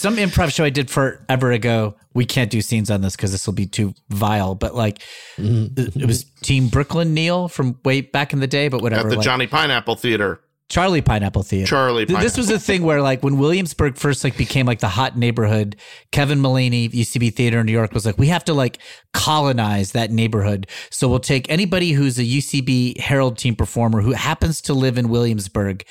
[0.00, 1.96] some improv show I did forever ago.
[2.14, 4.54] We can't do scenes on this because this will be too vile.
[4.54, 5.02] But like,
[5.38, 8.68] it was Team Brooklyn Neil from way back in the day.
[8.68, 9.08] But whatever.
[9.08, 10.40] At the like- Johnny Pineapple Theater.
[10.68, 11.66] Charlie Pineapple Theater.
[11.66, 14.88] Charlie Th- This was a thing where, like, when Williamsburg first like became like the
[14.88, 15.74] hot neighborhood,
[16.12, 18.78] Kevin Mullaney, UCB Theater in New York, was like, we have to like
[19.12, 20.68] colonize that neighborhood.
[20.90, 25.08] So we'll take anybody who's a UCB Herald team performer who happens to live in
[25.08, 25.84] Williamsburg,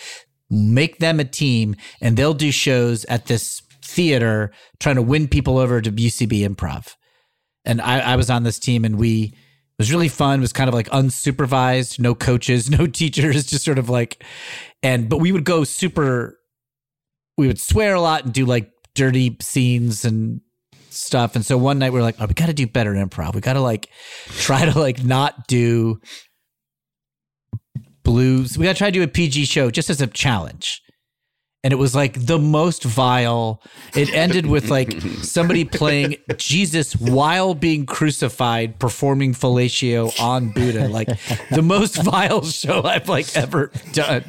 [0.50, 5.58] make them a team, and they'll do shows at this theater trying to win people
[5.58, 6.96] over to UCB Improv.
[7.66, 9.34] And I, I was on this team, and we.
[9.78, 10.40] It was really fun.
[10.40, 14.24] It was kind of like unsupervised, no coaches, no teachers, just sort of like,
[14.84, 16.38] and but we would go super.
[17.38, 20.42] We would swear a lot and do like dirty scenes and
[20.90, 21.36] stuff.
[21.36, 23.36] And so one night we were like, oh, we got to do better improv.
[23.36, 23.90] We got to like
[24.28, 26.02] try to like not do
[28.04, 28.58] blues.
[28.58, 30.82] We got to try to do a PG show just as a challenge.
[31.62, 33.62] And it was like the most vile.
[33.94, 40.88] It ended with like somebody playing Jesus while being crucified, performing fellatio on Buddha.
[40.88, 41.10] Like
[41.50, 44.24] the most vile show I've like ever done.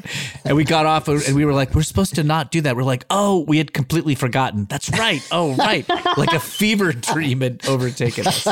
[0.45, 2.75] And we got off and we were like, we're supposed to not do that.
[2.75, 4.65] We're like, oh, we had completely forgotten.
[4.65, 5.27] That's right.
[5.31, 5.89] Oh, right.
[6.17, 8.47] Like a fever dream had overtaken us.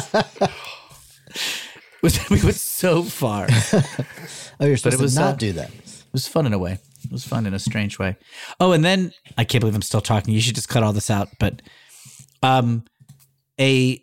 [2.31, 3.49] we went so far.
[4.61, 5.71] Oh, you're supposed to not uh, do that.
[5.71, 6.79] It was fun in a way.
[7.09, 8.17] It was fun in a strange way.
[8.61, 10.35] Oh, and then I can't believe I'm still talking.
[10.35, 11.29] You should just cut all this out.
[11.41, 11.63] But
[12.43, 12.85] um,
[13.59, 14.03] a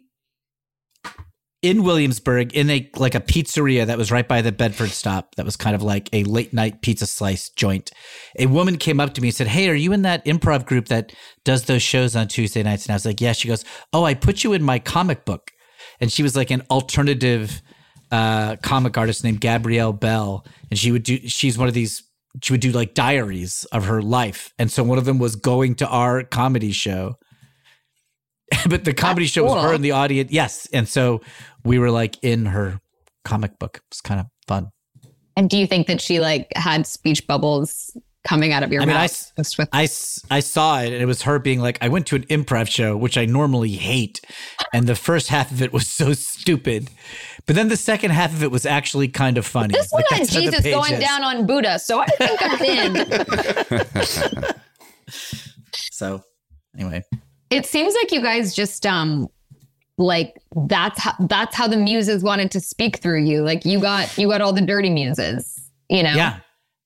[1.61, 5.45] in Williamsburg, in a like a pizzeria that was right by the Bedford stop, that
[5.45, 7.91] was kind of like a late night pizza slice joint.
[8.37, 10.87] A woman came up to me and said, "Hey, are you in that improv group
[10.87, 11.11] that
[11.43, 14.13] does those shows on Tuesday nights?" And I was like, "Yeah." She goes, "Oh, I
[14.13, 15.51] put you in my comic book,"
[15.99, 17.61] and she was like an alternative
[18.11, 21.17] uh, comic artist named Gabrielle Bell, and she would do.
[21.27, 22.03] She's one of these.
[22.41, 25.75] She would do like diaries of her life, and so one of them was going
[25.75, 27.15] to our comedy show.
[28.69, 30.31] but the comedy show was her in the audience.
[30.31, 31.21] Yes, and so
[31.63, 32.79] we were like in her
[33.23, 33.77] comic book.
[33.77, 34.69] It was kind of fun.
[35.38, 37.95] And do you think that she like had speech bubbles
[38.26, 39.32] coming out of your I mean, I, mouth?
[39.39, 42.15] s- I, s- I saw it and it was her being like, I went to
[42.15, 44.19] an improv show, which I normally hate.
[44.73, 46.89] And the first half of it was so stupid.
[47.45, 49.73] But then the second half of it was actually kind of funny.
[49.73, 50.99] This one Like, has that's Jesus going is.
[50.99, 54.53] down on Buddha, so I think I'm in.
[55.91, 56.23] So
[56.78, 57.03] anyway,
[57.49, 59.28] it seems like you guys just um
[59.97, 60.36] like
[60.67, 63.43] that's how that's how the muses wanted to speak through you.
[63.43, 66.13] Like you got you got all the dirty muses, you know.
[66.13, 66.39] Yeah.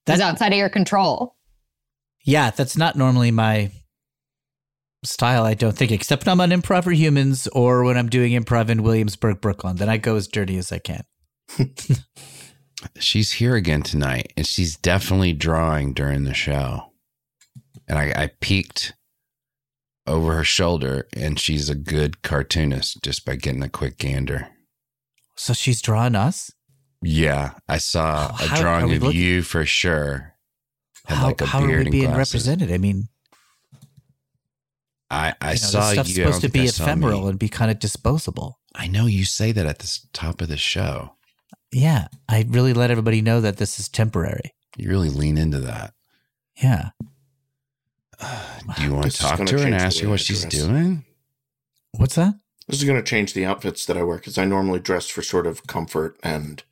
[0.10, 1.36] That's outside of your control.
[2.26, 3.72] yeah, that's not normally my
[5.04, 8.34] style, I don't think, except when I'm on improv for humans or when I'm doing
[8.34, 9.78] improv in Williamsburg, Brooklyn.
[9.78, 11.04] Then I go as dirty as I can.
[13.00, 16.92] she's here again tonight and she's definitely drawing during the show.
[17.88, 18.94] And I, I peeked
[20.06, 24.50] over her shoulder and she's a good cartoonist just by getting a quick gander.
[25.36, 26.52] So she's drawing us?
[27.02, 30.34] Yeah, I saw Oh, a drawing of looking- you for sure.
[31.06, 32.48] How, like how are beard we being glasses.
[32.48, 32.72] represented?
[32.72, 33.08] I mean,
[35.10, 36.24] I, I you know, saw this stuff's you.
[36.26, 36.92] Supposed to be I saw me.
[36.92, 38.60] ephemeral and be kind of disposable.
[38.76, 41.16] I know you say that at the top of the show.
[41.72, 44.54] Yeah, I really let everybody know that this is temporary.
[44.78, 45.94] You really lean into that.
[46.62, 46.90] Yeah.
[48.76, 51.06] Do you want This to talk gonna her and ask her what she's doing?
[51.98, 52.36] What's that?
[52.68, 55.22] This is going to change the outfits that I wear because I normally dress for
[55.24, 56.64] sort of comfort and.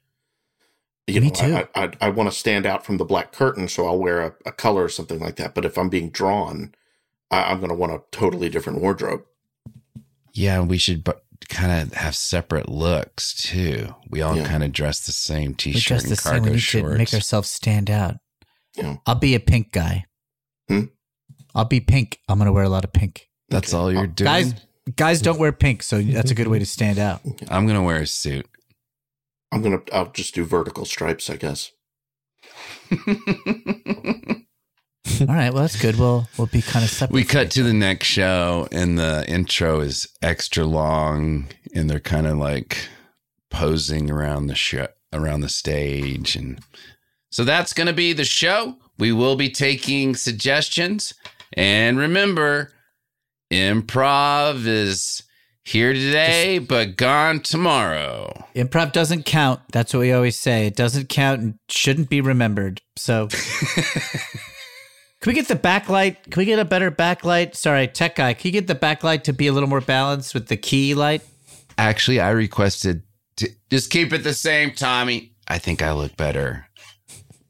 [1.08, 1.55] You Me know, too.
[1.55, 4.34] I, I, I want to stand out from the black curtain, so I'll wear a,
[4.45, 5.55] a color or something like that.
[5.55, 6.74] But if I'm being drawn,
[7.32, 9.22] I, I'm going to want a totally different wardrobe.
[10.34, 11.14] Yeah, we should bu-
[11.49, 13.95] kind of have separate looks too.
[14.10, 14.47] We all Yeah.
[14.47, 16.32] kind of dress the same t-shirt dress and the same.
[16.32, 16.93] cargo We need shorts.
[16.93, 18.16] to make ourselves stand out.
[18.76, 18.97] Yeah.
[19.05, 20.05] I'll be a pink guy.
[20.68, 20.82] Hmm?
[21.55, 22.20] I'll be pink.
[22.28, 23.30] I'm going to wear a lot of pink.
[23.49, 24.26] That's all you're doing.
[24.26, 24.53] Guys,
[24.97, 27.22] guys don't wear pink, so that's a good way to stand out.
[27.49, 28.45] I'm gonna wear a suit.
[29.51, 29.81] I'm gonna.
[29.93, 31.71] I'll just do vertical stripes, I guess.
[35.21, 35.97] All right, well that's good.
[35.97, 37.13] We'll we'll be kind of separate.
[37.13, 42.27] We cut to the next show, and the intro is extra long, and they're kind
[42.27, 42.77] of like
[43.49, 46.59] posing around the show, around the stage, and
[47.31, 48.75] so that's gonna be the show.
[48.99, 51.13] We will be taking suggestions,
[51.53, 52.73] and remember,
[53.51, 55.23] improv is
[55.68, 58.45] here today, but gone tomorrow.
[58.55, 59.59] Improv doesn't count.
[59.72, 60.68] That's what we always say.
[60.68, 62.82] It doesn't count and shouldn't be remembered.
[62.95, 63.28] So,
[63.76, 64.22] can
[65.26, 66.24] we get the backlight?
[66.24, 67.55] Can we get a better backlight?
[67.55, 68.34] Sorry, tech guy.
[68.34, 71.22] Can you get the backlight to be a little more balanced with the key light?
[71.78, 73.03] Actually, I requested
[73.36, 75.34] to just keep it the same, Tommy.
[75.47, 76.66] I think I look better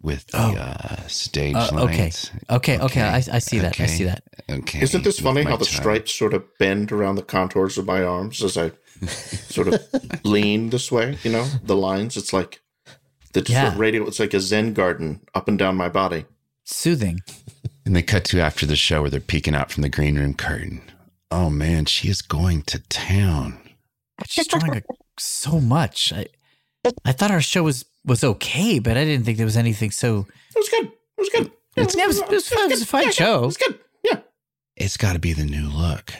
[0.02, 2.04] with the uh, stage Uh, okay.
[2.04, 2.32] lights.
[2.50, 4.24] Okay, okay, I- I see that, I see that.
[4.50, 4.82] Okay.
[4.82, 5.82] Isn't this funny how the child.
[5.82, 8.72] stripes sort of bend around the contours of my arms as I
[9.08, 9.82] sort of
[10.24, 11.18] lean this way?
[11.24, 12.16] You know, the lines.
[12.18, 12.62] It's like
[13.34, 13.74] the Yeah.
[13.78, 14.06] radio.
[14.08, 16.26] It's like a Zen garden up and down my body.
[16.64, 17.20] Soothing.
[17.86, 20.34] And they cut to after the show where they're peeking out from the green room
[20.34, 20.82] curtain.
[21.32, 23.60] Oh man, she is going to town.
[24.28, 24.82] She's drawing a,
[25.20, 26.12] so much.
[26.14, 26.26] I,
[27.06, 30.28] I thought our show was was okay, but I didn't think there was anything so.
[30.56, 30.86] It was good.
[30.86, 31.52] It was good.
[31.76, 32.66] It's, it was, it was, fun.
[32.66, 33.44] It was a fun show.
[33.44, 33.80] It was good.
[34.04, 34.20] Yeah.
[34.76, 36.14] It's got to be the new look.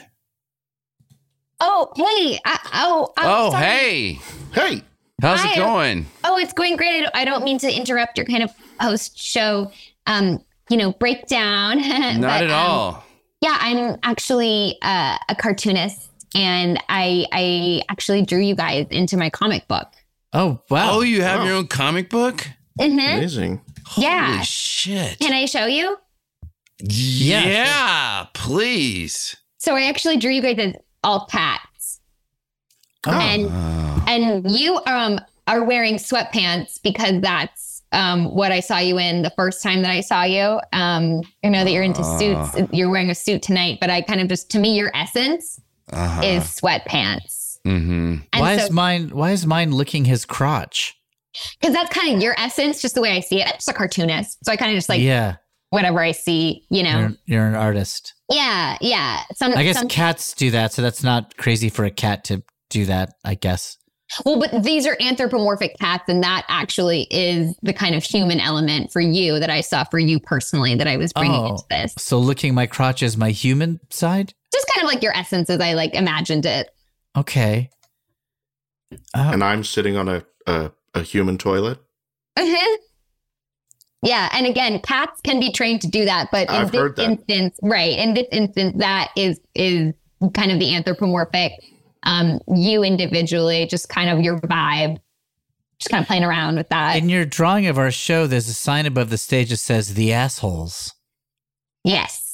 [1.60, 2.38] Oh, hey.
[2.44, 3.64] I, oh, I'm oh, sorry.
[3.64, 4.20] hey.
[4.52, 4.82] Hey.
[5.20, 5.52] How's Hi.
[5.52, 6.06] it going?
[6.22, 6.94] Oh, it's going great.
[6.94, 9.72] I don't, I don't mean to interrupt your kind of post show,
[10.06, 11.78] um, you know, breakdown.
[12.20, 13.04] Not but, at um, all.
[13.40, 19.30] Yeah, I'm actually uh, a cartoonist, and I I actually drew you guys into my
[19.30, 19.88] comic book.
[20.32, 20.90] Oh wow.
[20.92, 21.46] Oh, you have Wow.
[21.46, 22.46] your own comic book?
[22.80, 22.92] Mhm.
[23.16, 23.60] Amazing.
[23.96, 24.32] Yeah.
[24.34, 25.18] Holy shit.
[25.18, 25.96] Can I show you?
[26.80, 29.36] Yeah, please.
[29.58, 32.00] So I actually drew you guys as all cats,
[33.06, 34.04] and Oh.
[34.06, 39.30] and you um are wearing sweatpants because that's um what I saw you in the
[39.30, 40.60] first time that I saw you.
[40.72, 42.18] Um, I know that you're into Ah.
[42.18, 42.70] suits.
[42.72, 45.58] You're wearing a suit tonight, but I kind of just to me your essence
[45.92, 46.20] Uh-huh.
[46.22, 47.37] is sweatpants.
[47.68, 48.14] Mm-hmm.
[48.40, 49.10] Why so- is mine?
[49.10, 50.94] Why is mine licking his crotch?
[51.60, 53.46] because that's kind of your essence, just the way I see it.
[53.46, 55.36] I'm just a cartoonist, so I kind of just like yeah,
[55.70, 56.98] whatever I see, you know.
[56.98, 58.14] you're, you're an artist.
[58.30, 59.22] Yeah, yeah.
[59.34, 62.42] Some, I guess some, cats do that, so that's not crazy for a cat to
[62.70, 63.14] do that.
[63.24, 63.76] I guess.
[64.24, 68.92] well, but these are anthropomorphic cats, and that actually is the kind of human element
[68.92, 71.50] for you that I saw for you personally that I was bringing Oh.
[71.50, 71.94] into this.
[71.98, 74.32] So licking my crotch is my human side.
[74.52, 76.70] Just kind of like your essence as I like imagined it.
[77.20, 77.70] Okay.
[79.14, 81.78] Uh, And I'm sitting on a a, a human toilet.
[82.38, 82.76] Mhm.
[84.02, 86.96] Yeah, and again, cats can be trained to do that, but in I've this heard
[86.96, 87.02] that.
[87.10, 87.98] instance, right?
[87.98, 89.92] In this instance, that is is
[90.34, 91.52] kind of the anthropomorphic,
[92.04, 94.98] um, you individually, just kind of your vibe,
[95.78, 96.96] just kind of playing around with that.
[96.96, 100.12] in your drawing of our show, there's a sign above the stage that says "the
[100.12, 100.94] assholes."
[101.84, 102.24] yes.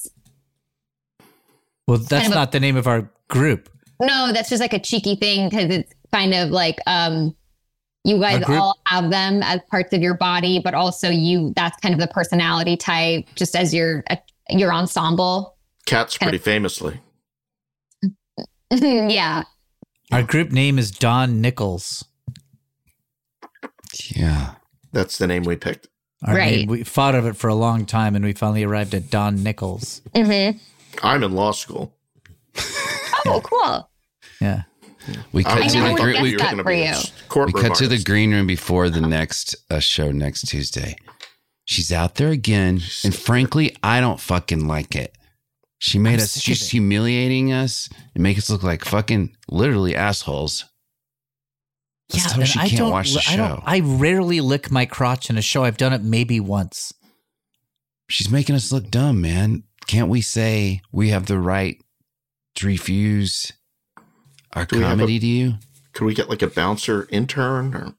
[1.87, 3.69] Well, that's Kind of a- not the name of our group.
[4.01, 7.35] No, that's just like a cheeky thing because it's kind of like um
[8.05, 11.79] you guys group- all have them as parts of your body, but also you that's
[11.81, 14.17] kind of the personality type, just as your uh,
[14.51, 15.57] your ensemble.
[15.87, 17.01] Cats pretty famously.
[18.71, 19.45] yeah.
[20.13, 22.05] Our group name is Don Nichols.
[24.15, 24.55] Yeah.
[24.93, 25.89] That's the name we picked.
[26.27, 26.57] Our Right.
[26.61, 29.43] name, we thought of it for a long time, and we finally arrived at Don
[29.43, 30.01] Nichols.
[30.15, 30.59] Mm-hmm.
[31.03, 31.95] I'm in law school.
[33.27, 33.91] Oh, cool.
[34.41, 34.63] Yeah.
[35.33, 36.13] We I cut to the would've green.
[36.15, 36.93] guessed We, that for you.
[36.93, 40.97] we courtroom cut to the green room before the next uh, show next Tuesday.
[41.67, 45.17] She's out there again, and frankly, I don't fucking like it.
[45.79, 46.39] She made I'm us.
[46.39, 50.65] She's humiliating us and make us look like fucking literally assholes.
[52.13, 53.33] Let's tell and she I can't don't, watch the show.
[53.33, 53.49] I show.
[53.49, 53.63] don't.
[53.67, 55.65] I rarely lick my crotch in a show.
[55.65, 56.93] I've done it maybe once.
[58.09, 59.65] She's making us look dumb, man.
[59.87, 61.79] Can't we say we have the right
[62.57, 63.53] to refuse
[64.53, 65.55] our Do we have a- comedy to you?
[65.93, 67.95] Could we get like a bouncer intern or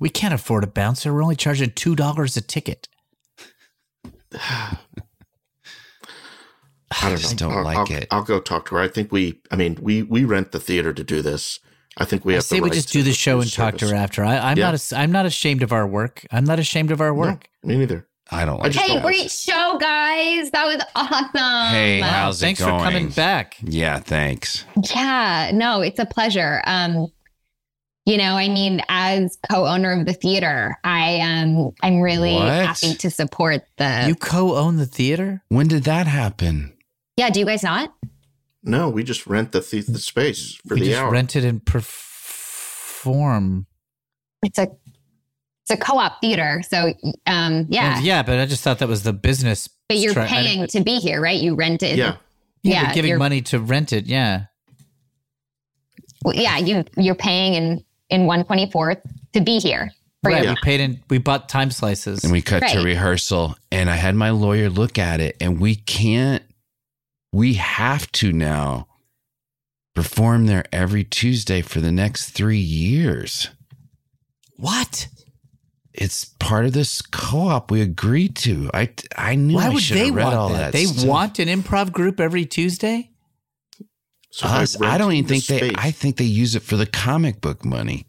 [0.00, 1.12] We can't afford a bouncer.
[1.14, 2.88] We're only charging two dollars a ticket.
[4.32, 4.78] I
[7.02, 7.16] don't know.
[7.16, 8.08] just don't I'll, like I'll- it.
[8.10, 8.80] I'll go talk to her.
[8.80, 9.40] I think we.
[9.50, 11.58] I mean, we we rent the theater to do this.
[11.98, 12.44] I think we I have.
[12.44, 13.90] say the we right just to do the show and talk to service.
[13.92, 14.24] her after.
[14.24, 14.66] I, I'm Yeah.
[14.66, 14.74] not.
[14.74, 16.24] as- I'm not ashamed of our work.
[16.30, 17.48] I'm not ashamed of our work.
[17.64, 18.06] No, me neither.
[18.30, 18.88] I don't I like just it.
[18.88, 20.50] Hey, don't- great show, guys.
[20.50, 21.70] That was awesome.
[21.74, 23.56] Hey, Wow, how's thanks it for coming back.
[23.62, 24.64] Yeah, thanks.
[24.94, 26.60] Yeah, no, it's a pleasure.
[26.66, 27.06] Um,
[28.04, 32.48] you know, I mean, as co-owner of the theater, I um I'm really What?
[32.48, 35.42] happy to support the You co-own the theater.
[35.48, 36.72] When did that happen?
[37.16, 37.92] Yeah, do you guys not?
[38.62, 41.10] No, we just rent the the, the space for we the just hour.
[41.12, 41.64] rented and
[42.56, 43.66] perform.
[44.42, 44.68] It's a
[45.68, 46.62] it's a co-op theater.
[46.68, 46.94] So
[47.26, 47.96] um yeah.
[47.96, 49.68] And yeah, but I just thought that was the business.
[49.88, 51.40] But you're stri- I- paying to be here, right?
[51.40, 51.96] You rent it.
[51.96, 52.16] yeah,
[52.62, 54.06] Yeah, Yeah, but giving you're- money to rent it.
[54.06, 54.46] Yeah.
[56.24, 59.00] Well, yeah, you you're paying in in 124th
[59.32, 59.90] to be here.
[60.22, 60.44] For Right.
[60.44, 61.00] your- We paid in.
[61.10, 62.22] We bought time slices.
[62.24, 65.74] And we cut to rehearsal, and I had my lawyer look at it, and we
[65.76, 66.42] can't,
[67.32, 68.86] we have to now
[69.94, 73.48] perform there every Tuesday for the next three years.
[74.56, 75.08] what?
[75.96, 78.70] It's part of this co op we agreed to.
[78.74, 80.58] I, I knew Why I would should they have read want all that?
[80.58, 80.72] that.
[80.72, 81.06] They stuff.
[81.08, 83.10] want an improv group every Tuesday.
[84.30, 84.80] so us.
[84.80, 85.72] I rent don't even the think they.
[85.76, 88.06] I think they use it for the comic book money.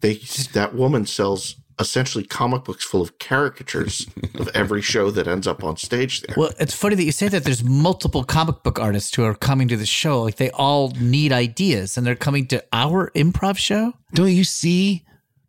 [0.00, 0.14] They
[0.54, 5.64] that woman sells essentially comic books full of caricatures of every show that ends up
[5.64, 6.36] on stage there.
[6.36, 7.44] Well, it's funny that you say that.
[7.44, 10.22] There's multiple comic book artists who are coming to the show.
[10.22, 13.94] Like they all need ideas, and they're coming to our improv show.
[14.12, 15.04] Don't you see?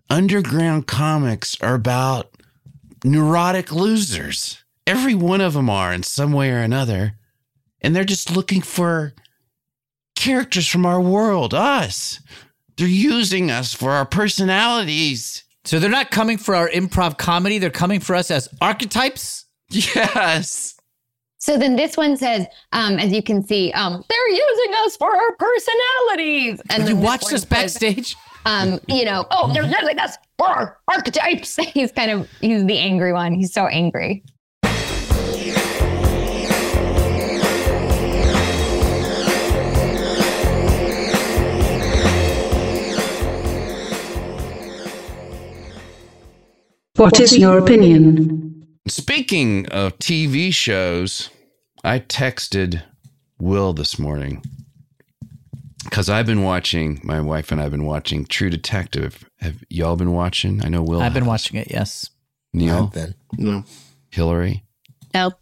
[0.09, 2.32] Underground comics are about
[3.03, 4.63] neurotic losers.
[4.86, 7.13] Every one of them are in some way or another.
[7.82, 9.13] And they're just looking for
[10.15, 12.19] characters from our world, us.
[12.77, 15.43] They're using us for our personalities.
[15.64, 17.59] So they're not coming for our improv comedy.
[17.59, 19.45] They're coming for us as archetypes.
[19.70, 20.76] Yes.
[21.38, 25.16] So then this one says, um, as you can see, um, they're using us for
[25.16, 26.62] our personalities.
[26.70, 28.16] And you watch one this says, backstage.
[28.45, 31.55] um, you know, oh, they're using us for our archetypes.
[31.74, 33.34] he's kind of he's the angry one.
[33.34, 34.24] He's so angry.
[47.02, 48.68] What is your opinion?
[48.88, 51.32] Speaking of TV shows,
[51.84, 52.84] I texted
[53.39, 54.43] Will this morning
[55.84, 59.28] because I've been watching, my wife and I have been watching True Detective.
[59.39, 60.64] Have y'all been watching?
[60.64, 61.02] I know Will.
[61.02, 61.72] I've been watching it.
[61.72, 62.08] Yes.
[62.54, 63.16] Neil, I've been.
[63.36, 63.64] No.
[64.12, 64.64] Hillary,
[65.12, 65.39] Nope.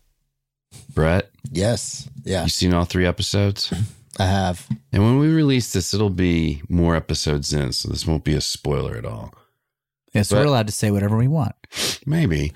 [0.93, 1.29] Brett.
[1.51, 2.09] Yes.
[2.23, 2.43] Yeah.
[2.43, 3.73] You seen all three episodes?
[4.17, 4.65] I have.
[4.93, 8.39] And when we release this, it'll be more episodes in, so this won't be a
[8.39, 9.33] spoiler at all.
[10.13, 11.53] Yeah, so But- we're allowed to say whatever we want.
[12.05, 12.53] Maybe.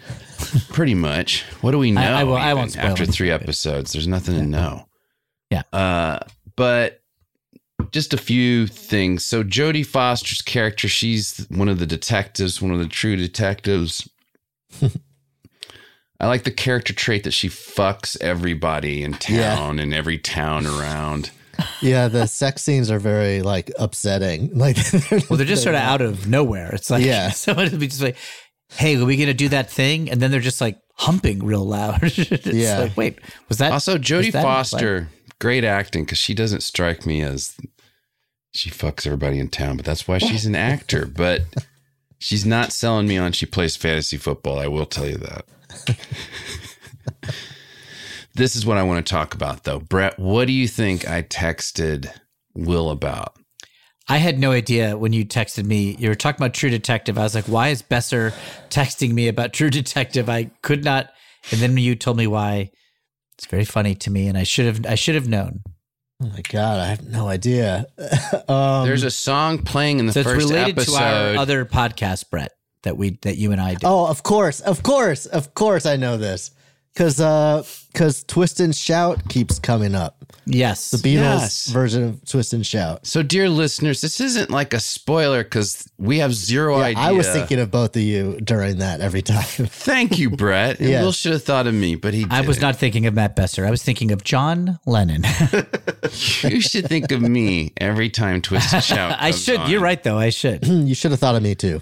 [0.70, 1.43] Pretty much.
[1.62, 2.01] What do we know?
[2.01, 3.91] I- I will- I won't after three episodes.
[3.93, 4.88] There's nothing to know.
[5.51, 5.62] Yeah.
[5.72, 6.20] Uh,
[6.56, 7.01] but
[7.91, 9.24] just a few things.
[9.24, 14.10] So Jodie Foster's character, she's one of the detectives, one of the true detectives.
[16.20, 19.56] I like the character trait that she fucks everybody in Yeah.
[19.56, 21.32] town and every town around.
[21.82, 24.49] Yeah, the sex scenes are very like upsetting.
[24.58, 24.78] Like,
[25.30, 26.74] Well, they're just sort of out of nowhere.
[26.74, 27.30] It's like Yeah.
[27.32, 28.18] someone would be just like,
[28.70, 31.99] "Hey, are we gonna do that thing?" And then they're just like humping real loud.
[32.04, 32.80] it's Yeah.
[32.80, 37.22] like, wait, was that Also, Jodie that- Foster, great acting because she doesn't strike me
[37.22, 37.56] as
[38.54, 41.06] she fucks everybody in town, but that's why she's an actor.
[41.06, 41.41] But
[42.20, 44.60] she's not selling me on she plays fantasy football.
[44.60, 45.45] I will tell you that.
[48.36, 49.79] This is what I want to talk about, though.
[49.79, 52.09] Brett, what do you think I texted
[52.55, 53.38] Will about?
[54.09, 55.95] I had no idea when you texted me.
[55.97, 57.17] You were talking about True Detective.
[57.17, 58.34] I was like, why is Besser
[58.69, 60.29] texting me about True Detective?
[60.29, 61.09] I could not.
[61.51, 62.71] And then you told me why.
[63.38, 64.86] It's very funny to me, and I should have.
[64.86, 65.61] I should have known.
[66.21, 67.86] oh my god, I have no idea.
[68.47, 70.97] um, There's a song playing in the So it's first related episode.
[70.97, 72.51] to our other podcast, Brett,
[72.84, 73.86] that we that you and I did.
[73.86, 76.51] Oh, of course, of course, of course, I know this
[76.93, 80.17] because uh, because Twist and Shout keeps coming up.
[80.45, 81.67] Yes, The Beatles Yes.
[81.67, 83.07] version of Twist and Shout.
[83.07, 87.01] so, dear listeners, this isn't like a spoiler because we have zero Yeah, idea.
[87.03, 89.43] I was thinking of both of you during that every time.
[89.47, 90.79] Thank you, Brett.
[90.81, 91.03] And Yes.
[91.03, 92.25] Will should have thought of me, but he.
[92.29, 92.75] I was didn't.
[92.75, 93.65] thinking of Matt Besser.
[93.65, 95.23] I was thinking of John Lennon.
[96.43, 99.15] You should think of me every time Twist and Shout.
[99.19, 99.61] I should.
[99.61, 99.69] on.
[99.71, 100.17] You're right, though.
[100.17, 100.67] I should.
[100.67, 101.81] you should have thought of me too.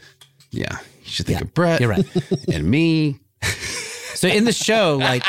[0.52, 1.82] Yeah, you should think Yeah, of Brett.
[1.82, 2.06] you're right.
[2.54, 3.20] and me.
[4.22, 5.24] So in the show, like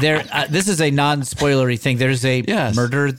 [0.00, 1.98] there, uh, this is a non-spoilery thing.
[1.98, 2.74] There's a Yes.
[2.74, 3.12] murder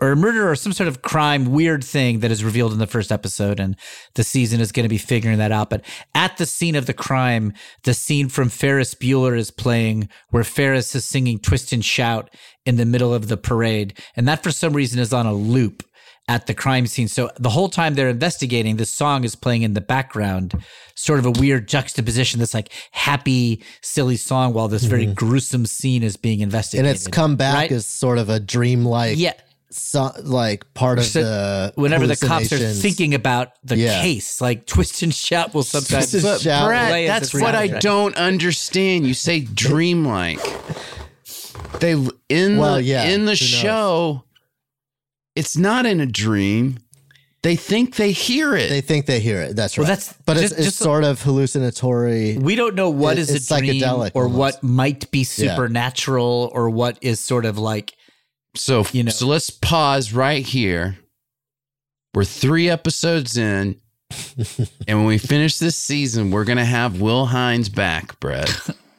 [0.00, 3.10] or murder or some sort of crime, weird thing that is revealed in the first
[3.10, 3.74] episode, and
[4.14, 5.68] the season is going to be figuring that out.
[5.68, 10.44] But at the scene of the crime, the scene from Ferris Bueller is playing, where
[10.44, 12.30] Ferris is singing "Twist and Shout"
[12.64, 15.82] in the middle of the parade, and that for some reason is on a loop
[16.28, 17.08] at the crime scene.
[17.08, 20.54] So the whole time they're investigating, this song is playing in the background,
[20.94, 22.38] sort of a weird juxtaposition.
[22.38, 25.14] This like happy, silly song while this very mm-hmm.
[25.14, 26.86] gruesome scene is being investigated.
[26.86, 27.72] And it's come back right?
[27.72, 29.32] as sort of a dreamlike, yeah.
[29.70, 34.00] so, like part of So the whenever the cops are thinking about the Yeah.
[34.00, 36.10] case, like twist and shout will sometimes.
[36.10, 36.68] Twist and But Shout.
[36.68, 37.80] Brett, play that's a what I soundtrack.
[37.80, 39.04] don't understand.
[39.04, 40.38] You say dreamlike.
[41.80, 41.92] They
[42.28, 43.60] in Well, the yeah, in the who knows?
[43.62, 44.24] show.
[45.36, 46.78] It's not in a dream.
[47.42, 48.68] They think they hear it.
[48.68, 49.56] They think they hear it.
[49.56, 49.84] That's right.
[49.84, 52.36] Well, that's- but it's, just- it's just- sort of hallucinatory.
[52.36, 54.38] We don't know what It- is it's a dream psychedelic or almost.
[54.38, 55.24] what might be Yeah.
[55.24, 57.94] supernatural or what is sort of like
[58.56, 60.98] so you know- so let's pause right here.
[62.14, 63.76] We're three episodes in,
[64.88, 68.50] and when we finish this season, we're gonna have Will Hines back, Brett.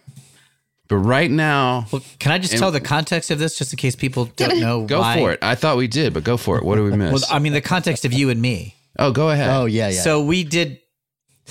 [0.91, 3.77] But right now, Well, can I just And- tell the context of this, just in
[3.77, 4.85] case people don't know?
[4.85, 5.17] go why?
[5.17, 5.39] for it.
[5.41, 6.65] I thought we did, but go for it.
[6.65, 7.13] What do we miss?
[7.13, 8.75] Well, I mean, the context of you and me.
[8.99, 9.49] oh, go ahead.
[9.49, 10.01] Oh yeah, yeah.
[10.01, 10.79] So we did.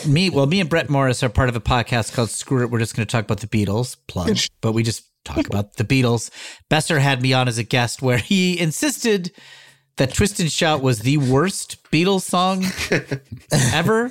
[0.07, 2.71] Me, well, me and Brett Morris are part of a podcast called Screw It.
[2.71, 5.85] We're just going to talk about the Beatles, plug, but we just talk about the
[5.85, 6.31] Beatles.
[6.69, 9.33] Besser had me on as a guest where he insisted
[10.01, 12.65] that Twist and Shout was the worst Beatles song
[13.75, 14.11] ever,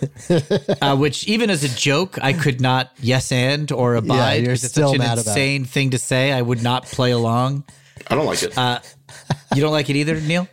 [0.82, 4.44] uh, which even as a joke, I could not yes and or abide.
[4.44, 5.30] you're it's still such an mad about it.
[5.30, 6.32] insane thing to say.
[6.32, 7.64] I would not play along.
[8.08, 8.56] I don't like it.
[8.56, 8.80] Uh,
[9.56, 10.48] you don't like it either, Neil?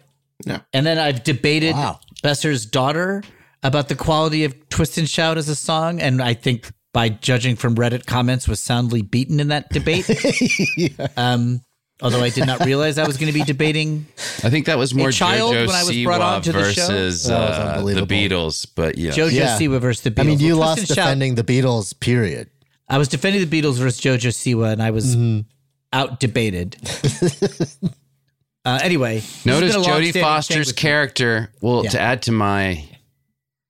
[0.46, 0.58] No.
[0.72, 2.00] And then I've debated Wow.
[2.22, 3.22] Besser's daughter
[3.62, 7.56] about the quality of Twist and Shout as a song, and I think by judging
[7.56, 10.08] from Reddit comments, was soundly beaten in that debate.
[11.18, 11.60] um,
[12.02, 14.06] although I did not realize I was going to be debating
[14.44, 16.72] I think that was more child JoJo when I was brought on Siwa to the
[16.72, 16.86] show?
[16.88, 18.06] versus That was uh, the unbelievable.
[18.48, 19.10] Beatles, but yeah.
[19.12, 19.58] JoJo Yeah.
[19.58, 20.20] Siwa versus the Beatles.
[20.20, 22.50] I mean, you Well, lost Twist and Shout- defending the Beatles, period.
[22.88, 25.40] I was defending the Beatles versus JoJo Siwa, and I was Mm-hmm.
[25.92, 26.76] out debated.
[28.64, 31.50] uh, anyway, this has Notice been a Jodie long-standing Foster's with- character.
[31.60, 31.90] Well, Yeah.
[31.90, 32.84] to add to my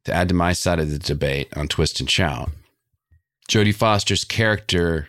[0.04, 2.50] to add to my side of the debate on Twist and Shout,
[3.50, 5.08] Jodie Foster's character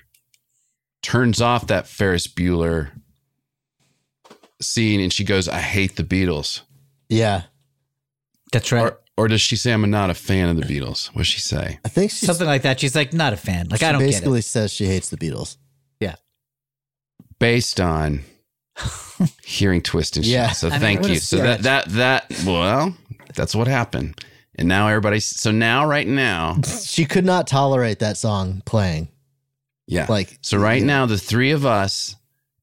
[1.03, 2.89] turns off that Ferris Bueller
[4.61, 6.61] scene and she goes, "I hate the Beatles."
[7.09, 7.43] Yeah.
[8.51, 8.81] That's right.
[8.81, 11.07] Or, or does she say, "I'm not a fan of the Beatles"?
[11.15, 11.79] What's she say?
[11.83, 12.79] I think she's, Something like that.
[12.79, 13.67] She's like, not a fan.
[13.69, 14.11] Like, she I don't get it.
[14.11, 15.57] basically says she hates the Beatles.
[15.99, 16.15] Yeah.
[17.39, 18.23] Based on
[19.43, 20.31] hearing Twist and Shout.
[20.31, 20.51] Yeah.
[20.51, 21.17] So I mean, thank what you.
[21.17, 22.95] So that that that well,
[23.35, 24.19] that's what happened.
[24.55, 26.57] And now everybody's so now right now.
[26.83, 29.09] She could not tolerate that song playing.
[29.87, 30.07] Yeah.
[30.09, 32.15] Like So right now, the three of us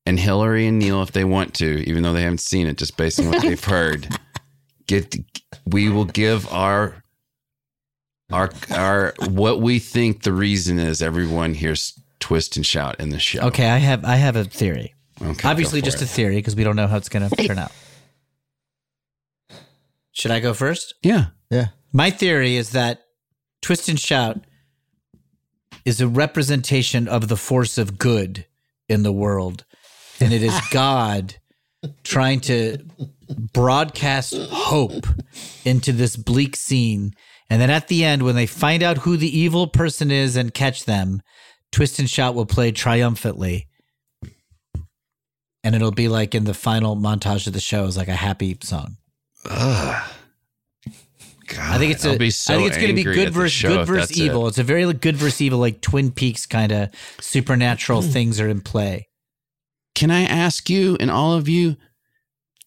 [0.07, 2.97] and Hillary and Neil, if they want to, even though they haven't seen it, just
[2.97, 4.09] based on what they've heard,
[4.87, 5.17] get
[5.67, 7.03] we will give our
[8.33, 11.03] our our what we think the reason is.
[11.03, 13.41] Everyone hears twist and shout in the show.
[13.49, 14.95] Okay, I have I have a theory.
[15.23, 17.37] Okay, Obviously, go for just a theory because we don't know how it's going to
[17.37, 17.73] turn out.
[20.13, 20.95] Should I go first?
[21.03, 21.27] Yeah.
[21.51, 21.69] Yeah.
[21.93, 23.03] My theory is that
[23.63, 24.41] Twist and Shout
[25.85, 28.47] is a representation of the force of good
[28.89, 29.65] in the world.
[30.21, 31.37] And it is God
[32.03, 32.79] trying to
[33.53, 35.07] broadcast hope
[35.65, 37.15] into this bleak scene.
[37.51, 40.55] And then at the end, when they find out who the evil person is and
[40.55, 41.23] catch them,
[41.73, 43.67] Twist and Shout will play triumphantly.
[45.63, 48.57] And it'll be like in the final montage of the show is like a happy
[48.63, 48.97] song.
[49.49, 50.11] Ugh.
[51.47, 53.63] God, I think it's a, be I so think it's going to be good versus
[53.63, 54.23] good versus that's it.
[54.25, 54.49] evil.
[54.49, 58.61] It's a very good versus evil, like Twin Peaks kind of supernatural things are in
[58.61, 59.09] play.
[59.95, 61.77] Can I ask you and all of you,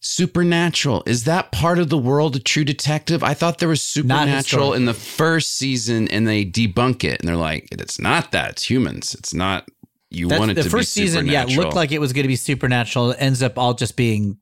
[0.00, 3.22] supernatural is that part of the world of True Detective?
[3.22, 7.36] I thought there was supernatural in the first season, and they debunk it, and they're
[7.36, 8.52] like, "It's not that.
[8.52, 9.14] It's humans.
[9.18, 9.68] It's not."
[10.10, 12.24] You That's- want it the to first season, yeah, it looked like it was going
[12.24, 13.10] to be supernatural.
[13.10, 14.38] It ends up all just being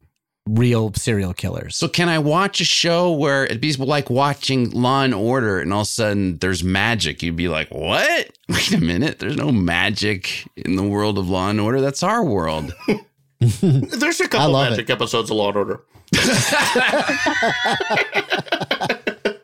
[0.46, 1.76] real serial killers.
[1.76, 5.72] So can I watch a show where it'd be like watching Law and Order, and
[5.72, 7.22] all of a sudden there's magic?
[7.22, 8.30] You'd be like, "What?
[8.48, 9.18] Wait a minute!
[9.18, 11.80] There's no magic in the world of Law and Order.
[11.80, 12.74] That's our world."
[13.40, 15.82] There's a couple love magic episodes of Law and Order.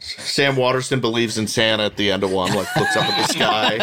[0.00, 3.32] Sam Waterston believes in Santa at the end of one, like looks up at the
[3.32, 3.78] sky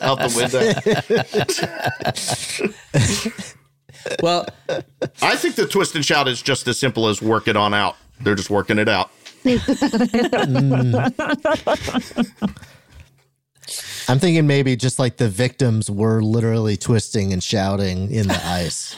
[0.00, 0.28] out the
[3.42, 3.52] window.
[4.22, 4.46] Well,
[5.22, 7.96] I think the twist and shout is just as simple as work it on out.
[8.20, 9.10] They're just working it out.
[14.08, 18.96] I'm thinking maybe just like the victims were literally twisting and shouting in the ice.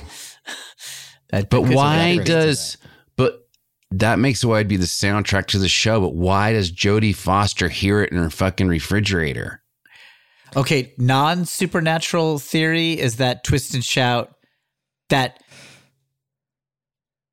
[1.30, 2.26] But Because of why that.
[2.26, 2.76] does
[3.16, 3.47] but
[3.90, 7.68] that makes why it'd be the soundtrack to the show, but why does Jodie Foster
[7.68, 9.62] hear it in her fucking refrigerator?
[10.56, 14.35] Okay, non supernatural theory is that twist and shout
[15.09, 15.43] that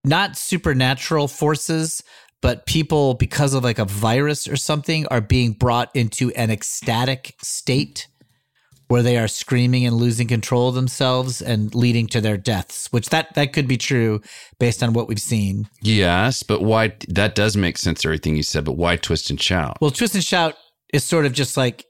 [0.04, 2.04] not supernatural forces,
[2.42, 7.34] but people because of like a virus or something are being brought into an ecstatic
[7.42, 8.08] state
[8.88, 13.10] where they are screaming and losing control of themselves and leading to their deaths, which
[13.10, 14.22] that that could be true
[14.60, 15.68] based on what we've seen.
[15.82, 19.78] Yes, but why that does make sense everything you said, but why twist and shout?
[19.82, 20.56] Well, twist and shout
[20.94, 21.84] is sort of just like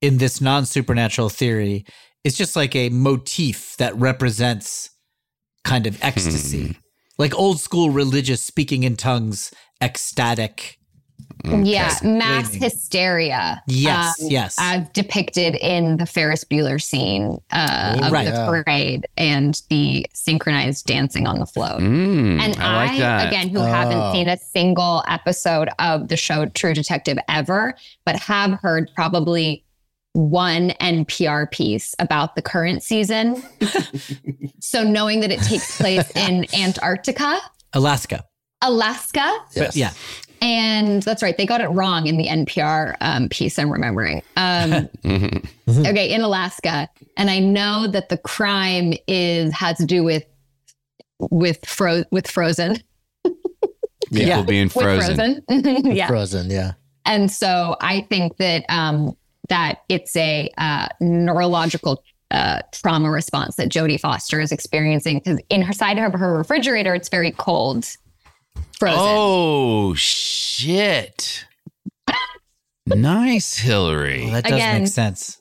[0.00, 1.84] in this non supernatural theory,
[2.24, 4.90] it's just like a motif that represents
[5.64, 6.76] kind of ecstasy,
[7.18, 10.78] like old school religious speaking in tongues, ecstatic.
[11.44, 12.62] Yeah, mass Screaming.
[12.70, 13.62] hysteria.
[13.66, 14.56] Yes, yes.
[14.60, 18.26] As depicted in the Ferris Bueller scene uh, Oh, of right.
[18.26, 18.46] the Yeah.
[18.46, 21.80] parade and the synchronized dancing on the float.
[21.80, 23.28] Mm, and I like that.
[23.28, 23.64] again, who Oh.
[23.64, 27.74] haven't seen a single episode of the show True Detective ever,
[28.04, 29.64] but have heard probably
[30.14, 33.42] one NPR piece about the current season.
[34.60, 37.38] so knowing that it takes place in Antarctica,
[37.72, 38.24] Alaska.
[38.64, 39.92] Alaska, But yeah.
[40.40, 41.36] and that's right.
[41.36, 44.22] They got it wrong in the NPR um, piece I'm remembering.
[44.36, 46.88] Um, okay, in Alaska.
[47.16, 50.24] And I know that the crime is has to do with
[51.18, 52.82] with fro with Frozen.
[54.12, 55.42] People being With frozen.
[55.48, 55.86] Frozen.
[55.96, 56.06] yeah.
[56.06, 56.72] Frozen, yeah.
[57.04, 59.16] And so I think that um,
[59.52, 65.60] that it's a uh, neurological uh, trauma response that Jodie Foster is experiencing because in
[65.60, 67.86] her side of her refrigerator, it's very cold.
[68.78, 68.98] Frozen.
[68.98, 71.44] Oh shit!
[72.86, 74.22] nice, Hillary.
[74.24, 74.82] Well, that does Again.
[74.82, 75.38] make sense.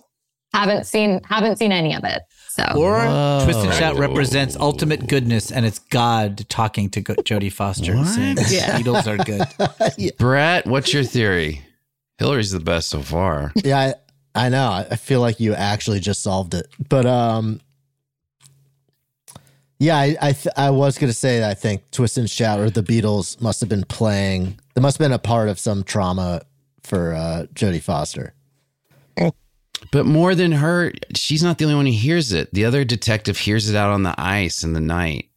[0.53, 2.21] Haven't seen haven't seen any of it.
[2.49, 3.41] So Or Whoa.
[3.45, 7.95] Twist and Shout represents ultimate goodness, and it's God talking to Go- Jodie Foster.
[7.95, 8.07] What?
[8.07, 8.77] saying the Yeah.
[8.77, 10.17] Beatles are good.
[10.17, 11.61] Brett, what's your theory?
[12.17, 13.51] Hillary's the best so far.
[13.55, 13.93] Yeah,
[14.33, 14.69] I, know.
[14.69, 16.67] I feel like you actually just solved it.
[16.89, 17.59] But um
[19.79, 22.69] yeah, I I, th- I was gonna say that I think Twist and Shout or
[22.69, 24.59] the Beatles must have been playing.
[24.75, 26.41] There must have been a part of some trauma
[26.83, 28.33] for uh, Jodie Foster.
[29.91, 32.53] But more than her, she's not the only one who hears it.
[32.53, 35.29] The other detective hears it out on the ice in the night.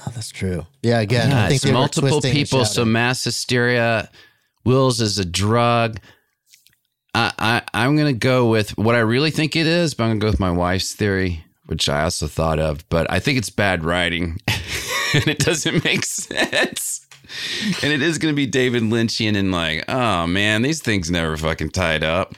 [0.00, 0.66] Oh, that's true.
[0.82, 2.64] Yeah, again, Yeah, I think it's multiple people.
[2.64, 4.10] So mass hysteria.
[4.64, 6.00] Will's is a drug.
[7.14, 10.20] I, I I'm gonna go with what I really think it is, but I'm gonna
[10.20, 12.88] go with my wife's theory, which I also thought of.
[12.88, 14.38] But I think it's bad writing,
[15.14, 17.06] and it doesn't make sense.
[17.82, 21.70] And it is gonna be David Lynchian and like, oh man, these things never fucking
[21.70, 22.34] tied up.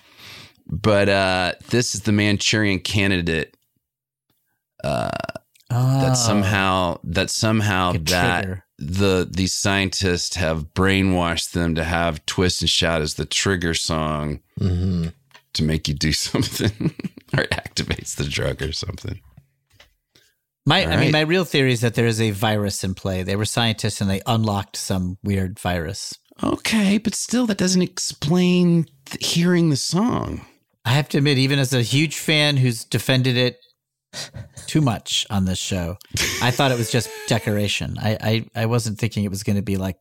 [0.67, 3.57] But uh this is the Manchurian candidate
[4.83, 5.11] uh
[5.71, 6.01] Oh.
[6.03, 8.65] that somehow that somehow Like that trigger.
[8.79, 14.41] the these scientists have brainwashed them to have twist and shout as the trigger song
[14.61, 15.13] Mhm.
[15.55, 16.95] to make you do something
[17.37, 19.21] or activates the drug or something.
[20.67, 23.23] My, All I mean, my real theory is that there is a virus in play.
[23.23, 26.15] They were scientists and they unlocked some weird virus.
[26.43, 30.45] Okay, but still that doesn't explain th- hearing the song.
[30.87, 33.61] I have to admit, even as a huge fan who's defended it
[34.67, 35.97] too much on this show,
[36.43, 37.97] I thought it was just decoration.
[38.01, 38.19] I
[38.55, 39.97] I, I wasn't thinking it was going to be like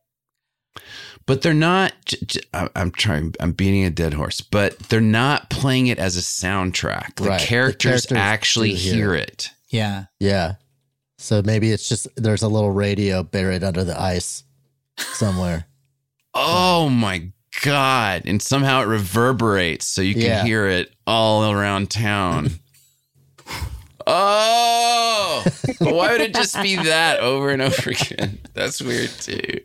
[1.26, 5.00] But they're not j- j- I- I'm trying I'm beating a dead horse, but they're
[5.00, 7.16] not playing it as a soundtrack.
[7.16, 7.40] The Right.
[7.40, 9.28] The characters, characters actually hear hear it.
[9.30, 9.50] it.
[9.70, 10.04] yeah.
[10.20, 10.54] Yeah.
[11.18, 14.42] So maybe it's just there's a little radio buried under the ice
[14.98, 15.66] somewhere.
[16.36, 17.30] Oh my
[17.62, 18.22] god!
[18.26, 20.42] And somehow it reverberates, so you can Yeah.
[20.44, 22.50] hear it all around town.
[24.06, 25.44] oh,
[25.78, 28.38] but why would it just be that over and over again?
[28.54, 29.60] That's weird too.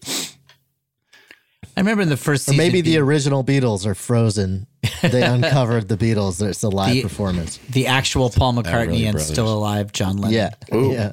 [1.77, 2.57] I remember in the first Or season.
[2.57, 4.67] maybe the being- original Beatles are frozen.
[5.01, 6.45] They uncovered the Beatles.
[6.45, 7.57] It's a live The- performance.
[7.69, 9.27] the actual Paul McCartney Everly and Brothers.
[9.27, 10.33] still alive John Lennon.
[10.35, 10.77] Yeah.
[10.77, 11.11] Yeah.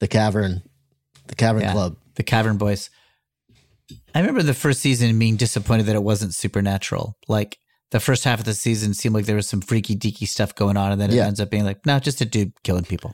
[0.00, 0.62] The cavern.
[1.26, 1.72] The cavern Yeah.
[1.72, 1.96] club.
[2.16, 2.90] the Cavern Boys.
[4.14, 7.18] I remember the first season being disappointed that it wasn't supernatural.
[7.26, 7.58] Like
[7.94, 10.76] the first half of the season seemed like there was some freaky deaky stuff going
[10.76, 11.26] on, and then it Yeah.
[11.28, 13.12] ends up being like, no, just a dude killing people.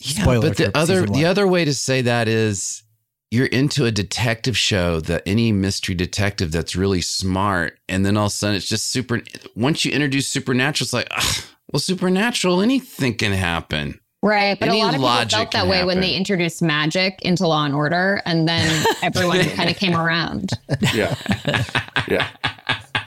[0.00, 2.82] Yeah, Spoiler but the other the other way to say that is
[3.30, 8.26] you're into a detective show that any mystery detective that's really smart, and then all
[8.26, 9.22] of a sudden it's just super.
[9.54, 14.00] Once you introduce supernatural, it's like, ugh, well, supernatural, anything can happen.
[14.24, 17.20] Right, but Any a lot of people felt that can way when they introduced magic
[17.22, 20.50] into Law and Order, and then everyone kind of came around.
[20.92, 21.14] Yeah.
[22.08, 22.26] Yeah.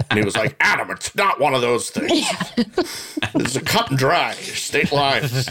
[0.09, 2.27] And he was like, Adam, it's not one of those things.
[3.35, 5.47] It's a cut and dry state lines.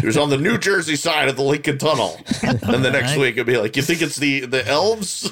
[0.00, 2.18] He was on the New Jersey side of the Lincoln Tunnel.
[2.42, 5.30] And the next week it'd be like, you think it's the, the elves?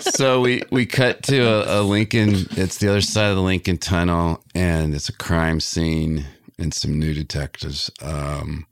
[0.00, 2.46] so we we cut to a, a Lincoln.
[2.52, 6.26] It's the other side of the Lincoln Tunnel, and it's a crime scene
[6.58, 7.90] and some new detectives.
[8.02, 8.66] Um,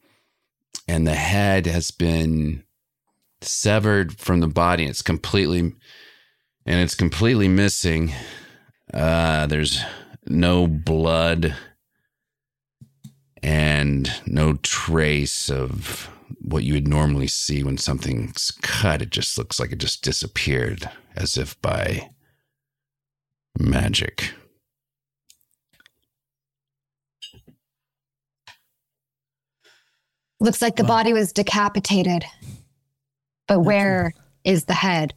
[0.87, 2.65] and the head has been
[3.41, 4.87] severed from the body.
[4.87, 8.13] It's completely, and it's completely missing.
[8.93, 9.83] Uh, there's
[10.27, 11.55] no blood
[13.43, 16.11] and no trace of
[16.41, 19.03] what you would normally see when something's cut.
[19.03, 22.11] It just looks like it just disappeared as if by
[23.59, 24.33] magic.
[30.41, 32.25] Looks like the body was decapitated.
[33.49, 34.13] But where
[34.45, 35.15] is the head?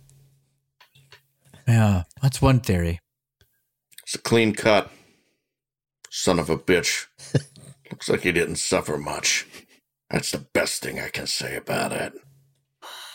[1.67, 3.00] Yeah, that's one theory.
[4.11, 4.91] It's a clean cut.
[6.09, 7.05] Son of a bitch.
[7.91, 9.47] Looks like he didn't suffer much.
[10.09, 12.11] That's the best thing I can say about it.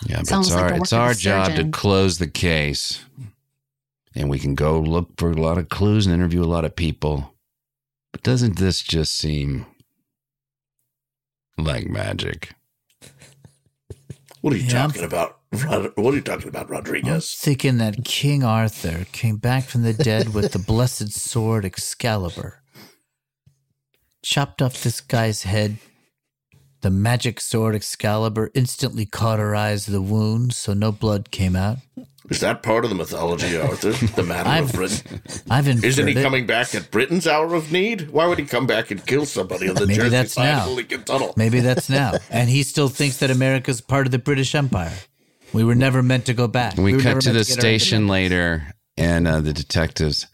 [0.07, 3.05] Yeah, but Sounds it's like our the it's our job to close the case,
[4.15, 6.75] and we can go look for a lot of clues and interview a lot of
[6.75, 7.35] people.
[8.11, 9.67] But doesn't this just seem
[11.59, 12.55] like magic?
[14.41, 15.41] What are you Yeah, I'm- talking about?
[15.53, 17.35] Rod- What are you talking about, I'm Rodriguez?
[17.35, 22.63] thinking that King Arthur came back from the dead with the blessed sword Excalibur,
[24.23, 25.79] chopped off this guy's head,
[26.83, 31.79] The magic sword Excalibur instantly cauterized the wound so no blood came out.
[32.29, 33.93] Is that part of the mythology, Arthur?
[33.93, 35.23] The Matter I've- of Britain?
[35.51, 36.23] I've Isn't he it.
[36.23, 38.11] coming back at Britain's hour of need?
[38.11, 40.63] Why would he come back and kill somebody on the Maybe Jersey that's side now.
[40.65, 41.35] of the Lincoln Tunnel?
[41.37, 42.15] Maybe that's now.
[42.31, 44.93] And he still thinks that America's part of the British Empire.
[45.57, 46.77] We were never meant to go back.
[46.77, 50.27] We, were cut to the meant get our station later, and uh, the detectives.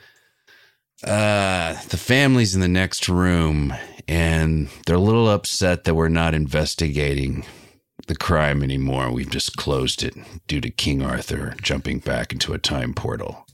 [1.05, 3.73] Uh, the family's in the next room,
[4.09, 7.47] and they're a little upset that we're not investigating
[8.09, 9.13] the crime anymore.
[9.13, 10.17] We've just closed it
[10.49, 13.47] due to King Arthur jumping back into a time portal.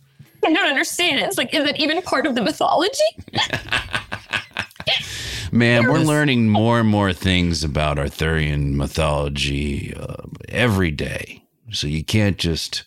[0.43, 1.21] I don't understand.
[1.21, 1.25] It.
[1.25, 2.97] It's like, is it even part of the mythology?
[5.53, 11.43] Man, we're learning more and more things about Arthurian mythology uh, every day.
[11.71, 12.85] So you can't just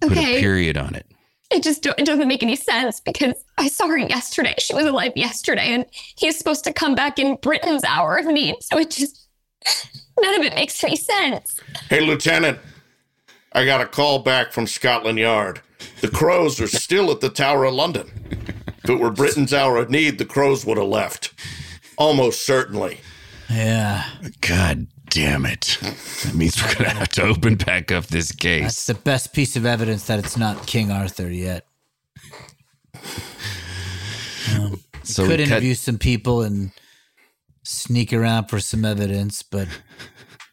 [0.00, 0.36] put Okay.
[0.36, 1.06] a period on it.
[1.50, 4.54] It just do- it doesn't make any sense because I saw her yesterday.
[4.58, 5.86] She was alive yesterday, and
[6.16, 8.56] he's supposed to come back in Britain's hour of need.
[8.62, 9.28] So it just
[10.20, 11.60] none of it makes any sense.
[11.88, 12.58] Hey, Lieutenant,
[13.52, 15.60] I got a call back from Scotland Yard.
[16.00, 18.10] The crows are still at the Tower of London.
[18.82, 21.32] If it were Britain's hour of need, the crows would have left.
[21.96, 23.00] Almost certainly.
[23.48, 24.04] Yeah.
[24.40, 25.78] God damn it.
[26.24, 28.62] That means we're going to have to open back up this case.
[28.62, 31.66] That's the best piece of evidence that it's not King Arthur yet.
[34.54, 36.70] Um, So could we cut- interview some people and
[37.64, 39.68] sneak around for some evidence, but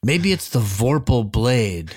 [0.03, 1.93] maybe it's the Vorpal blade.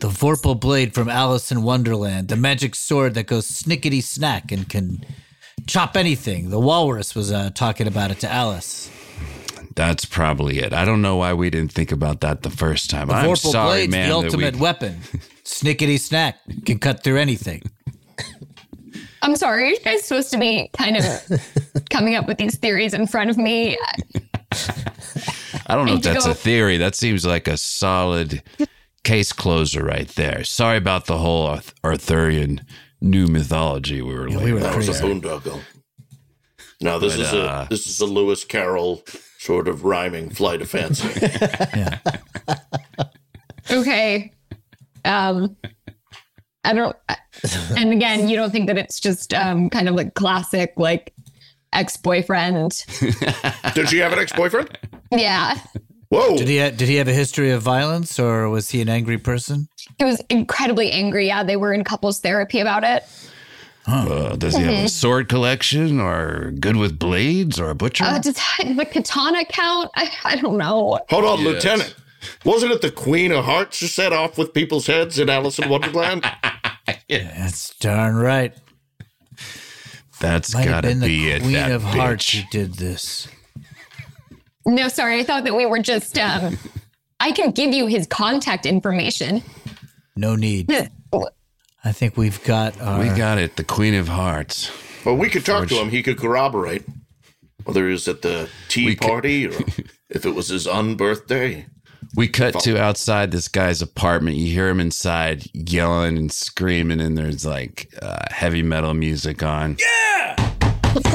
[0.00, 4.68] The Vorpal blade from Alice in Wonderland, the magic sword that goes snickety snack and
[4.68, 5.04] can
[5.66, 6.50] chop anything.
[6.50, 8.90] The walrus was uh, talking about it to Alice.
[9.74, 10.72] That's probably it.
[10.72, 13.08] I don't know why we didn't think about that the first time.
[13.08, 14.08] The I'm Vorpal sorry, blade's man.
[14.08, 15.00] the that we- ultimate weapon.
[15.44, 17.62] Snickety snack can cut through anything.
[19.22, 21.04] I'm sorry, are you guys supposed to be kind of
[21.90, 23.78] coming up with these theories in front of me?
[25.66, 26.76] I don't know if that's go- a theory.
[26.78, 28.42] That seems like a solid
[29.04, 30.44] case closer right there.
[30.44, 32.62] Sorry about the whole Arth- Arthurian
[33.00, 35.60] new mythology we were laying that was a boondoggle.
[36.80, 39.02] Now this But, is uh, a this is a Lewis Carroll
[39.42, 41.08] sort of rhyming flight of fancy.
[43.70, 44.32] Okay.
[45.04, 45.56] Um,
[46.64, 46.96] I don't.
[47.76, 51.14] And again, you don't think that it's just um, kind of like classic, like
[51.72, 52.84] ex boyfriend.
[53.74, 54.76] Did she have an ex boyfriend?
[55.10, 55.58] Yeah.
[56.08, 56.36] Whoa.
[56.36, 59.16] Did he ha- did he have a history of violence or was he an angry
[59.16, 59.68] person?
[59.98, 61.28] He was incredibly angry.
[61.28, 63.04] Yeah, they were in couples therapy about it.
[63.86, 68.04] Uh, does he have a sword collection or good with blades or a butcher?
[68.04, 69.90] Uh, does the katana count?
[69.96, 71.00] I, I don't know.
[71.10, 71.46] Hold on, Yes.
[71.46, 71.94] Lieutenant.
[72.44, 75.68] Wasn't it the Queen of Hearts who set off with people's heads in Alice in
[75.68, 76.24] Wonderland?
[77.08, 77.34] yeah.
[77.36, 78.54] That's darn right.
[80.20, 81.42] That's Might gotta been the be it.
[81.42, 82.42] Queen that of Hearts bitch.
[82.42, 83.26] who did this.
[84.64, 85.18] No, sorry.
[85.18, 86.16] I thought that we were just.
[86.16, 86.56] Um,
[87.18, 89.42] I can give you his contact information.
[90.14, 90.70] No need.
[91.84, 93.00] I think we've got our.
[93.00, 93.56] We got it.
[93.56, 94.70] The Queen of Hearts.
[95.04, 95.90] Well, we could talk to him.
[95.90, 96.84] He could corroborate
[97.64, 99.52] whether he was at the tea party or
[100.10, 101.66] if it was his unbirthday.
[102.14, 104.36] We cut to outside this guy's apartment.
[104.36, 109.76] You hear him inside yelling and screaming, and there's like uh, heavy metal music on.
[109.78, 110.36] Yeah!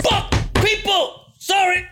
[0.01, 1.25] Fuck people!
[1.37, 1.87] Sorry.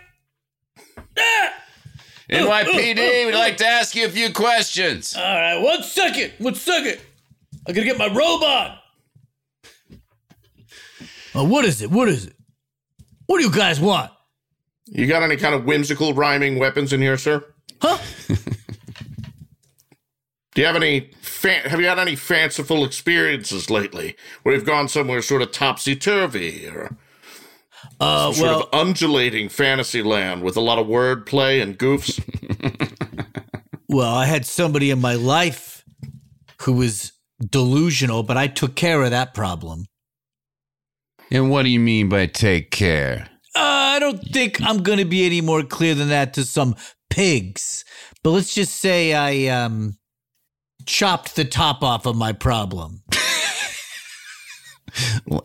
[2.29, 5.15] NYPD, we'd like to ask you a few questions.
[5.15, 6.33] All right, one second.
[6.39, 6.99] One second.
[7.67, 8.77] I gotta get my robe on.
[11.33, 11.91] Oh, what is it?
[11.91, 12.35] What is it?
[13.25, 14.11] What do you guys want?
[14.87, 17.43] You got any kind of whimsical rhyming weapons in here, sir?
[17.81, 17.97] Huh?
[20.53, 21.11] Do you have any?
[21.21, 25.95] Fa- have you had any fanciful experiences lately where you've gone somewhere sort of topsy
[25.95, 26.95] turvy or
[27.99, 32.21] Uh, some sort well, of undulating fantasy land with a lot of wordplay and goofs?
[33.89, 35.83] well, I had somebody in my life
[36.61, 39.85] who was delusional, but I took care of that problem.
[41.31, 43.29] And what do you mean by take care?
[43.55, 43.59] Uh,
[43.95, 46.75] I don't think I'm going to be any more clear than that to some
[47.09, 47.83] pigs.
[48.23, 49.97] But let's just say I um
[50.85, 53.01] chopped the top off of my problem.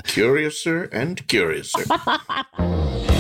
[0.05, 1.85] Curiouser and curiouser.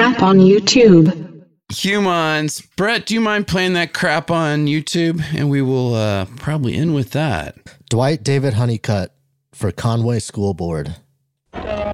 [0.00, 1.44] Crap on YouTube.
[1.70, 2.62] Humans.
[2.74, 5.22] Brett, do you mind playing that crap on YouTube?
[5.34, 7.58] And we will uh, probably end with that.
[7.90, 9.14] Dwight David Honeycutt
[9.52, 10.96] for Conway School Board.
[11.52, 11.92] Oh,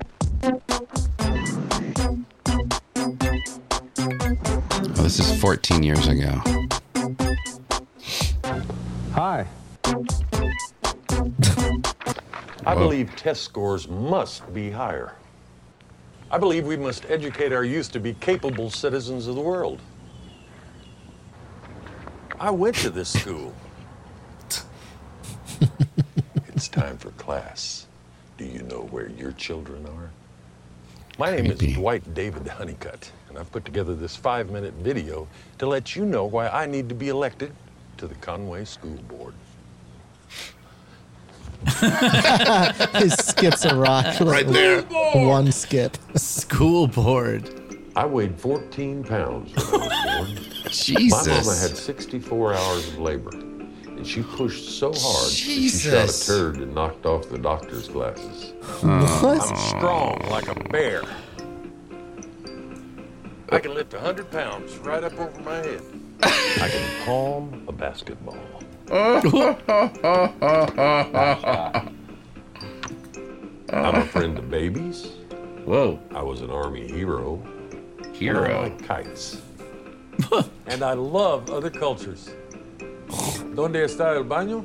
[5.02, 6.40] this is 14 years ago.
[9.14, 9.48] Hi.
[12.64, 12.78] I Whoa.
[12.84, 15.16] believe test scores must be higher.
[16.28, 19.80] I believe we must educate our youth to be capable citizens of the world.
[22.40, 23.54] I went to this school.
[26.48, 27.86] it's time for class.
[28.38, 30.10] Do you know where your children are?
[31.16, 35.28] My name is Dwight David Honeycutt, and I've put together this five minute video
[35.58, 37.54] to let you know why I need to be elected
[37.98, 39.32] to the Conway School Board.
[43.00, 44.82] He skips a rock Right there.
[45.14, 45.96] One skip.
[46.16, 47.50] School board.
[47.96, 50.52] I weighed 14 pounds when I was born.
[50.70, 51.26] Jesus.
[51.26, 56.10] My mama had 64 hours of labor, and she pushed so hard that she shot
[56.10, 58.52] a turd and knocked off the doctor's glasses.
[58.82, 59.40] What?
[59.40, 61.02] I'm strong like a bear.
[63.48, 65.80] I can lift 100 pounds right up over my head.
[66.22, 68.36] I can palm a basketball.
[68.88, 69.54] I'm
[73.94, 75.08] a friend of babies.
[75.64, 75.98] Whoa.
[76.14, 77.42] I was an army hero.
[78.12, 78.44] Hero.
[78.44, 79.42] I like kites.
[80.66, 82.30] and I love other cultures.
[83.54, 84.64] ¿Dónde está el baño?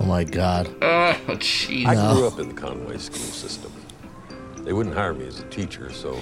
[0.00, 0.68] Oh my god.
[0.82, 1.86] Oh, jeez.
[1.86, 3.72] I grew up in the Conway school system.
[4.64, 6.20] They wouldn't hire me as a teacher, so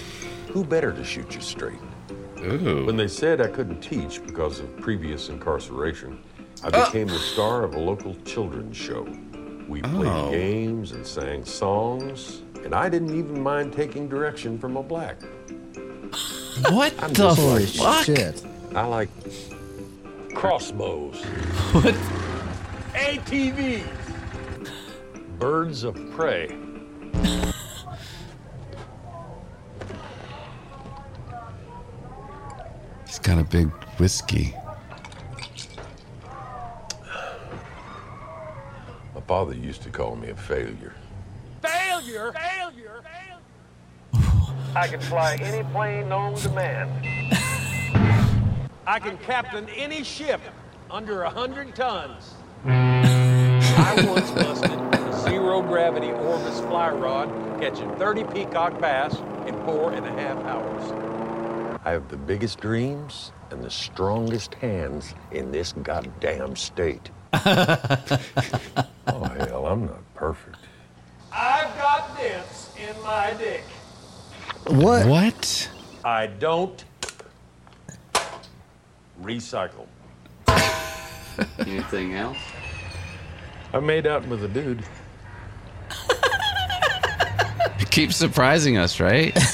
[0.53, 1.81] who better to shoot you straight?
[2.41, 2.85] Ooh.
[2.85, 6.23] When they said I couldn't teach because of previous incarceration,
[6.65, 6.87] I ah!
[6.87, 9.03] became the star of a local children's show.
[9.69, 10.31] We played Oh.
[10.31, 15.17] games and sang songs, and I didn't even mind taking direction from a black.
[16.71, 18.05] What I'm the just fuck?
[18.05, 18.43] Shit.
[18.75, 19.09] I like
[20.35, 21.23] crossbows.
[21.73, 21.95] What?
[22.95, 23.85] ATVs.
[25.39, 26.57] Birds of prey.
[33.07, 33.69] He's got a big
[33.99, 34.55] whiskey.
[39.27, 40.95] Father used to call me a failure.
[41.61, 42.33] Failure!
[42.33, 43.03] Failure!
[43.03, 43.43] failure.
[44.77, 46.89] I can fly any plane known to man.
[48.87, 50.41] I can captain any ship
[50.93, 52.35] under a hundred tons.
[52.65, 57.29] I once busted a zero gravity Orvis fly rod
[57.61, 61.81] catching 30 peacock bass in four and a half hours.
[61.85, 67.11] I have the biggest dreams and the strongest hands in this goddamn state.
[67.33, 68.19] Oh,
[69.07, 70.57] hell, I'm not perfect.
[71.33, 73.63] I've got dents in my dick.
[74.69, 75.07] What?
[75.07, 75.71] What?
[76.05, 76.85] I don't
[79.23, 79.87] recycle.
[81.59, 82.39] Anything else?
[83.73, 84.83] I made out with a dude.
[87.79, 89.37] It keeps surprising us, right?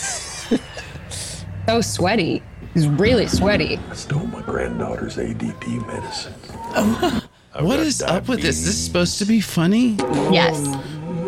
[1.66, 2.42] So sweaty.
[2.74, 3.78] He's really sweaty.
[3.88, 6.34] I stole my granddaughter's ADD medicine.
[7.60, 8.64] what is up with this?
[8.64, 9.96] This is supposed to be funny?
[10.30, 10.74] Yes.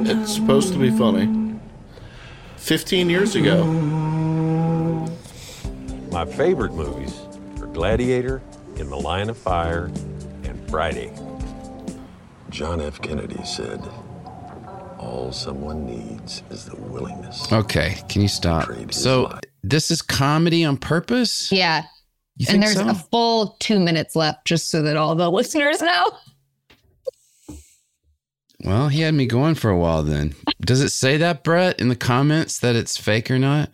[0.01, 1.59] It's supposed to be funny.
[2.56, 3.64] 15 years ago.
[6.10, 7.20] My favorite movies
[7.60, 8.40] are Gladiator,
[8.76, 9.90] In the Line of Fire,
[10.44, 11.12] and Friday.
[12.51, 13.02] John F.
[13.02, 13.82] Kennedy said,
[14.98, 17.52] All someone needs is the willingness.
[17.52, 18.70] Okay, can you stop?
[18.92, 21.51] So this is comedy on purpose?
[21.52, 21.84] Yeah.
[22.36, 22.89] You and there's so?
[22.89, 26.05] a full two minutes left, just so that all the listeners know.
[28.65, 30.35] Well, he had me going for a while then.
[30.61, 33.70] Does it say that, Brett, in the comments that it's fake or not?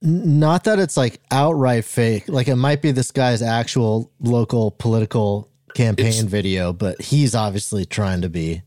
[0.00, 2.28] Not that it's like outright fake.
[2.28, 8.22] Like it might be this guy's actual local political campaign video, but he's obviously trying
[8.22, 8.62] to be.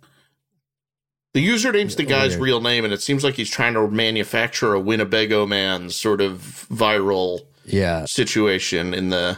[1.33, 2.41] The username's the guy's Weird.
[2.41, 6.39] real name, and it seems like he's trying to manufacture a Winnebago man sort of
[6.71, 8.05] viral Yeah.
[8.05, 9.37] situation in the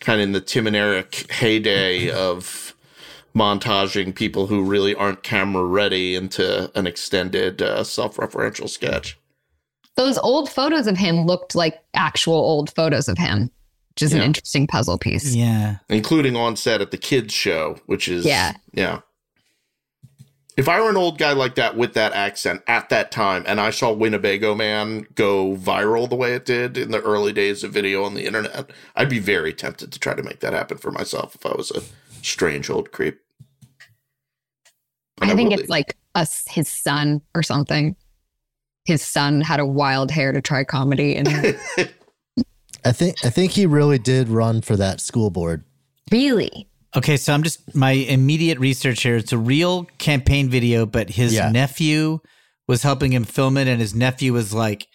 [0.00, 2.74] kind of in the Tim and Eric heyday of
[3.34, 9.18] montaging people who really aren't camera ready into an extended uh, self-referential sketch.
[9.96, 13.50] Those old photos of him looked like actual old photos of him,
[13.94, 15.34] which is an interesting puzzle piece.
[15.34, 15.76] Yeah.
[15.88, 18.52] including on set at the kids show, which is Yeah.
[18.72, 19.00] yeah.
[20.58, 23.60] If I were an old guy like that with that accent at that time, and
[23.60, 27.72] I saw Winnebago Man go viral the way it did in the early days of
[27.72, 30.90] video on the internet, I'd be very tempted to try to make that happen for
[30.90, 31.82] myself if I was a
[32.24, 33.20] strange old creep.
[35.20, 37.94] I think will it's like us, his son or something.
[38.84, 41.28] His son had a wild hair to try comedy, and
[42.84, 45.62] I think I think he really did run for that school board.
[46.10, 49.16] really, Okay, so I'm just my immediate research here.
[49.16, 51.50] It's a real campaign video, but his Yeah.
[51.50, 52.20] nephew
[52.66, 54.86] was helping him film it, and his nephew was like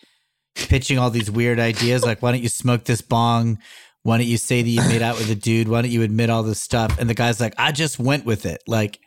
[0.55, 3.57] pitching all these weird ideas, like why don't you smoke this bong?
[4.03, 5.67] Why don't you say that you made out with a dude?
[5.69, 6.99] Why don't you admit all this stuff?
[6.99, 8.61] And the guy's like, I just went with it.
[8.67, 8.99] Like,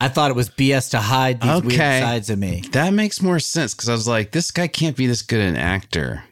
[0.00, 2.62] I thought it was BS to hide these weird sides of me.
[2.72, 5.54] That makes more sense because I was like, this guy can't be this good an
[5.56, 6.24] actor.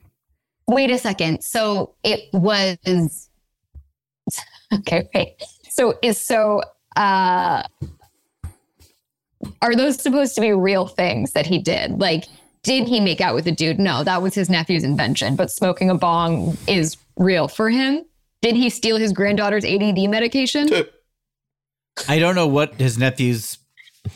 [0.67, 1.43] Wait a second.
[1.45, 2.79] So it was
[4.75, 5.09] okay.
[5.15, 5.37] Wait.
[5.71, 6.63] So is so.
[6.97, 7.63] uh
[9.63, 11.99] Are those supposed to be real things that he did?
[12.01, 12.27] Like,
[12.63, 13.79] did he make out with a dude?
[13.79, 15.37] No, that was his nephew's invention.
[15.37, 18.05] But smoking a bong is real for him.
[18.43, 20.69] Did he steal his granddaughter's ADD medication?
[22.09, 23.59] I don't know what his nephew's.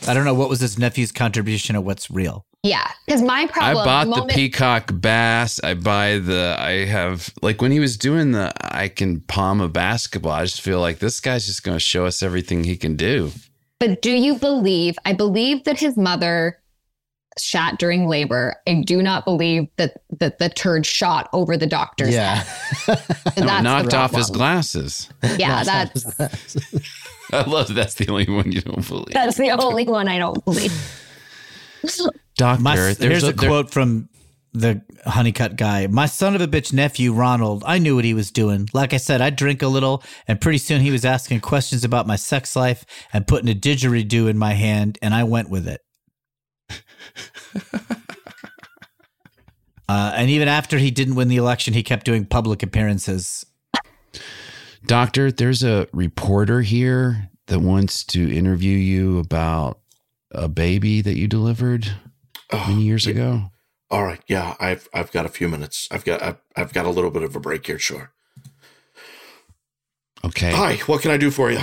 [0.07, 2.45] I don't know what was his nephew's contribution of what's real.
[2.65, 3.77] Yeah, because my problem.
[3.77, 5.59] I bought the moment- peacock bass.
[5.63, 6.55] I buy the.
[6.59, 8.51] I have like when he was doing the.
[8.61, 10.31] I can palm a basketball.
[10.31, 13.31] I just feel like this guy's just going to show us everything he can do.
[13.79, 14.97] But do you believe?
[15.05, 16.59] I believe that his mother
[17.37, 18.55] shot during labor.
[18.65, 22.35] I do not believe that that the turd shot over the doctor's Yeah.
[22.87, 22.99] head.
[23.37, 25.09] No, That's knocked the off his glasses.
[25.37, 26.05] Yeah, that's
[27.33, 29.11] I love that's the only one you don't believe.
[29.13, 30.71] that's the only one I don't believe.
[32.37, 34.09] Doctor, My, there's here's a, there- quote from
[34.55, 35.87] the Honeycutt guy.
[35.87, 38.69] My son of a bitch nephew, Ronald, I knew what he was doing.
[38.73, 42.07] Like I said, I drink a little, and pretty soon he was asking questions about
[42.07, 45.81] my sex life and putting a didgeridoo in my hand, and I went with it.
[49.89, 53.45] uh, and even after he didn't win the election, he kept doing public appearances.
[54.85, 59.79] Doctor, there's a reporter here that wants to interview you about
[60.31, 61.93] a baby that you delivered
[62.51, 63.51] Oh, many years ago.
[63.91, 65.87] All right, yeah, I've I've got a few minutes.
[65.91, 67.79] I've got I've, I've got a little bit of a break here.
[67.79, 68.11] Sure.
[70.23, 70.51] Okay.
[70.51, 71.59] Hi, what can I do for you?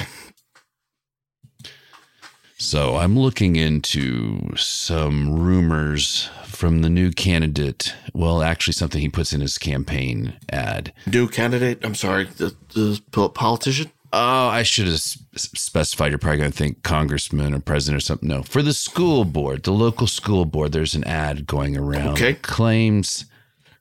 [2.58, 7.92] So I'm looking into some rumors from the new candidate.
[8.14, 10.92] Well, actually, something he puts in his campaign ad.
[11.06, 11.80] New candidate?
[11.84, 13.90] I'm sorry, the the politician.
[14.14, 16.12] Oh, I should have specified.
[16.12, 18.28] You're probably going to think congressman or president or something.
[18.28, 22.14] No, for the school board, the local school board, there's an ad going around.
[22.14, 22.32] Okay.
[22.32, 23.24] that Claims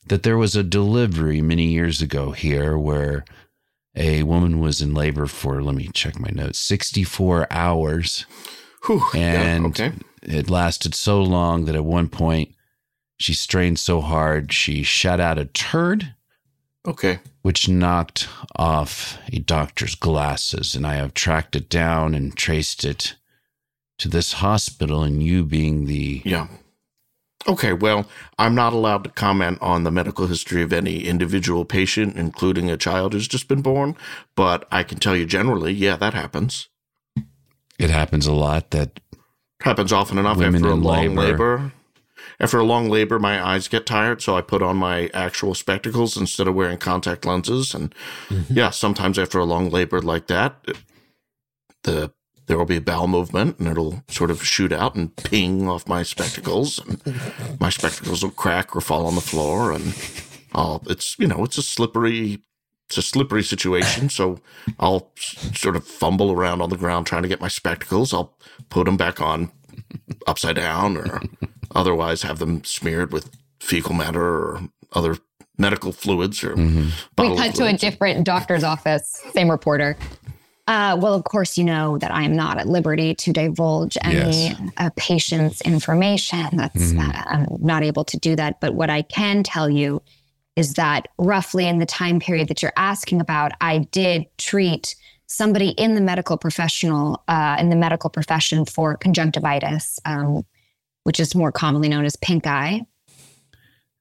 [0.07, 3.25] that there was a delivery many years ago here where
[3.95, 8.25] a woman was in labor for, let me check my notes, 64 hours.
[8.85, 9.91] Whew, yeah, and okay.
[10.23, 12.55] it lasted so long that at one point
[13.17, 16.15] she strained so hard she shot out a turd
[16.85, 17.19] Okay.
[17.41, 20.75] Which knocked off a doctor's glasses.
[20.75, 23.15] And I have tracked it down and traced it
[23.99, 26.21] to this hospital, and you being the.
[26.25, 26.47] Yeah.
[27.47, 28.07] Okay, well,
[28.37, 32.77] I'm not allowed to comment on the medical history of any individual patient, including a
[32.77, 33.95] child who's just been born,
[34.35, 36.69] but I can tell you generally, yeah, that happens.
[37.79, 38.99] It happens a lot that
[39.61, 41.21] Happens often enough after a long labor.
[41.21, 41.71] labor.
[42.41, 46.17] After a long labor, my eyes get tired, so I put on my actual spectacles
[46.17, 47.75] instead of wearing contact lenses.
[47.75, 47.93] And
[48.29, 48.55] mm-hmm.
[48.55, 50.65] yeah, sometimes after a long labor like that,
[51.83, 52.11] the
[52.47, 55.87] there will be a bowel movement, and it'll sort of shoot out and ping off
[55.87, 56.99] my spectacles, and
[57.59, 59.95] my spectacles will crack or fall on the floor, and
[60.53, 60.81] I'll.
[60.87, 62.41] It's you know, it's a slippery.
[62.89, 64.39] It's a slippery situation, so
[64.79, 68.13] I'll sort of fumble around on the ground trying to get my spectacles.
[68.13, 68.35] I'll
[68.69, 69.51] put them back on
[70.27, 71.21] upside down or
[71.75, 73.29] otherwise have them smeared with
[73.59, 74.61] fecal matter or
[74.93, 75.17] other
[75.57, 79.21] medical fluids or We bodily cut to a different doctor's office.
[79.33, 79.97] Same reporter.
[80.67, 84.15] Uh, well, of course, you know that I am not at liberty to divulge any
[84.15, 84.61] Yes.
[84.77, 86.45] uh, patient's information.
[86.53, 88.61] That's uh, I'm not able to do that.
[88.61, 90.01] But what I can tell you
[90.55, 94.95] is that roughly in the time period that you're asking about, I did treat
[95.27, 100.45] somebody in the medical professional uh, in the medical profession for conjunctivitis, um,
[101.03, 102.85] which is more commonly known as pink eye.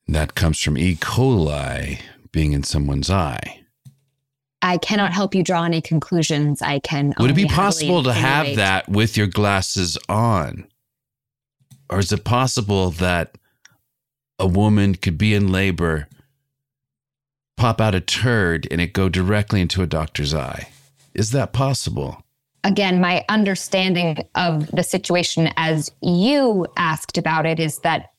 [0.09, 0.97] that comes from E.
[0.97, 2.01] coli
[2.33, 3.63] being in someone's eye.
[4.63, 6.61] I cannot help you draw any conclusions.
[6.61, 7.15] I can.
[7.19, 10.67] Would it be possible to have that with your glasses on?
[11.89, 13.37] Or is it possible that
[14.39, 16.09] a woman could be in labor,
[17.57, 20.69] pop out a turd, and it go directly into a doctor's eye?
[21.15, 22.23] Is that possible?
[22.65, 28.11] Again, my understanding of the situation as you asked about it is that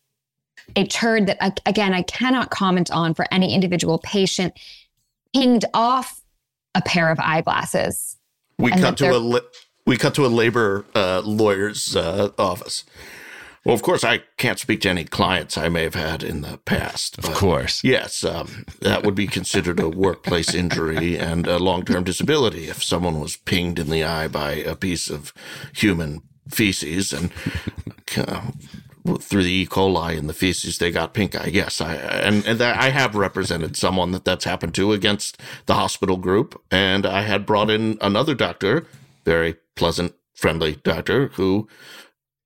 [0.76, 4.53] a turd that, again, I cannot comment on for any individual patient
[5.34, 6.22] pinged off
[6.76, 8.18] a pair of eyeglasses.
[8.57, 9.41] We cut to a
[9.85, 12.85] we cut to a labor uh, lawyer's uh, office.
[13.63, 16.57] Well, of course, I can't speak to any clients I may have had in the
[16.57, 17.19] past.
[17.19, 17.83] Of course.
[17.83, 22.83] Yes, um, that would be considered a workplace injury and a long term disability if
[22.83, 25.31] someone was pinged in the eye by a piece of
[25.75, 27.31] human feces and
[28.17, 28.51] uh,
[29.19, 29.65] through the E.
[29.67, 31.49] coli in the feces they got pink eye.
[31.51, 36.17] Yes, I and, and I have represented someone that that's happened to against the hospital
[36.17, 38.88] group, and I had brought in another doctor,
[39.23, 41.67] very pleasant friendly doctor who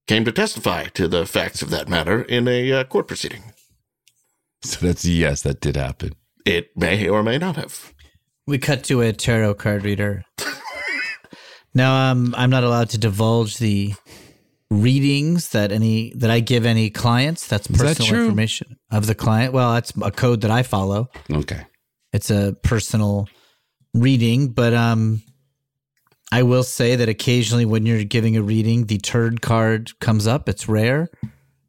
[0.07, 3.53] came to testify to the facts of that matter in a uh, court proceeding.
[4.63, 6.13] So that's yes, that did happen.
[6.45, 7.93] It may or may not have.
[8.47, 10.23] We cut to a tarot card reader.
[11.73, 13.93] now, um, I'm not allowed to divulge the
[14.71, 17.47] readings that any that I give any clients.
[17.47, 18.25] That's Is that personal true?
[18.25, 19.53] information of the client.
[19.53, 21.09] Well, that's a code that I follow.
[21.31, 21.65] Okay.
[22.13, 23.27] It's a personal
[23.93, 25.21] reading, but um,
[26.35, 30.49] I will say that occasionally when you're giving a reading, the turd card comes up.
[30.49, 31.07] It's rare.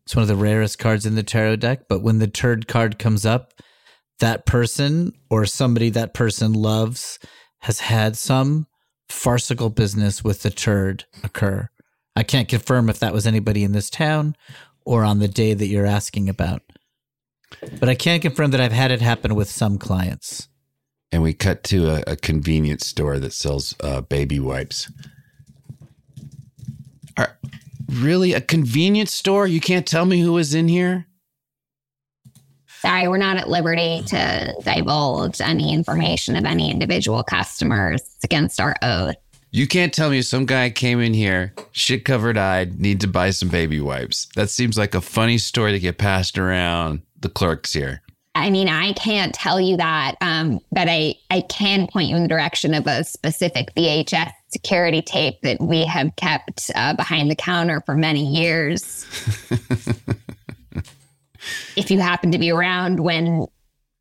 [0.02, 1.82] It's one of the rarest cards in the tarot deck.
[1.88, 3.52] But when the turd card comes up,
[4.18, 7.20] that person or somebody that person loves
[7.60, 8.66] has had some
[9.08, 11.68] farcical business with the turd occur.
[12.16, 14.34] I can't confirm if that was anybody in this town
[14.84, 16.62] or on the day that you're asking about.
[17.78, 20.48] But I can confirm that I've had it happen with some clients.
[21.16, 24.92] And we cut to a, a convenience store that sells uh, baby wipes.
[27.16, 27.38] Are,
[27.88, 28.34] really?
[28.34, 29.46] A convenience store?
[29.46, 31.06] You can't tell me who was in here?
[32.66, 38.02] Sorry, we're not at liberty to divulge any information of any individual customers.
[38.02, 39.16] It's against our oath.
[39.50, 43.30] You can't tell me some guy came in here, shit covered eyed, need to buy
[43.30, 44.28] some baby wipes.
[44.34, 48.02] That seems like a funny story to get passed around the clerks here.
[48.36, 52.22] I mean, I can't tell you that, um, but I, I can point you in
[52.22, 57.34] the direction of a specific VHS security tape that we have kept uh, behind the
[57.34, 59.06] counter for many years.
[61.76, 63.46] if you happen to be around when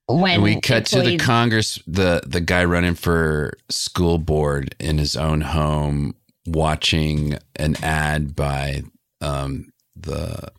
[0.07, 4.97] when And we cut to the Congress, the the guy running for school board in
[4.97, 6.13] his own home,
[6.45, 8.83] watching an ad by
[9.21, 10.51] um, the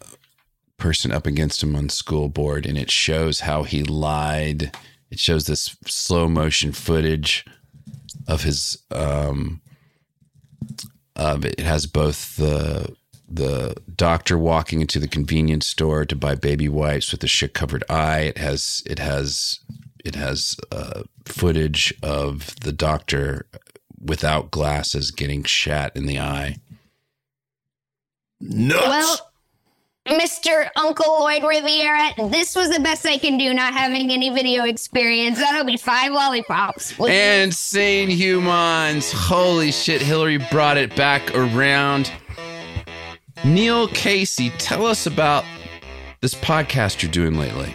[0.79, 4.77] person up against him on school board, and it shows how he lied.
[5.11, 7.45] It shows this slow motion footage
[8.27, 8.79] of his.
[8.91, 9.61] Um,
[11.15, 12.95] of it has both the
[13.29, 17.83] the doctor walking into the convenience store to buy baby wipes with a shit covered
[17.89, 18.21] eye.
[18.21, 19.61] It has it has
[20.05, 23.47] it has uh, footage of the doctor
[24.01, 26.57] without glasses getting shat in the eye.
[28.41, 28.87] Nuts.
[28.87, 29.33] Well,
[30.07, 30.69] Mr.
[30.77, 35.39] Uncle Lloyd Riviera, this was the best I can do, not having any video experience.
[35.39, 36.93] That'll be five lollipops.
[36.93, 37.11] please.
[37.13, 39.11] And sane humans.
[39.13, 42.13] Holy shit, Hillary brought it back around.
[43.45, 45.45] Neil Casey, tell us about
[46.21, 47.75] this podcast you're doing lately.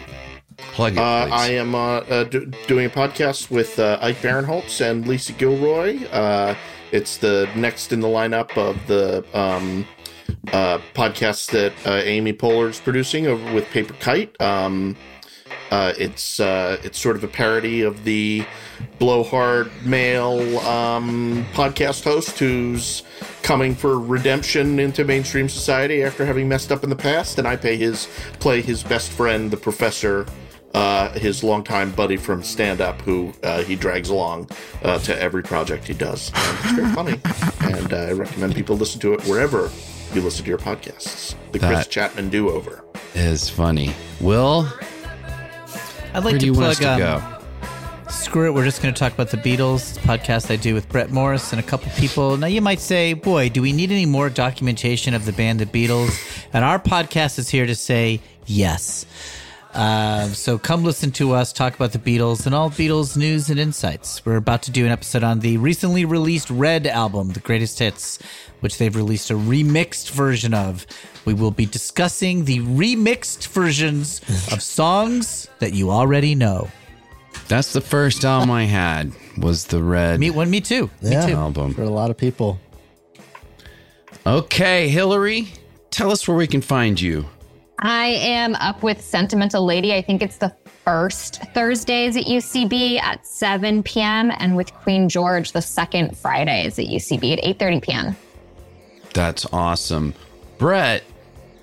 [0.56, 1.28] Plug it, Uh.
[1.30, 6.02] I am uh, uh, do, doing a podcast with uh, Ike Barinholtz and Lisa Gilroy.
[6.06, 6.54] Uh,
[6.92, 9.86] it's the next in the lineup of the um,
[10.48, 14.40] uh, podcasts that uh, Amy Poehler's producing over with Paper Kite.
[14.40, 14.96] Um,
[15.70, 18.44] uh, it's uh, it's sort of a parody of the
[18.98, 23.02] blowhard male um, podcast host who's
[23.42, 27.56] coming for redemption into mainstream society after having messed up in the past, and I
[27.56, 28.06] pay his
[28.38, 30.26] play his best friend, the professor,
[30.74, 34.50] uh, his longtime buddy from stand up, who uh, he drags along
[34.82, 36.30] uh, to every project he does.
[36.34, 37.20] And it's very funny,
[37.74, 39.70] and I recommend people listen to it wherever
[40.14, 41.34] you listen to your podcasts.
[41.52, 42.84] The Chris Chapman do over.
[43.14, 43.94] is funny.
[44.20, 44.68] Will,
[46.14, 48.10] I'd like where do to you want plug to um, go?
[48.10, 48.54] Screw it.
[48.54, 51.60] We're just going to talk about the Beatles podcast I do with Brett Morris and
[51.60, 52.36] a couple people.
[52.36, 55.66] Now, you might say, boy, do we need any more documentation of the band The
[55.66, 56.14] Beatles?
[56.52, 59.06] And our podcast is here to say yes.
[59.72, 63.58] Uh, so come listen to us talk about the Beatles and all Beatles news and
[63.58, 64.24] insights.
[64.26, 68.18] We're about to do an episode on the recently released Red album, The Greatest Hits,
[68.60, 70.86] which they've released a remixed version of.
[71.24, 74.20] We will be discussing the remixed versions
[74.52, 76.68] of songs that you already know.
[77.48, 80.90] That's the first album I had was the Red Me, one, me too.
[81.00, 81.24] Yeah.
[81.26, 81.38] Me too.
[81.38, 81.72] album.
[81.74, 82.60] For a lot of people.
[84.26, 85.48] Okay, Hillary,
[85.90, 87.26] tell us where we can find you.
[87.84, 89.92] I am up with Sentimental Lady.
[89.92, 90.54] I think it's the
[90.84, 94.30] first Thursdays at UCB at 7 p.m.
[94.38, 98.16] and with Queen George the second Fridays at UCB at 8:30 p.m.
[99.14, 100.14] That's awesome.
[100.58, 101.02] Brett,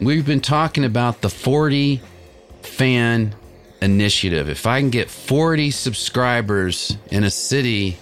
[0.02, 2.02] we've been talking about the 40
[2.64, 3.34] fan
[3.82, 4.50] initiative.
[4.50, 7.98] If I can get 40 subscribers in a city,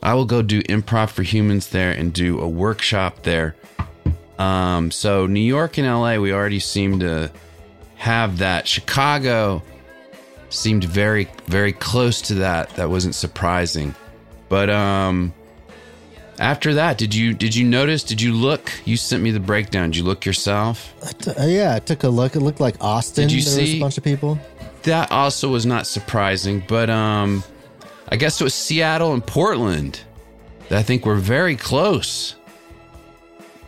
[0.00, 3.56] I will go do improv for humans there and do a workshop there.
[4.42, 7.30] Um, so New York and LA, we already seem to
[7.96, 8.66] have that.
[8.66, 9.62] Chicago
[10.48, 12.70] seemed very, very close to that.
[12.70, 13.94] That wasn't surprising.
[14.48, 15.32] But um
[16.38, 18.02] after that, did you did you notice?
[18.02, 18.72] Did you look?
[18.84, 19.90] You sent me the breakdown.
[19.90, 20.92] Did you look yourself?
[21.02, 22.34] Uh, yeah, I took a look.
[22.36, 23.28] It looked like Austin.
[23.28, 24.38] Did you there was see- a bunch of people.
[24.82, 27.44] That also was not surprising, but um
[28.08, 30.00] I guess it was Seattle and Portland.
[30.68, 32.34] that I think we're very close.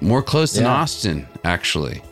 [0.05, 2.02] More close than Austin, actually.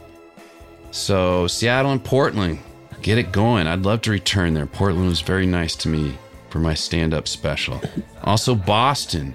[0.91, 2.59] So Seattle and Portland,
[3.03, 3.67] get it going.
[3.67, 4.67] I'd love to return there.
[4.67, 6.17] Portland was very nice to me
[6.51, 7.81] for my stand-up special.
[8.25, 9.35] Also Boston,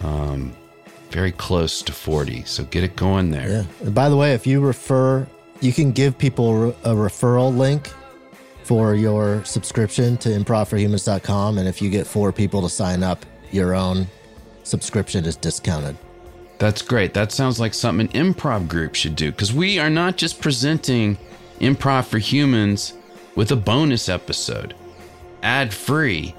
[0.00, 0.52] um,
[1.10, 2.44] very close to 40.
[2.44, 3.48] So get it going there.
[3.48, 3.64] Yeah.
[3.80, 5.26] And by the way, if you refer,
[5.60, 7.90] you can give people a referral link
[8.64, 11.58] for your subscription to improvforhumans.com.
[11.58, 14.06] And if you get four people to sign up, your own
[14.64, 15.96] subscription is discounted.
[16.58, 17.14] That's great.
[17.14, 21.18] That sounds like something an improv group should do because we are not just presenting
[21.60, 22.94] Improv for Humans
[23.34, 24.74] with a bonus episode,
[25.42, 26.34] ad free.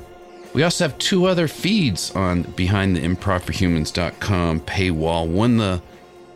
[0.54, 5.28] We also have two other feeds on behind the improvforhumans.com paywall.
[5.28, 5.82] One, the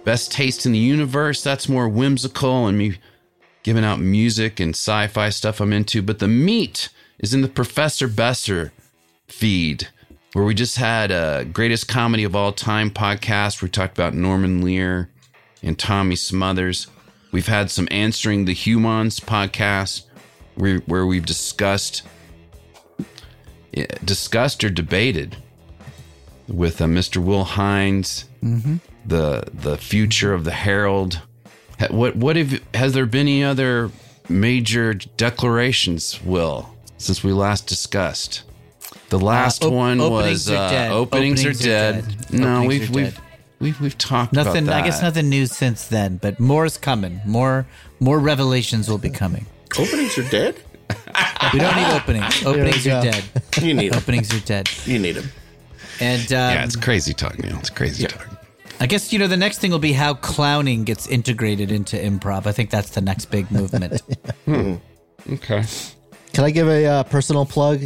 [0.04, 2.98] best taste in the universe, that's more whimsical and me
[3.64, 6.02] giving out music and sci fi stuff I'm into.
[6.02, 6.90] But the meat
[7.20, 8.74] is in the Professor Besser
[9.28, 9.88] feed
[10.34, 13.62] where we just had a greatest comedy of all time podcast.
[13.62, 15.10] We talked about Norman Lear
[15.64, 16.88] and Tommy Smothers.
[17.32, 20.04] We've had some answering the humans podcast
[20.56, 22.04] where, where we've discussed
[24.04, 25.38] discussed or debated
[26.48, 27.18] with uh, Mr.
[27.24, 28.80] Will Hines Mhm.
[29.06, 31.22] the the future of the Harold.
[31.90, 33.92] What what have has there been any other
[34.28, 38.42] major declarations, Will, since we last discussed?
[39.10, 40.92] The last op- one openings was are uh, dead.
[40.92, 42.06] openings, Openings are are dead.
[42.30, 42.40] dead.
[42.40, 43.24] No, Openings we've we've, dead.
[43.60, 44.64] we've we've talked Nothing.
[44.66, 44.84] about that.
[44.84, 47.20] I guess nothing new since then, but more is coming.
[47.26, 47.66] More
[48.00, 49.46] more revelations will be coming.
[49.78, 50.56] Openings are dead.
[51.54, 52.44] We don't need openings.
[52.46, 53.24] Openings are dead.
[53.62, 53.98] You need 'em.
[54.00, 54.70] openings are dead.
[54.86, 55.30] You need them.
[56.00, 57.58] And um, yeah, it's crazy talk, Neil.
[57.60, 58.28] It's crazy talk.
[58.80, 62.46] I guess you know the next thing will be how clowning gets integrated into improv.
[62.48, 64.02] I think that's the next big movement.
[64.46, 64.76] Hmm.
[65.34, 65.64] Okay.
[66.34, 67.82] Can I give a uh, personal plug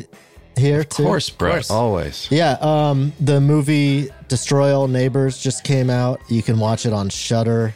[0.58, 0.84] here?
[0.84, 1.04] Too?
[1.04, 1.70] Of course, Brett.
[1.72, 2.28] Always.
[2.32, 6.22] Yeah, um, the movie Destroy All Neighbors just came out.
[6.30, 7.74] You can watch it on Shudder,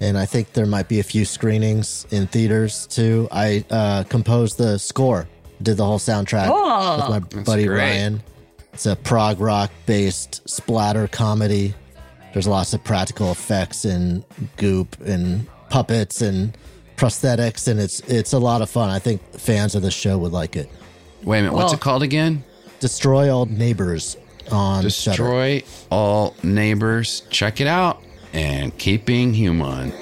[0.00, 3.28] and I think there might be a few screenings in theaters too.
[3.30, 5.28] I uh, composed the score,
[5.62, 6.96] did the whole soundtrack Oh.
[7.20, 7.78] with my buddy great.
[7.78, 8.22] Ryan.
[8.72, 11.74] It's a prog rock based splatter comedy.
[12.32, 14.24] There's lots of practical effects and
[14.56, 16.56] goop and puppets and
[16.96, 18.88] prosthetics, and it's it's a lot of fun.
[18.88, 20.70] I think fans of the show would like it.
[21.22, 21.54] Wait a minute.
[21.54, 22.44] What's it called again?
[22.80, 24.16] Destroy All Neighbors
[24.50, 25.16] on Shudder.
[25.16, 27.22] Destroy all neighbors.
[27.30, 28.02] Check it out
[28.32, 29.92] and keep being human.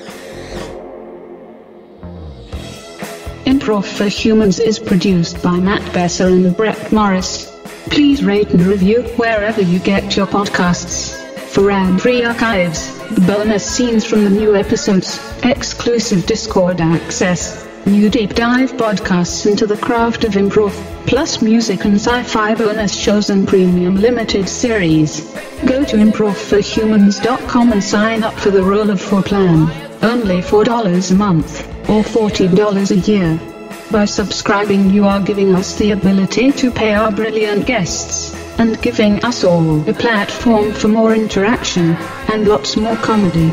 [3.45, 7.55] Improv for Humans is produced by Matt Besser and Brett Morris.
[7.86, 11.16] Please rate and review wherever you get your podcasts.
[11.49, 12.93] For ad-free archives,
[13.27, 19.76] bonus scenes from the new episodes, exclusive Discord access, new deep dive podcasts into the
[19.76, 20.72] craft of improv,
[21.06, 25.20] plus music and sci-fi bonus shows and premium limited series.
[25.66, 29.70] Go to improvforhumans.com and sign up for the Roll of Four plan.
[30.02, 33.40] Only $4 a month, or $40 a year.
[33.90, 39.24] By subscribing you are giving us the ability to pay our brilliant guests, and giving
[39.24, 41.96] us all a platform for more interaction,
[42.30, 43.52] and lots more comedy.